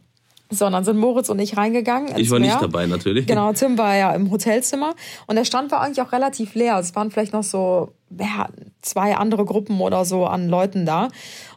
So, 0.49 0.65
und 0.65 0.73
dann 0.73 0.83
sind 0.83 0.97
Moritz 0.97 1.29
und 1.29 1.39
ich 1.39 1.55
reingegangen. 1.55 2.17
Ich 2.17 2.29
war 2.29 2.39
Meer. 2.39 2.51
nicht 2.51 2.61
dabei, 2.61 2.85
natürlich. 2.85 3.25
Genau, 3.25 3.53
Tim 3.53 3.77
war 3.77 3.95
ja 3.95 4.13
im 4.13 4.31
Hotelzimmer 4.31 4.95
und 5.27 5.37
der 5.37 5.45
Stand 5.45 5.71
war 5.71 5.81
eigentlich 5.81 6.01
auch 6.01 6.11
relativ 6.11 6.55
leer. 6.55 6.77
Es 6.77 6.95
waren 6.95 7.11
vielleicht 7.11 7.31
noch 7.33 7.43
so 7.43 7.93
ja, 8.17 8.49
zwei 8.81 9.15
andere 9.15 9.45
Gruppen 9.45 9.79
oder 9.79 10.03
so 10.03 10.25
an 10.25 10.49
Leuten 10.49 10.85
da. 10.85 11.07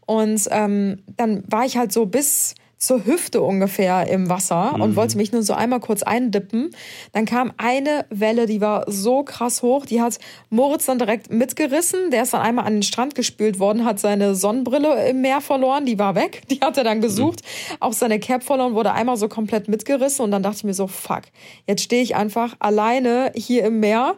Und 0.07 0.49
ähm, 0.51 1.03
dann 1.17 1.43
war 1.49 1.65
ich 1.65 1.77
halt 1.77 1.93
so 1.93 2.07
bis 2.07 2.55
zur 2.79 3.05
Hüfte 3.05 3.43
ungefähr 3.43 4.09
im 4.09 4.29
Wasser 4.29 4.75
und 4.75 4.97
wollte 4.97 5.17
mich 5.17 5.33
nur 5.33 5.43
so 5.43 5.55
einmal 5.55 5.81
kurz 5.81 6.03
eindippen. 6.03 6.71
Dann 7.13 7.25
kam 7.25 7.53
eine 7.57 8.07
Welle, 8.11 8.47
die 8.47 8.61
war 8.61 8.85
so 8.91 9.23
krass 9.23 9.63
hoch, 9.63 9.87
die 9.87 10.01
hat 10.01 10.19
Moritz 10.51 10.87
dann 10.87 10.99
direkt 10.99 11.33
mitgerissen. 11.33 12.11
Der 12.11 12.23
ist 12.23 12.35
dann 12.35 12.43
einmal 12.43 12.67
an 12.67 12.75
den 12.75 12.83
Strand 12.83 13.15
gespült 13.15 13.59
worden, 13.59 13.85
hat 13.85 13.99
seine 13.99 14.35
Sonnenbrille 14.35 15.09
im 15.09 15.21
Meer 15.21 15.41
verloren, 15.41 15.87
die 15.87 15.99
war 15.99 16.15
weg. 16.15 16.43
Die 16.55 16.61
hat 16.61 16.77
er 16.77 16.85
dann 16.85 17.01
gesucht. 17.01 17.41
Auch 17.81 17.93
seine 17.93 18.21
Cap 18.21 18.43
verloren, 18.43 18.75
wurde 18.75 18.93
einmal 18.93 19.17
so 19.17 19.29
komplett 19.29 19.67
mitgerissen 19.69 20.25
und 20.25 20.31
dann 20.31 20.43
dachte 20.43 20.59
ich 20.59 20.65
mir 20.65 20.75
so, 20.75 20.87
fuck, 20.87 21.23
jetzt 21.67 21.83
stehe 21.83 22.03
ich 22.03 22.15
einfach 22.15 22.55
alleine 22.59 23.33
hier 23.35 23.65
im 23.65 23.81
Meer 23.81 24.15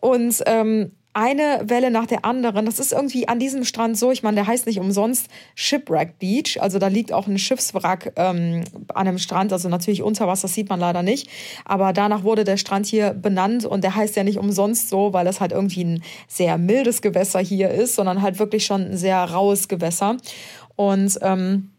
und 0.00 0.42
ähm, 0.46 0.92
eine 1.12 1.62
Welle 1.64 1.90
nach 1.90 2.06
der 2.06 2.24
anderen. 2.24 2.66
Das 2.66 2.78
ist 2.78 2.92
irgendwie 2.92 3.26
an 3.26 3.40
diesem 3.40 3.64
Strand 3.64 3.98
so, 3.98 4.12
ich 4.12 4.22
meine, 4.22 4.36
der 4.36 4.46
heißt 4.46 4.66
nicht 4.66 4.78
umsonst 4.78 5.28
Shipwreck 5.56 6.18
Beach. 6.18 6.60
Also 6.60 6.78
da 6.78 6.86
liegt 6.86 7.12
auch 7.12 7.26
ein 7.26 7.38
Schiffswrack 7.38 8.12
ähm, 8.16 8.62
an 8.94 9.06
dem 9.06 9.18
Strand. 9.18 9.52
Also 9.52 9.68
natürlich 9.68 10.02
unter 10.02 10.28
Wasser 10.28 10.46
sieht 10.46 10.68
man 10.68 10.78
leider 10.78 11.02
nicht. 11.02 11.28
Aber 11.64 11.92
danach 11.92 12.22
wurde 12.22 12.44
der 12.44 12.56
Strand 12.56 12.86
hier 12.86 13.12
benannt 13.12 13.64
und 13.64 13.82
der 13.82 13.96
heißt 13.96 14.14
ja 14.16 14.22
nicht 14.22 14.38
umsonst 14.38 14.88
so, 14.88 15.12
weil 15.12 15.24
das 15.24 15.40
halt 15.40 15.50
irgendwie 15.52 15.84
ein 15.84 16.02
sehr 16.28 16.58
mildes 16.58 17.02
Gewässer 17.02 17.40
hier 17.40 17.70
ist, 17.70 17.96
sondern 17.96 18.22
halt 18.22 18.38
wirklich 18.38 18.64
schon 18.64 18.92
ein 18.92 18.96
sehr 18.96 19.18
raues 19.24 19.66
Gewässer. 19.66 20.16
Und 20.76 21.18
ähm, 21.22 21.70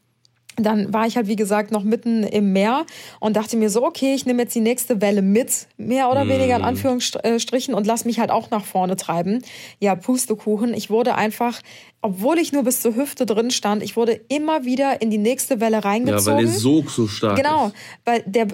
dann 0.57 0.93
war 0.93 1.07
ich 1.07 1.15
halt, 1.15 1.27
wie 1.27 1.35
gesagt, 1.35 1.71
noch 1.71 1.83
mitten 1.83 2.23
im 2.23 2.51
Meer 2.51 2.85
und 3.19 3.35
dachte 3.37 3.55
mir 3.55 3.69
so, 3.69 3.85
okay, 3.85 4.13
ich 4.13 4.25
nehme 4.25 4.41
jetzt 4.43 4.53
die 4.53 4.59
nächste 4.59 5.01
Welle 5.01 5.21
mit, 5.21 5.67
mehr 5.77 6.11
oder 6.11 6.27
weniger 6.27 6.55
in 6.57 6.61
Anführungsstrichen, 6.61 7.73
und 7.73 7.87
lass 7.87 8.05
mich 8.05 8.19
halt 8.19 8.31
auch 8.31 8.49
nach 8.51 8.65
vorne 8.65 8.95
treiben. 8.95 9.43
Ja, 9.79 9.95
Pustekuchen. 9.95 10.73
Ich 10.73 10.89
wurde 10.89 11.15
einfach, 11.15 11.61
obwohl 12.01 12.37
ich 12.37 12.51
nur 12.51 12.63
bis 12.63 12.81
zur 12.81 12.95
Hüfte 12.95 13.25
drin 13.25 13.51
stand, 13.51 13.81
ich 13.81 13.95
wurde 13.95 14.19
immer 14.27 14.65
wieder 14.65 15.01
in 15.01 15.09
die 15.09 15.17
nächste 15.17 15.59
Welle 15.61 15.77
Ja, 15.77 15.79
reingezogen. 15.79 16.37
weil 16.37 16.45
der 16.45 16.53
Sog 16.53 16.89
so 16.89 17.07
stark 17.07 17.37
Genau, 17.37 17.71
weil 18.03 18.23
der, 18.25 18.47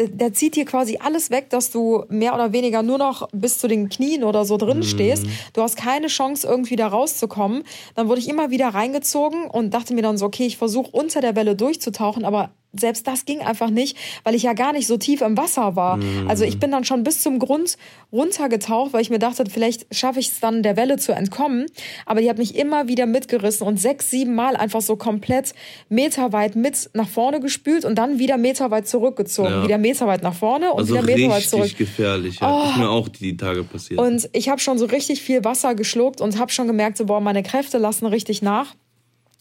der 0.00 0.32
zieht 0.32 0.56
dir 0.56 0.64
quasi 0.64 0.98
alles 1.02 1.30
weg, 1.30 1.50
dass 1.50 1.70
du 1.70 2.04
mehr 2.08 2.34
oder 2.34 2.52
weniger 2.52 2.82
nur 2.82 2.98
noch 2.98 3.28
bis 3.32 3.58
zu 3.58 3.68
den 3.68 3.88
Knien 3.88 4.24
oder 4.24 4.44
so 4.44 4.54
Mhm. 4.54 4.58
drin 4.58 4.82
stehst. 4.82 5.26
Du 5.52 5.62
hast 5.62 5.76
keine 5.76 6.06
Chance, 6.08 6.46
irgendwie 6.46 6.76
da 6.76 6.88
rauszukommen. 6.88 7.62
Dann 7.94 8.08
wurde 8.08 8.20
ich 8.20 8.28
immer 8.28 8.50
wieder 8.50 8.68
reingezogen 8.68 9.46
und 9.48 9.72
dachte 9.74 9.94
mir 9.94 10.02
dann 10.02 10.18
so, 10.18 10.26
okay, 10.26 10.46
ich 10.46 10.56
versuche 10.56 10.90
unter 10.90 11.20
der 11.20 11.36
Welle 11.36 11.56
durchzutauchen, 11.56 12.24
aber 12.24 12.50
selbst 12.72 13.06
das 13.06 13.24
ging 13.24 13.40
einfach 13.40 13.70
nicht, 13.70 13.96
weil 14.24 14.34
ich 14.34 14.42
ja 14.42 14.54
gar 14.54 14.72
nicht 14.72 14.86
so 14.86 14.96
tief 14.96 15.20
im 15.20 15.36
Wasser 15.36 15.76
war. 15.76 15.98
Also 16.28 16.44
ich 16.44 16.58
bin 16.58 16.70
dann 16.70 16.84
schon 16.84 17.04
bis 17.04 17.22
zum 17.22 17.38
Grund 17.38 17.76
runtergetaucht, 18.12 18.92
weil 18.92 19.02
ich 19.02 19.10
mir 19.10 19.18
dachte, 19.18 19.44
vielleicht 19.48 19.94
schaffe 19.94 20.20
ich 20.20 20.28
es 20.28 20.40
dann, 20.40 20.62
der 20.62 20.76
Welle 20.76 20.96
zu 20.96 21.12
entkommen. 21.12 21.66
Aber 22.06 22.20
die 22.20 22.30
hat 22.30 22.38
mich 22.38 22.56
immer 22.56 22.88
wieder 22.88 23.06
mitgerissen 23.06 23.66
und 23.66 23.78
sechs, 23.78 24.10
sieben 24.10 24.34
Mal 24.34 24.56
einfach 24.56 24.80
so 24.80 24.96
komplett 24.96 25.54
meterweit 25.88 26.56
mit 26.56 26.90
nach 26.94 27.08
vorne 27.08 27.40
gespült 27.40 27.84
und 27.84 27.96
dann 27.96 28.18
wieder 28.18 28.38
meterweit 28.38 28.88
zurückgezogen. 28.88 29.50
Ja. 29.50 29.64
Wieder 29.64 29.78
meterweit 29.78 30.22
nach 30.22 30.34
vorne 30.34 30.72
und 30.72 30.80
Also 30.80 30.94
wieder 30.94 31.02
meterweit 31.02 31.36
richtig 31.38 31.50
zurück. 31.50 31.70
Oh. 31.72 31.78
gefährlich. 31.78 32.40
Ja. 32.40 32.70
Ist 32.70 32.76
mir 32.76 32.88
auch 32.88 33.08
die 33.08 33.36
Tage 33.36 33.64
passiert. 33.64 34.00
Und 34.00 34.28
ich 34.32 34.48
habe 34.48 34.60
schon 34.60 34.78
so 34.78 34.86
richtig 34.86 35.22
viel 35.22 35.44
Wasser 35.44 35.74
geschluckt 35.74 36.20
und 36.20 36.38
habe 36.38 36.50
schon 36.52 36.66
gemerkt, 36.66 36.96
so, 36.96 37.06
boah, 37.06 37.20
meine 37.20 37.42
Kräfte 37.42 37.78
lassen 37.78 38.06
richtig 38.06 38.42
nach. 38.42 38.74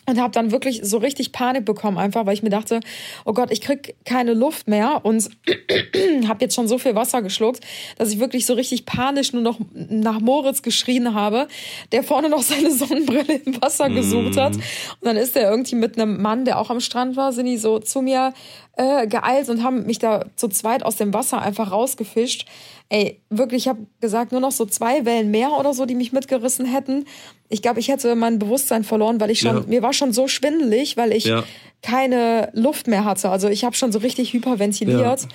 Und 0.08 0.20
habe 0.20 0.32
dann 0.32 0.52
wirklich 0.52 0.82
so 0.84 0.98
richtig 0.98 1.32
Panik 1.32 1.64
bekommen, 1.64 2.00
einfach 2.00 2.26
weil 2.26 2.34
ich 2.34 2.42
mir 2.42 2.50
dachte, 2.50 2.80
oh 3.24 3.34
Gott, 3.34 3.52
ich 3.52 3.62
krieg 3.62 3.96
keine 4.04 4.34
Luft 4.34 4.68
mehr 4.68 5.02
und 5.04 5.30
habe 6.28 6.44
jetzt 6.44 6.56
schon 6.56 6.68
so 6.68 6.80
viel 6.80 6.96
Wasser 6.96 7.22
geschluckt, 7.22 7.64
dass 7.98 8.12
ich 8.12 8.20
wirklich 8.20 8.48
so 8.48 8.54
richtig 8.54 8.88
panisch 8.88 9.32
nur 9.32 9.44
noch 9.44 9.60
nach 9.74 10.20
Moritz 10.20 10.64
geschrien 10.64 11.14
habe, 11.14 11.48
der 11.92 12.04
vorne 12.04 12.30
noch 12.30 12.42
seine 12.42 12.72
Sonnenbrille 12.72 13.42
im 13.46 13.62
Wasser 13.62 13.90
gesucht 13.90 14.38
hat. 14.38 14.56
Und 14.56 14.64
dann 15.04 15.18
ist 15.18 15.36
er 15.36 15.50
irgendwie 15.50 15.76
mit 15.76 16.00
einem 16.00 16.20
Mann, 16.20 16.46
der 16.46 16.60
auch 16.60 16.72
am 16.72 16.80
Strand 16.80 17.16
war, 17.16 17.32
sind 17.32 17.46
die 17.46 17.58
so 17.58 17.78
zu 17.78 18.02
mir 18.02 18.34
äh, 18.78 19.08
geeilt 19.08 19.50
und 19.50 19.64
haben 19.64 19.86
mich 19.86 20.00
da 20.00 20.26
zu 20.36 20.48
zweit 20.48 20.84
aus 20.84 20.96
dem 20.96 21.14
Wasser 21.14 21.42
einfach 21.42 21.72
rausgefischt. 21.72 22.48
Ey, 22.90 23.22
wirklich, 23.30 23.64
ich 23.64 23.68
habe 23.68 23.86
gesagt, 24.02 24.32
nur 24.32 24.42
noch 24.42 24.52
so 24.52 24.66
zwei 24.66 25.06
Wellen 25.06 25.32
mehr 25.32 25.52
oder 25.52 25.74
so, 25.74 25.86
die 25.86 25.96
mich 25.96 26.12
mitgerissen 26.12 26.66
hätten. 26.66 27.06
Ich 27.52 27.62
glaube, 27.62 27.80
ich 27.80 27.90
hätte 27.90 28.16
mein 28.16 28.40
Bewusstsein 28.40 28.84
verloren, 28.84 29.20
weil 29.20 29.30
ich 29.30 29.40
schon, 29.42 29.56
Ja. 29.58 29.64
mir 29.68 29.82
war 29.82 29.94
schon 29.94 30.14
so 30.14 30.28
schwindelig, 30.28 30.98
weil 30.98 31.12
ich 31.12 31.26
Ja. 31.26 31.44
keine 31.82 32.50
Luft 32.54 32.88
mehr 32.88 33.06
hatte. 33.06 33.30
Also 33.30 33.50
ich 33.50 33.64
habe 33.64 33.76
schon 33.76 33.92
so 33.92 34.00
richtig 34.00 34.34
hyperventiliert 34.34 35.22
Ja. 35.22 35.28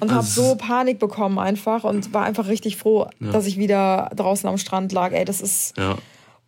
und 0.00 0.10
habe 0.10 0.20
Also- 0.20 0.42
so 0.42 0.56
Panik 0.56 0.98
bekommen 0.98 1.38
einfach 1.38 1.84
und 1.84 2.12
war 2.14 2.24
einfach 2.24 2.48
richtig 2.48 2.76
froh, 2.76 3.06
dass 3.20 3.46
ich 3.46 3.58
wieder 3.58 4.10
draußen 4.16 4.48
am 4.48 4.58
Strand 4.58 4.92
lag. 4.92 5.12
Ey, 5.12 5.24
das 5.24 5.40
ist 5.40 5.76
ja. 5.76 5.96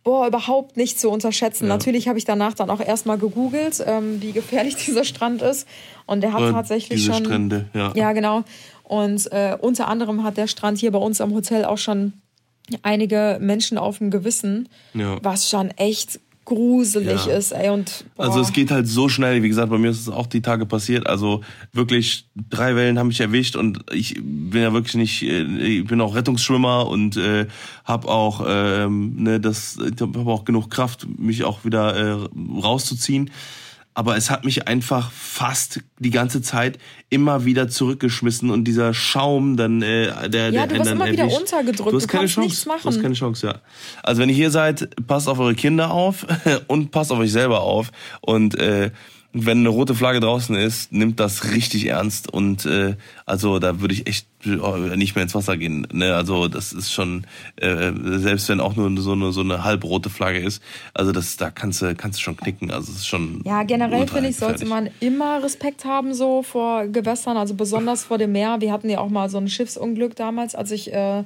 boah, 0.03 0.25
überhaupt 0.27 0.77
nicht 0.77 0.99
zu 0.99 1.09
unterschätzen. 1.11 1.65
Ja. 1.65 1.69
Natürlich 1.69 2.07
habe 2.07 2.17
ich 2.17 2.25
danach 2.25 2.53
dann 2.55 2.69
auch 2.69 2.79
erstmal 2.81 3.17
gegoogelt, 3.19 3.83
ähm, 3.85 4.21
wie 4.21 4.31
gefährlich 4.31 4.75
dieser 4.87 5.03
Strand 5.03 5.41
ist. 5.41 5.67
Und 6.07 6.21
der 6.21 6.33
hat 6.33 6.41
Und 6.41 6.53
tatsächlich 6.53 7.05
schon. 7.05 7.23
Strände, 7.25 7.69
ja. 7.73 7.91
Ja, 7.95 8.11
genau. 8.13 8.43
Und 8.83 9.31
äh, 9.31 9.55
unter 9.59 9.87
anderem 9.87 10.23
hat 10.23 10.37
der 10.37 10.47
Strand 10.47 10.79
hier 10.79 10.91
bei 10.91 10.99
uns 10.99 11.21
am 11.21 11.33
Hotel 11.33 11.63
auch 11.65 11.77
schon 11.77 12.13
einige 12.83 13.37
Menschen 13.41 13.77
auf 13.77 13.97
dem 13.99 14.11
Gewissen, 14.11 14.69
Ja. 14.93 15.17
was 15.23 15.49
schon 15.49 15.69
echt 15.71 16.19
gruselig 16.43 17.27
Ja. 17.27 17.33
ist, 17.37 17.51
ey. 17.51 17.69
Und 17.69 18.03
boah, 18.15 18.25
Also 18.25 18.41
es 18.41 18.51
geht 18.51 18.71
halt 18.71 18.87
so 18.87 19.07
schnell, 19.07 19.43
wie 19.43 19.47
gesagt, 19.47 19.69
bei 19.69 19.77
mir 19.77 19.91
ist 19.91 20.01
es 20.01 20.09
auch 20.09 20.25
die 20.25 20.41
Tage 20.41 20.65
passiert. 20.65 21.05
Also 21.07 21.41
wirklich 21.71 22.25
drei 22.49 22.75
Wellen 22.75 22.97
haben 22.97 23.07
mich 23.07 23.21
erwischt 23.21 23.55
und 23.55 23.79
ich 23.93 24.15
bin 24.15 24.61
ja 24.61 24.73
wirklich 24.73 24.95
nicht, 24.95 25.21
äh, 25.23 25.43
ich 25.43 25.85
bin 25.85 26.01
auch 26.01 26.15
Rettungsschwimmer 26.15 26.87
und 26.87 27.15
äh, 27.15 27.45
habe 27.85 28.07
auch, 28.07 28.43
ähm, 28.47 29.15
ne, 29.23 29.39
das, 29.39 29.77
ich 29.77 30.01
habe 30.01 30.19
auch 30.31 30.43
genug 30.43 30.69
Kraft, 30.71 31.07
mich 31.17 31.43
auch 31.43 31.63
wieder 31.63 31.95
äh, 31.95 32.27
rauszuziehen. 32.61 33.29
Aber 33.93 34.15
es 34.15 34.29
hat 34.29 34.45
mich 34.45 34.67
einfach 34.69 35.11
fast 35.11 35.81
die 35.99 36.11
ganze 36.11 36.41
Zeit 36.41 36.79
immer 37.09 37.43
wieder 37.43 37.67
zurückgeschmissen 37.67 38.49
und 38.49 38.63
dieser 38.63 38.93
Schaum 38.93 39.57
dann, 39.57 39.81
äh, 39.81 40.29
der, 40.29 40.49
Ja, 40.51 40.65
der 40.65 40.67
du 40.67 40.75
wirst 40.75 40.85
dann 40.87 40.97
immer 40.97 41.11
wieder 41.11 41.25
untergedrückt. 41.27 41.91
Du 41.91 41.95
hast 41.97 42.03
Du 42.03 42.07
keine 42.07 42.27
Chance. 42.27 42.39
nichts 42.47 42.63
Du 42.63 42.71
hast 42.71 42.85
machen. 42.85 43.01
keine 43.01 43.15
Chance, 43.15 43.47
ja. 43.47 43.55
Also 44.01 44.21
wenn 44.21 44.29
ihr 44.29 44.35
hier 44.35 44.51
seid, 44.51 44.89
passt 45.07 45.27
auf 45.27 45.39
eure 45.39 45.55
Kinder 45.55 45.91
auf 45.91 46.25
und 46.67 46.91
passt 46.91 47.11
auf 47.11 47.19
euch 47.19 47.31
selber 47.33 47.61
auf. 47.61 47.91
Und 48.21 48.57
äh, 48.57 48.91
wenn 49.33 49.59
eine 49.59 49.69
rote 49.69 49.95
Flagge 49.95 50.19
draußen 50.19 50.55
ist, 50.55 50.91
nimmt 50.91 51.19
das 51.19 51.51
richtig 51.51 51.87
ernst. 51.87 52.31
Und 52.31 52.65
äh, 52.65 52.95
also 53.25 53.59
da 53.59 53.79
würde 53.79 53.93
ich 53.93 54.07
echt 54.07 54.27
oh, 54.61 54.75
nicht 54.95 55.15
mehr 55.15 55.23
ins 55.23 55.35
Wasser 55.35 55.55
gehen. 55.57 55.87
Ne? 55.91 56.15
Also 56.15 56.47
das 56.47 56.73
ist 56.73 56.91
schon, 56.91 57.25
äh, 57.55 57.91
selbst 58.19 58.49
wenn 58.49 58.59
auch 58.59 58.75
nur 58.75 59.01
so 59.01 59.13
eine 59.13 59.31
so 59.31 59.41
eine 59.41 59.63
halbrote 59.63 60.09
Flagge 60.09 60.39
ist, 60.39 60.61
also 60.93 61.11
das 61.11 61.37
da 61.37 61.49
kannst 61.49 61.81
du 61.81 61.95
kannst 61.95 62.19
du 62.19 62.23
schon 62.23 62.35
knicken. 62.35 62.71
Also 62.71 62.91
es 62.91 62.99
ist 62.99 63.07
schon 63.07 63.41
Ja, 63.45 63.63
generell 63.63 64.07
finde 64.07 64.29
ich, 64.29 64.37
sollte 64.37 64.65
man 64.65 64.89
immer 64.99 65.41
Respekt 65.43 65.85
haben 65.85 66.13
so 66.13 66.43
vor 66.43 66.87
Gewässern, 66.87 67.37
also 67.37 67.53
besonders 67.53 68.03
vor 68.03 68.17
dem 68.17 68.33
Meer. 68.33 68.57
Wir 68.59 68.71
hatten 68.71 68.89
ja 68.89 68.99
auch 68.99 69.09
mal 69.09 69.29
so 69.29 69.37
ein 69.37 69.47
Schiffsunglück 69.47 70.15
damals, 70.15 70.55
als 70.55 70.71
ich 70.71 70.91
äh, 70.93 71.23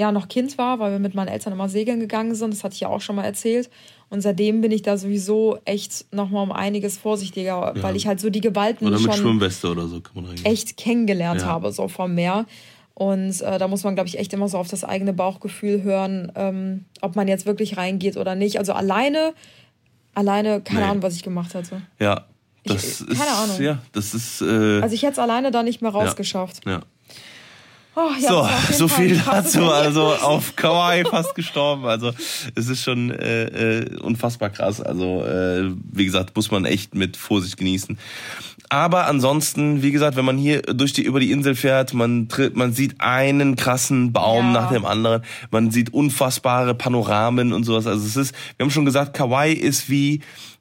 ja 0.00 0.10
noch 0.12 0.28
Kind 0.28 0.58
war, 0.58 0.78
weil 0.80 0.90
wir 0.92 0.98
mit 0.98 1.14
meinen 1.14 1.28
Eltern 1.28 1.52
immer 1.52 1.68
segeln 1.68 2.00
gegangen 2.00 2.34
sind. 2.34 2.52
Das 2.52 2.64
hatte 2.64 2.74
ich 2.74 2.80
ja 2.80 2.88
auch 2.88 3.00
schon 3.00 3.14
mal 3.16 3.24
erzählt. 3.24 3.70
Und 4.08 4.22
seitdem 4.22 4.60
bin 4.60 4.72
ich 4.72 4.82
da 4.82 4.96
sowieso 4.96 5.58
echt 5.64 6.12
nochmal 6.12 6.42
um 6.42 6.50
einiges 6.50 6.98
vorsichtiger, 6.98 7.74
weil 7.80 7.94
ich 7.94 8.08
halt 8.08 8.18
so 8.18 8.28
die 8.28 8.40
Gewalten 8.40 8.86
Oder 8.88 8.98
mit 8.98 9.04
schon 9.12 9.14
Schwimmweste 9.22 9.70
oder 9.70 9.86
so 9.86 10.00
kann 10.00 10.14
man 10.16 10.24
reingehen. 10.26 10.46
echt 10.46 10.76
kennengelernt 10.76 11.42
Ja. 11.42 11.46
habe, 11.46 11.70
so 11.70 11.86
vom 11.86 12.14
Meer. 12.16 12.46
Und 12.94 13.40
äh, 13.40 13.58
da 13.58 13.68
muss 13.68 13.84
man, 13.84 13.94
glaube 13.94 14.08
ich, 14.08 14.18
echt 14.18 14.32
immer 14.32 14.48
so 14.48 14.58
auf 14.58 14.68
das 14.68 14.82
eigene 14.84 15.12
Bauchgefühl 15.12 15.82
hören, 15.82 16.32
ähm, 16.34 16.84
ob 17.00 17.14
man 17.14 17.28
jetzt 17.28 17.46
wirklich 17.46 17.76
reingeht 17.76 18.16
oder 18.16 18.34
nicht. 18.34 18.58
Also 18.58 18.72
alleine, 18.72 19.32
alleine, 20.14 20.60
keine 20.60 20.80
Nee. 20.80 20.86
Ahnung, 20.86 21.02
was 21.02 21.14
ich 21.14 21.22
gemacht 21.22 21.54
hätte. 21.54 21.82
Ja. 21.98 22.26
Das 22.64 23.00
Ich- 23.00 23.08
ist, 23.08 23.18
keine 23.18 23.30
Ahnung. 23.32 23.60
Ja, 23.62 23.78
das 23.92 24.12
ist. 24.12 24.42
Äh, 24.42 24.80
Also 24.82 24.94
ich 24.94 25.02
hätte 25.02 25.12
es 25.12 25.18
alleine 25.18 25.50
da 25.50 25.62
nicht 25.62 25.80
mehr 25.80 25.92
rausgeschafft. 25.92 26.66
ja. 26.66 26.80
Oh, 27.96 28.08
So, 28.20 28.48
so 28.72 28.88
viel 28.88 29.16
dazu. 29.18 29.58
Erlebnis. 29.58 29.72
Also 29.86 30.02
auf 30.14 30.54
Kauai 30.56 31.04
fast 31.04 31.34
gestorben. 31.34 31.84
Also 31.86 32.12
es 32.54 32.68
ist 32.68 32.82
schon 32.84 33.10
äh, 33.10 33.44
äh, 33.80 33.96
unfassbar 34.00 34.50
krass. 34.50 34.80
Also 34.80 35.24
äh, 35.24 35.70
wie 35.92 36.04
gesagt, 36.04 36.34
muss 36.36 36.50
man 36.50 36.64
echt 36.64 36.94
mit 36.94 37.16
Vorsicht 37.16 37.56
genießen. 37.56 37.98
Aber 38.68 39.06
ansonsten, 39.06 39.82
wie 39.82 39.90
gesagt, 39.90 40.16
wenn 40.16 40.24
man 40.24 40.38
hier 40.38 40.62
durch 40.62 40.92
die 40.92 41.02
über 41.02 41.18
die 41.18 41.32
Insel 41.32 41.56
fährt, 41.56 41.92
man 41.92 42.28
tritt, 42.28 42.54
man 42.56 42.72
sieht 42.72 43.00
einen 43.00 43.56
krassen 43.56 44.12
Baum 44.12 44.46
Ja. 44.54 44.60
nach 44.62 44.70
dem 44.72 44.84
anderen. 44.84 45.22
Man 45.50 45.72
sieht 45.72 45.92
unfassbare 45.92 46.74
Panoramen 46.76 47.52
und 47.52 47.64
sowas. 47.64 47.88
Also 47.88 48.06
es 48.06 48.16
ist, 48.16 48.34
wir 48.56 48.64
haben 48.64 48.70
schon 48.70 48.84
gesagt, 48.84 49.14
Kauai 49.16 49.50
ist 49.52 49.90
wie 49.90 50.20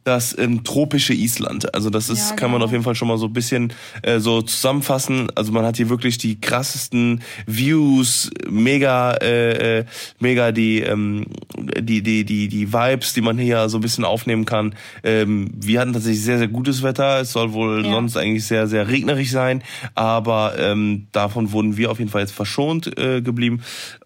das 0.09 0.35
ähm, 0.37 0.63
tropische 0.63 1.13
Island. 1.13 1.73
Also 1.73 1.89
das 1.89 2.09
ist, 2.09 2.31
Ja, 2.31 2.35
kann 2.35 2.49
man 2.51 2.59
genau. 2.59 2.65
auf 2.65 2.71
jeden 2.71 2.83
Fall 2.83 2.95
schon 2.95 3.07
mal 3.07 3.17
so 3.17 3.27
ein 3.27 3.33
bisschen 3.33 3.71
äh, 4.01 4.19
so 4.19 4.41
zusammenfassen. 4.41 5.27
Also 5.35 5.51
man 5.51 5.63
hat 5.65 5.77
hier 5.77 5.89
wirklich 5.89 6.17
die 6.17 6.41
krassesten 6.41 7.21
Views, 7.45 8.29
mega, 8.49 9.13
äh, 9.21 9.79
äh, 9.79 9.85
mega 10.19 10.51
die, 10.51 10.79
ähm, 10.81 11.25
die, 11.57 12.01
die, 12.01 12.25
die, 12.25 12.47
die 12.47 12.73
Vibes, 12.73 13.13
die 13.13 13.21
man 13.21 13.37
hier 13.37 13.69
so 13.69 13.77
ein 13.77 13.81
bisschen 13.81 14.03
aufnehmen 14.05 14.45
kann. 14.45 14.75
Ähm, 15.03 15.51
wir 15.55 15.79
hatten 15.79 15.93
tatsächlich 15.93 16.23
sehr, 16.23 16.37
sehr 16.39 16.47
gutes 16.47 16.83
Wetter. 16.83 17.21
Es 17.21 17.31
soll 17.31 17.53
wohl 17.53 17.85
Ja. 17.85 17.91
sonst 17.91 18.17
eigentlich 18.17 18.45
sehr, 18.45 18.67
sehr 18.67 18.87
regnerisch 18.87 19.31
sein, 19.31 19.63
aber 19.95 20.55
ähm, 20.57 21.07
davon 21.11 21.51
wurden 21.51 21.77
wir 21.77 21.91
auf 21.91 21.99
jeden 21.99 22.09
Fall 22.11 22.21
jetzt 22.21 22.33
verschont 22.33 22.97
äh, 22.97 23.21
geblieben 23.21 23.61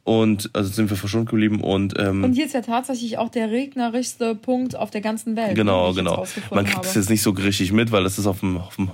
und 0.06 0.50
also 0.54 0.70
sind 0.70 0.90
wir 0.90 0.98
verschont 0.98 1.30
geblieben 1.30 1.62
und 1.62 1.94
ähm, 1.98 2.24
Und 2.26 2.34
hier 2.34 2.46
ist 2.46 2.54
ja 2.54 2.62
tatsächlich 2.62 3.18
auch 3.18 3.30
der 3.30 3.50
regnerischste 3.52 4.36
Punkt 4.36 4.76
auf 4.76 4.92
der 4.92 5.00
ganzen 5.02 5.36
Welt. 5.38 5.50
ne, 5.50 5.54
Genau, 5.56 5.94
genau. 5.94 6.26
Man 6.52 6.66
kriegt 6.66 6.86
es 6.86 6.96
jetzt 6.96 7.10
nicht 7.10 7.22
so 7.22 7.30
richtig 7.32 7.72
mit, 7.72 7.92
weil 7.92 8.04
das 8.04 8.20
ist 8.20 8.28
auf 8.28 8.44
einem, 8.44 8.58
auf, 8.58 8.78
einem, 8.78 8.90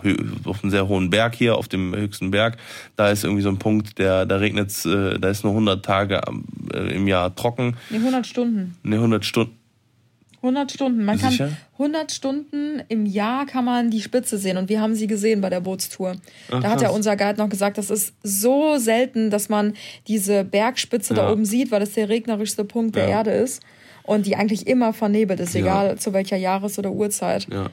auf 0.46 0.64
einem 0.64 0.70
sehr 0.70 0.88
hohen 0.88 1.10
Berg 1.10 1.34
hier, 1.36 1.56
auf 1.58 1.68
dem 1.68 1.96
höchsten 1.96 2.30
Berg. 2.30 2.58
Da 2.96 3.10
ist 3.10 3.24
irgendwie 3.24 3.42
so 3.42 3.50
ein 3.50 3.58
Punkt, 3.58 3.98
der, 3.98 4.26
da 4.28 4.36
regnet's, 4.38 4.86
äh, 4.86 5.18
da 5.20 5.30
ist 5.30 5.44
nur 5.44 5.54
100 5.54 5.84
Tage 5.84 6.22
äh, 6.74 6.96
im 6.96 7.08
Jahr 7.08 7.34
trocken, 7.36 7.76
Nee, 7.90 7.98
100 7.98 8.28
Stunden. 8.28 8.76
ne 8.84 8.96
100 8.98 9.26
Stunden. 9.26 9.56
100 10.42 10.72
Stunden. 10.72 11.04
Man 11.06 11.20
kann 11.20 11.32
Sicher? 11.32 11.52
100 11.74 12.12
Stunden 12.12 12.82
im 12.88 13.06
Jahr 13.06 13.46
kann 13.46 13.66
man 13.66 13.90
die 13.90 14.02
Spitze 14.02 14.38
sehen 14.38 14.58
und 14.58 14.70
wir 14.70 14.80
haben 14.82 14.96
sie 14.96 15.08
gesehen 15.08 15.42
bei 15.42 15.50
der 15.50 15.60
Bootstour. 15.62 16.16
Ach, 16.52 16.62
da 16.62 16.70
hat 16.72 16.82
ja 16.82 16.90
unser 16.90 17.16
Guide 17.18 17.38
noch 17.40 17.50
gesagt, 17.50 17.78
das 17.78 17.90
ist 17.90 18.14
so 18.24 18.78
selten, 18.78 19.30
dass 19.30 19.50
man 19.50 19.74
diese 20.08 20.44
Bergspitze 20.44 21.14
da 21.14 21.24
Ja. 21.28 21.32
oben 21.32 21.46
sieht, 21.46 21.72
weil 21.72 21.80
das 21.82 21.94
der 21.94 22.10
regnerischste 22.10 22.64
Punkt 22.66 22.96
der 22.96 23.04
Ja. 23.04 23.18
Erde 23.18 23.32
ist 23.32 23.62
und 24.04 24.26
die 24.26 24.36
eigentlich 24.36 24.66
immer 24.68 24.94
vernebelt 24.94 25.40
ist, 25.40 25.54
Ja. 25.54 25.62
egal 25.62 25.98
zu 25.98 26.14
welcher 26.14 26.38
Jahres- 26.38 26.80
oder 26.80 26.92
Uhrzeit. 26.92 27.48
Ja. 27.52 27.70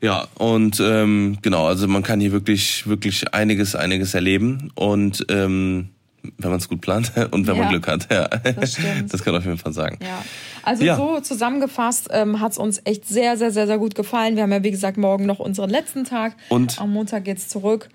Ja, 0.00 0.28
und 0.34 0.80
ähm, 0.84 1.38
genau, 1.40 1.66
also 1.66 1.88
man 1.88 2.02
kann 2.02 2.20
hier 2.20 2.32
wirklich, 2.32 2.86
wirklich 2.86 3.32
einiges, 3.32 3.74
einiges 3.74 4.12
erleben. 4.12 4.70
Und 4.74 5.24
ähm, 5.30 5.88
wenn 6.38 6.50
man 6.50 6.58
es 6.58 6.68
gut 6.68 6.80
plant 6.80 7.12
und 7.32 7.46
wenn 7.46 7.56
man 7.56 7.64
Ja, 7.66 7.68
Glück 7.70 7.86
hat, 7.88 8.10
ja. 8.12 8.28
das 8.28 8.72
stimmt. 8.72 8.94
Das 9.12 9.22
kann 9.22 9.32
man 9.32 9.40
auf 9.42 9.46
jeden 9.46 9.58
Fall 9.58 9.72
sagen. 9.72 9.98
Ja, 10.02 10.22
also 10.62 10.84
Ja. 10.84 10.96
so 10.96 11.20
zusammengefasst 11.20 12.08
ähm, 12.10 12.40
hat 12.40 12.52
es 12.52 12.58
uns 12.58 12.80
echt 12.84 13.06
sehr, 13.06 13.36
sehr, 13.36 13.50
sehr, 13.50 13.66
sehr 13.66 13.78
gut 13.78 13.94
gefallen. 13.94 14.36
Wir 14.36 14.42
haben 14.44 14.52
ja, 14.52 14.62
wie 14.62 14.70
gesagt, 14.70 14.96
morgen 14.96 15.26
noch 15.26 15.38
unseren 15.38 15.70
letzten 15.70 16.04
Tag. 16.04 16.36
Und? 16.48 16.80
Am 16.80 16.92
Montag 16.92 17.24
geht's 17.24 17.48
zurück. 17.48 17.88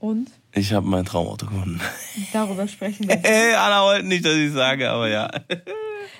Und 0.00 0.28
Ich 0.52 0.72
habe 0.72 0.86
mein 0.86 1.04
Traumauto 1.04 1.46
gefunden. 1.46 1.80
darüber 2.32 2.68
sprechen 2.68 3.08
wir. 3.08 3.18
Ey, 3.24 3.54
Anna 3.54 3.82
wollte 3.82 4.06
nicht, 4.06 4.24
dass 4.24 4.34
ich 4.34 4.52
sage, 4.52 4.88
aber 4.90 5.08
ja. 5.08 5.28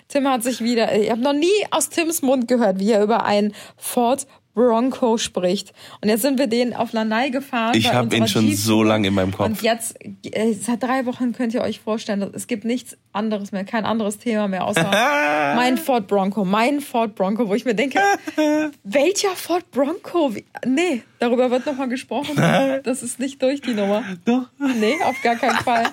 Tim 0.09 0.26
hat 0.26 0.42
sich 0.42 0.61
wieder, 0.62 0.94
ich 0.96 1.11
habe 1.11 1.20
noch 1.20 1.32
nie 1.34 1.46
aus 1.70 1.88
Tims 1.90 2.22
Mund 2.22 2.49
gehört, 2.49 2.78
wie 2.80 2.90
er 2.92 3.03
über 3.03 3.24
einen 3.24 3.55
Ford 3.76 4.26
Bronco 4.59 5.19
spricht. 5.19 5.73
Und 6.01 6.09
jetzt 6.09 6.23
sind 6.23 6.37
wir 6.37 6.49
den 6.49 6.75
auf 6.75 6.93
Lanai 6.93 7.29
gefahren. 7.29 7.77
Ich 7.77 7.89
bei 7.89 7.95
hab 7.95 8.13
ihn 8.13 8.27
schon 8.27 8.43
Jeep-Tour. 8.43 8.65
so 8.65 8.83
lange 8.83 9.07
in 9.07 9.15
meinem 9.15 9.31
Kopf. 9.31 9.47
Und 9.47 9.63
jetzt, 9.63 9.97
äh, 10.25 10.53
seit 10.53 10.83
drei 10.83 11.07
Wochen 11.07 11.33
könnt 11.33 11.55
ihr 11.55 11.63
euch 11.63 11.79
vorstellen, 11.79 12.29
es 12.35 12.49
gibt 12.49 12.65
nichts 12.65 12.97
anderes 13.13 13.53
mehr, 13.53 13.65
kein 13.65 13.85
anderes 13.85 14.19
Thema 14.19 14.49
mehr, 14.49 14.65
außer 14.67 14.83
mein 15.55 15.79
Ford 15.79 16.09
Bronco, 16.09 16.45
mein 16.45 16.81
Ford 16.81 17.15
Bronco, 17.15 17.49
wo 17.49 17.55
ich 17.55 17.65
mir 17.65 17.75
denke, 17.75 18.01
welcher 18.83 19.31
Ford 19.37 19.71
Bronco? 19.71 20.33
Nee, 20.67 21.03
darüber 21.19 21.51
wird 21.51 21.66
nochmal 21.66 21.89
gesprochen. 21.89 22.37
Das 22.85 23.03
ist 23.03 23.19
nicht 23.19 23.43
durch, 23.43 23.61
die 23.61 23.75
Nummer. 23.75 24.03
Doch. 24.25 24.47
Nee, 24.59 24.95
auf 25.05 25.21
gar 25.23 25.37
keinen 25.37 25.57
Fall. 25.59 25.85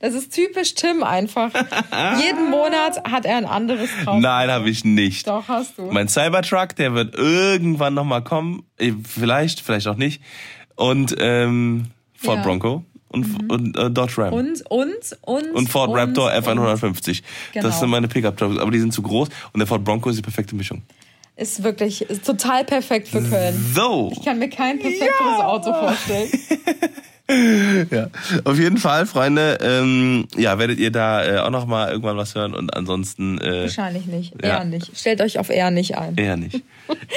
Das 0.00 0.14
ist 0.14 0.32
typisch 0.32 0.74
Tim 0.74 1.02
einfach. 1.02 1.50
Jeden 2.20 2.50
Monat 2.50 3.02
hat 3.10 3.24
er 3.26 3.36
ein 3.36 3.44
anderes 3.44 3.90
Traum. 4.02 4.20
Nein, 4.20 4.50
habe 4.50 4.68
ich 4.70 4.84
nicht. 4.84 5.26
Doch, 5.26 5.48
hast 5.48 5.78
du. 5.78 5.90
Mein 5.90 6.08
Cybertruck, 6.08 6.76
der 6.76 6.94
wird 6.94 7.14
irgendwann 7.14 7.94
noch 7.94 8.04
mal 8.04 8.22
kommen. 8.22 8.64
Eh, 8.78 8.92
Vielleicht, 9.06 9.60
vielleicht 9.60 9.86
auch 9.86 9.96
nicht. 9.96 10.22
Und 10.76 11.14
ähm, 11.18 11.86
Ford 12.14 12.36
Ja. 12.36 12.40
Mhm. 12.40 12.44
Bronco 12.44 12.84
und, 13.08 13.50
und 13.50 13.76
äh, 13.76 13.90
Dodge 13.90 14.18
Ram. 14.18 14.32
Und, 14.32 14.62
Und, 14.68 15.16
und, 15.22 15.50
und. 15.52 15.68
Ford 15.68 15.90
und, 15.90 15.96
Raptor 15.98 16.32
und. 16.32 16.44
F150. 16.44 17.22
Genau. 17.52 17.66
Das 17.66 17.80
sind 17.80 17.88
meine 17.90 18.08
Pickup-Trucks, 18.08 18.58
aber 18.58 18.70
die 18.70 18.80
sind 18.80 18.92
zu 18.92 19.02
groß. 19.02 19.28
Und 19.52 19.58
der 19.60 19.66
Ford 19.66 19.84
Bronco 19.84 20.10
ist 20.10 20.16
die 20.16 20.22
perfekte 20.22 20.54
Mischung. 20.56 20.82
Ist 21.36 21.64
wirklich 21.64 22.02
ist 22.02 22.24
total 22.24 22.64
perfekt 22.64 23.08
für 23.08 23.20
Köln. 23.22 23.54
So. 23.74 24.12
Ich 24.12 24.24
kann 24.24 24.38
mir 24.38 24.48
kein 24.48 24.78
perfekteres 24.78 25.40
Auto 25.40 25.72
vorstellen. 25.72 26.30
Ja. 27.26 28.08
Auf 28.44 28.58
jeden 28.58 28.76
Fall, 28.76 29.06
Freunde, 29.06 29.56
ähm, 29.62 30.26
ja, 30.36 30.58
werdet 30.58 30.78
ihr 30.78 30.90
da 30.90 31.24
äh, 31.24 31.38
auch 31.38 31.48
noch 31.48 31.64
mal 31.64 31.90
irgendwann 31.90 32.18
was 32.18 32.34
hören 32.34 32.52
und 32.52 32.76
ansonsten 32.76 33.38
äh, 33.40 33.62
Wahrscheinlich 33.62 34.04
nicht. 34.04 34.34
Ja. 34.42 34.58
Eher 34.58 34.64
nicht. 34.64 34.94
Stellt 34.94 35.22
euch 35.22 35.38
auf 35.38 35.48
eher 35.48 35.70
nicht 35.70 35.96
ein. 35.96 36.16
eher 36.16 36.36
nicht. 36.36 36.62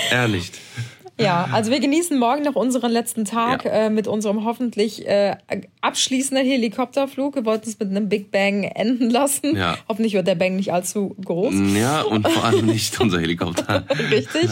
eher 0.10 0.30
nicht. 0.30 0.58
Ja, 1.20 1.50
also 1.52 1.72
wir 1.72 1.80
genießen 1.80 2.18
morgen 2.20 2.44
noch 2.44 2.56
unseren 2.56 2.92
letzten 2.92 3.26
Tag 3.26 3.66
Ja. 3.66 3.72
äh, 3.72 3.90
mit 3.90 4.08
unserem 4.08 4.46
hoffentlich 4.46 5.08
äh, 5.08 5.36
abschließenden 5.82 6.46
Helikopterflug. 6.46 7.36
Wir 7.36 7.46
wollten 7.46 7.68
es 7.70 7.80
mit 7.80 7.90
einem 7.90 8.08
Big 8.08 8.32
Bang 8.32 8.64
enden 8.64 9.10
lassen. 9.10 9.56
Ja. 9.56 9.78
Hoffentlich 9.90 10.14
wird 10.14 10.28
der 10.28 10.36
Bang 10.36 10.56
nicht 10.56 10.72
allzu 10.72 11.16
groß. 11.26 11.54
Ja, 11.76 12.02
und 12.04 12.28
vor 12.28 12.44
allem 12.44 12.66
nicht 12.68 13.00
unser 13.02 13.20
Helikopter. 13.20 13.84
Richtig. 14.12 14.50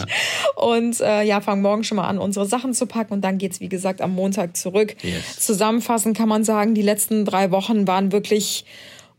Und 0.56 1.00
äh, 1.00 1.22
ja, 1.22 1.40
fangen 1.40 1.62
morgen 1.62 1.84
schon 1.84 1.96
mal 1.96 2.08
an, 2.08 2.18
unsere 2.18 2.46
Sachen 2.46 2.74
zu 2.74 2.86
packen 2.86 3.12
und 3.14 3.22
dann 3.22 3.38
geht's 3.38 3.60
wie 3.60 3.68
gesagt, 3.68 4.00
am 4.00 4.14
Montag 4.14 4.56
zurück. 4.56 4.96
Yes. 5.02 5.38
Zusammenfassend 5.38 6.16
kann 6.16 6.28
man 6.28 6.42
sagen, 6.44 6.74
die 6.74 6.82
letzten 6.82 7.24
drei 7.24 7.50
Wochen 7.52 7.86
waren 7.86 8.10
wirklich 8.12 8.64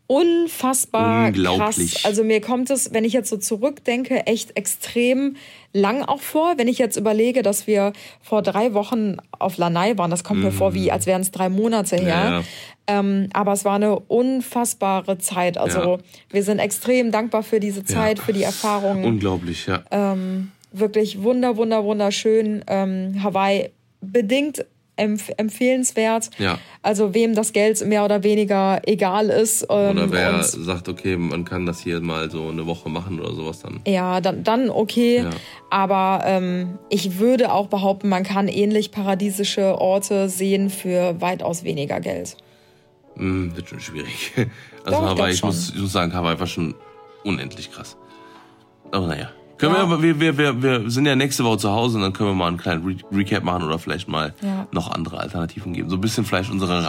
unfassbar 0.07 1.27
Unglaublich. 1.27 1.93
krass. 1.93 2.05
Also 2.05 2.23
mir 2.23 2.41
kommt 2.41 2.69
es, 2.69 2.93
wenn 2.93 3.03
ich 3.05 3.13
jetzt 3.13 3.29
so 3.29 3.37
zurückdenke, 3.37 4.25
echt 4.25 4.57
extrem 4.57 5.35
lang 5.73 6.01
auch 6.03 6.21
vor. 6.21 6.53
Wenn 6.57 6.67
ich 6.67 6.77
jetzt 6.77 6.95
überlege, 6.97 7.43
dass 7.43 7.67
wir 7.67 7.93
vor 8.21 8.41
drei 8.41 8.73
Wochen 8.73 9.17
auf 9.37 9.57
Lanai 9.57 9.97
waren, 9.97 10.09
das 10.09 10.23
kommt 10.23 10.41
mir 10.41 10.51
vor, 10.51 10.73
wie 10.73 10.91
als 10.91 11.05
wären 11.05 11.21
es 11.21 11.31
drei 11.31 11.49
Monate 11.49 11.97
her. 11.97 12.03
Mhm. 12.03 12.07
Ja, 12.07 12.39
ja. 12.39 12.43
Ähm, 12.89 13.29
aber 13.33 13.51
es 13.51 13.65
war 13.65 13.75
eine 13.75 13.99
unfassbare 13.99 15.17
Zeit. 15.17 15.57
Also 15.57 15.79
Ja. 15.79 15.97
wir 16.29 16.43
sind 16.43 16.59
extrem 16.59 17.11
dankbar 17.11 17.43
für 17.43 17.59
diese 17.59 17.83
Zeit, 17.83 18.19
für 18.19 18.31
die 18.31 18.43
Erfahrungen 18.43 19.03
Unglaublich, 19.03 19.67
ja. 19.67 19.83
wirklich 20.71 21.21
wunder, 21.21 21.57
wunder, 21.57 21.83
wunderschön. 21.83 22.63
Ähm, 22.67 23.21
Hawaii 23.21 23.71
bedingt 23.99 24.65
empf 24.97 25.29
empfehlenswert. 25.37 26.29
Ja. 26.37 26.59
Also 26.81 27.13
wem 27.13 27.35
das 27.35 27.53
Geld 27.53 27.85
mehr 27.85 28.03
oder 28.03 28.23
weniger 28.23 28.81
egal 28.85 29.29
ist. 29.29 29.63
Ähm, 29.69 29.97
Oder 29.97 30.11
wer 30.11 30.43
sagt, 30.43 30.89
okay, 30.89 31.17
man 31.17 31.45
kann 31.45 31.65
das 31.65 31.79
hier 31.81 31.99
mal 32.01 32.29
so 32.29 32.49
eine 32.49 32.65
Woche 32.65 32.89
machen 32.89 33.19
oder 33.19 33.33
sowas 33.33 33.59
dann. 33.59 33.79
ja, 33.87 34.21
dann, 34.21 34.43
dann 34.43 34.69
okay. 34.69 35.17
Ja. 35.17 35.29
Aber 35.69 36.23
ähm, 36.25 36.77
ich 36.89 37.19
würde 37.19 37.51
auch 37.51 37.67
behaupten, 37.67 38.09
man 38.09 38.23
kann 38.23 38.47
ähnlich 38.47 38.91
paradiesische 38.91 39.79
Orte 39.79 40.29
sehen 40.29 40.69
für 40.69 41.19
weitaus 41.21 41.63
weniger 41.63 41.99
Geld. 41.99 42.37
Hm, 43.15 43.55
wird 43.55 43.69
schon 43.69 43.79
schwierig. 43.79 44.33
Also 44.85 45.01
Doch, 45.01 45.11
ich 45.11 45.19
Hawaii, 45.19 45.33
ich 45.33 45.43
muss, 45.43 45.73
ich 45.75 45.81
muss 45.81 45.91
sagen, 45.91 46.13
Hawaii 46.13 46.39
war 46.39 46.47
schon 46.47 46.73
unendlich 47.25 47.73
krass. 47.73 47.97
Aber 48.89 49.07
naja. 49.07 49.31
Können 49.57 49.73
Ja. 49.73 49.79
wir, 49.79 49.83
aber 49.83 50.01
wir, 50.03 50.19
wir, 50.37 50.61
wir, 50.61 50.89
sind 50.89 51.05
ja 51.05 51.15
nächste 51.15 51.43
Woche 51.43 51.57
zu 51.57 51.71
Hause 51.71 51.97
und 51.97 52.03
dann 52.03 52.13
können 52.13 52.29
wir 52.29 52.35
mal 52.35 52.47
einen 52.47 52.57
kleinen 52.57 52.85
Re 52.85 52.95
Recap 53.11 53.43
machen 53.43 53.63
oder 53.63 53.79
vielleicht 53.79 54.07
mal 54.07 54.33
Ja. 54.41 54.67
noch 54.71 54.91
andere 54.91 55.19
Alternativen 55.19 55.73
geben. 55.73 55.89
So 55.89 55.95
ein 55.97 56.01
bisschen 56.01 56.25
vielleicht 56.25 56.51
unsere 56.51 56.87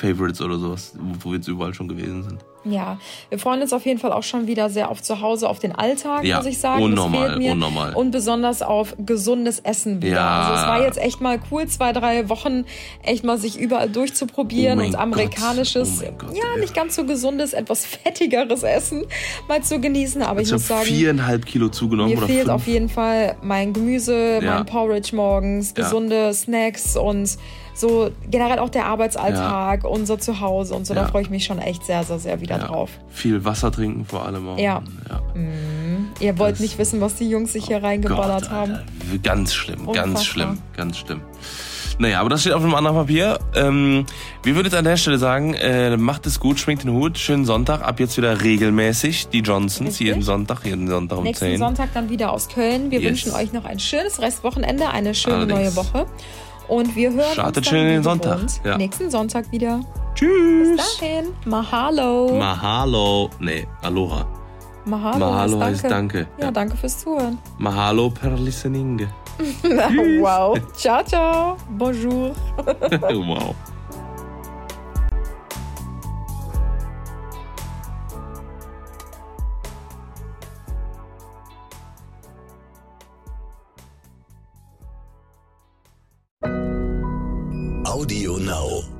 Reise-Favorites 0.00 0.40
oder 0.40 0.58
sowas, 0.58 0.92
wo, 1.20 1.30
wir 1.30 1.36
jetzt 1.36 1.48
überall 1.48 1.74
schon 1.74 1.88
gewesen 1.88 2.22
sind. 2.22 2.44
Ja, 2.68 2.98
wir 3.28 3.38
freuen 3.38 3.62
uns 3.62 3.72
auf 3.72 3.86
jeden 3.86 4.00
Fall 4.00 4.12
auch 4.12 4.24
schon 4.24 4.48
wieder 4.48 4.68
sehr 4.70 4.90
auf 4.90 5.00
zu 5.00 5.20
Hause, 5.20 5.48
auf 5.48 5.60
den 5.60 5.72
Alltag, 5.72 6.24
Ja, 6.24 6.38
muss 6.38 6.46
ich 6.46 6.58
sagen. 6.58 6.82
unnormal, 6.82 7.40
unnormal. 7.40 7.94
Und 7.94 8.10
besonders 8.10 8.60
auf 8.60 8.96
gesundes 8.98 9.60
Essen 9.60 10.02
wieder. 10.02 10.16
Ja. 10.16 10.40
Also 10.40 10.54
es 10.62 10.66
war 10.68 10.82
jetzt 10.82 10.98
echt 10.98 11.20
mal 11.20 11.38
cool, 11.52 11.66
zwei, 11.68 11.92
drei 11.92 12.28
Wochen 12.28 12.64
echt 13.04 13.22
mal 13.24 13.38
sich 13.38 13.56
überall 13.56 13.88
durchzuprobieren 13.88 14.80
Oh 14.80 14.84
und 14.84 14.96
amerikanisches, 14.96 16.02
oh 16.04 16.12
Gott, 16.18 16.36
ja, 16.36 16.58
nicht 16.58 16.74
ganz 16.74 16.96
so 16.96 17.04
gesundes, 17.04 17.52
etwas 17.52 17.86
fettigeres 17.86 18.64
Essen 18.64 19.04
mal 19.46 19.62
zu 19.62 19.80
genießen. 19.80 20.22
Aber 20.22 20.40
ich 20.40 20.48
Ich 20.48 20.52
muss 20.52 20.66
sagen, 20.66 20.86
viereinhalb 20.86 21.46
Kilo 21.46 21.68
zugenommen 21.68 22.10
mir 22.10 22.18
oder 22.18 22.26
fehlt 22.26 22.40
fünf. 22.46 22.52
auf 22.52 22.66
jeden 22.66 22.88
Fall 22.88 23.36
mein 23.42 23.74
Gemüse, 23.74 24.40
Ja. 24.42 24.54
mein 24.56 24.66
Porridge 24.66 25.14
morgens, 25.14 25.72
gesunde 25.72 26.34
Snacks 26.34 26.96
und 26.96 27.36
so 27.78 28.10
generell 28.30 28.58
auch 28.58 28.70
der 28.70 28.86
Arbeitsalltag, 28.86 29.84
unser 29.84 30.18
Zuhause 30.18 30.74
und 30.74 30.86
so. 30.86 30.94
Da 30.94 31.02
Ja. 31.02 31.08
freue 31.08 31.22
ich 31.22 31.30
mich 31.30 31.44
schon 31.44 31.58
echt 31.58 31.84
sehr, 31.84 32.02
sehr, 32.04 32.18
sehr 32.18 32.40
wieder 32.40 32.58
ja. 32.58 32.66
drauf. 32.66 32.90
Viel 33.10 33.44
Wasser 33.44 33.70
trinken 33.70 34.04
vor 34.06 34.24
allem 34.26 34.48
auch. 34.48 34.58
Ja. 34.58 34.82
ja. 35.08 35.20
Ihr 36.20 36.38
wollt 36.38 36.52
Das- 36.54 36.60
nicht 36.60 36.78
wissen, 36.78 37.00
was 37.00 37.16
die 37.16 37.28
Jungs 37.28 37.52
sich 37.52 37.66
hier 37.66 37.82
reingeballert 37.82 38.42
Gott, 38.42 38.50
haben. 38.50 38.78
Ganz 39.22 39.52
schlimm, 39.54 39.80
Unfassbar. 39.88 40.04
ganz 40.06 40.24
schlimm, 40.24 40.58
ganz 40.76 40.98
schlimm. 40.98 41.20
Naja, 41.98 42.20
aber 42.20 42.28
das 42.28 42.42
steht 42.42 42.52
auf 42.52 42.62
einem 42.62 42.74
anderen 42.74 42.94
Papier. 42.98 43.38
Ähm, 43.54 44.04
wir 44.42 44.54
würden 44.54 44.66
jetzt 44.66 44.74
an 44.76 44.84
der 44.84 44.98
Stelle 44.98 45.16
sagen, 45.16 45.54
äh, 45.54 45.96
macht 45.96 46.26
es 46.26 46.38
gut, 46.40 46.58
schminkt 46.60 46.84
den 46.84 46.92
Hut, 46.92 47.16
schönen 47.16 47.46
Sonntag, 47.46 47.80
ab 47.82 48.00
jetzt 48.00 48.18
wieder 48.18 48.42
regelmäßig, 48.42 49.28
die 49.28 49.38
Johnsons, 49.40 49.90
Richtig. 49.92 50.06
jeden 50.08 50.22
Sonntag, 50.22 50.66
jeden 50.66 50.88
Sonntag 50.88 51.16
um 51.18 51.24
Nächsten 51.24 51.46
10. 51.46 51.58
Sonntag 51.58 51.88
dann 51.94 52.10
wieder 52.10 52.32
aus 52.32 52.48
Köln. 52.48 52.90
Wir 52.90 53.00
Yes. 53.00 53.08
wünschen 53.10 53.32
euch 53.32 53.52
noch 53.54 53.64
ein 53.64 53.78
schönes 53.80 54.20
Restwochenende, 54.20 54.88
eine 54.90 55.14
schöne 55.14 55.36
Allerdings. 55.36 55.58
neue 55.58 55.76
Woche. 55.76 56.06
Und 56.68 56.94
wir 56.96 57.12
hören 57.12 57.32
Startet 57.32 57.58
uns 57.58 57.66
schön 57.68 57.78
dann 57.78 57.86
in 57.88 57.92
den 57.94 58.02
Sonntag. 58.02 58.40
Ja. 58.64 58.76
nächsten 58.76 59.10
Sonntag 59.10 59.50
wieder. 59.52 59.80
Tschüss. 60.14 60.98
Dahin. 60.98 61.26
Mahalo. 61.44 62.36
Mahalo. 62.38 63.30
Nee, 63.38 63.66
Aloha. 63.82 64.26
Mahalo, 64.84 65.18
Mahalo 65.18 65.60
heißt 65.60 65.82
heißt 65.82 65.90
danke. 65.92 66.26
Ja, 66.38 66.44
Ja. 66.46 66.50
danke 66.50 66.76
fürs 66.76 66.98
Zuhören. 67.00 67.38
Mahalo 67.58 68.08
per 68.10 68.30
listening. 68.38 69.06
wow. 70.20 70.56
Ciao, 70.76 71.02
ciao. 71.04 71.56
Bonjour. 71.76 72.32
wow. 73.10 73.54
Audio 87.86 88.36
Now. 88.36 88.95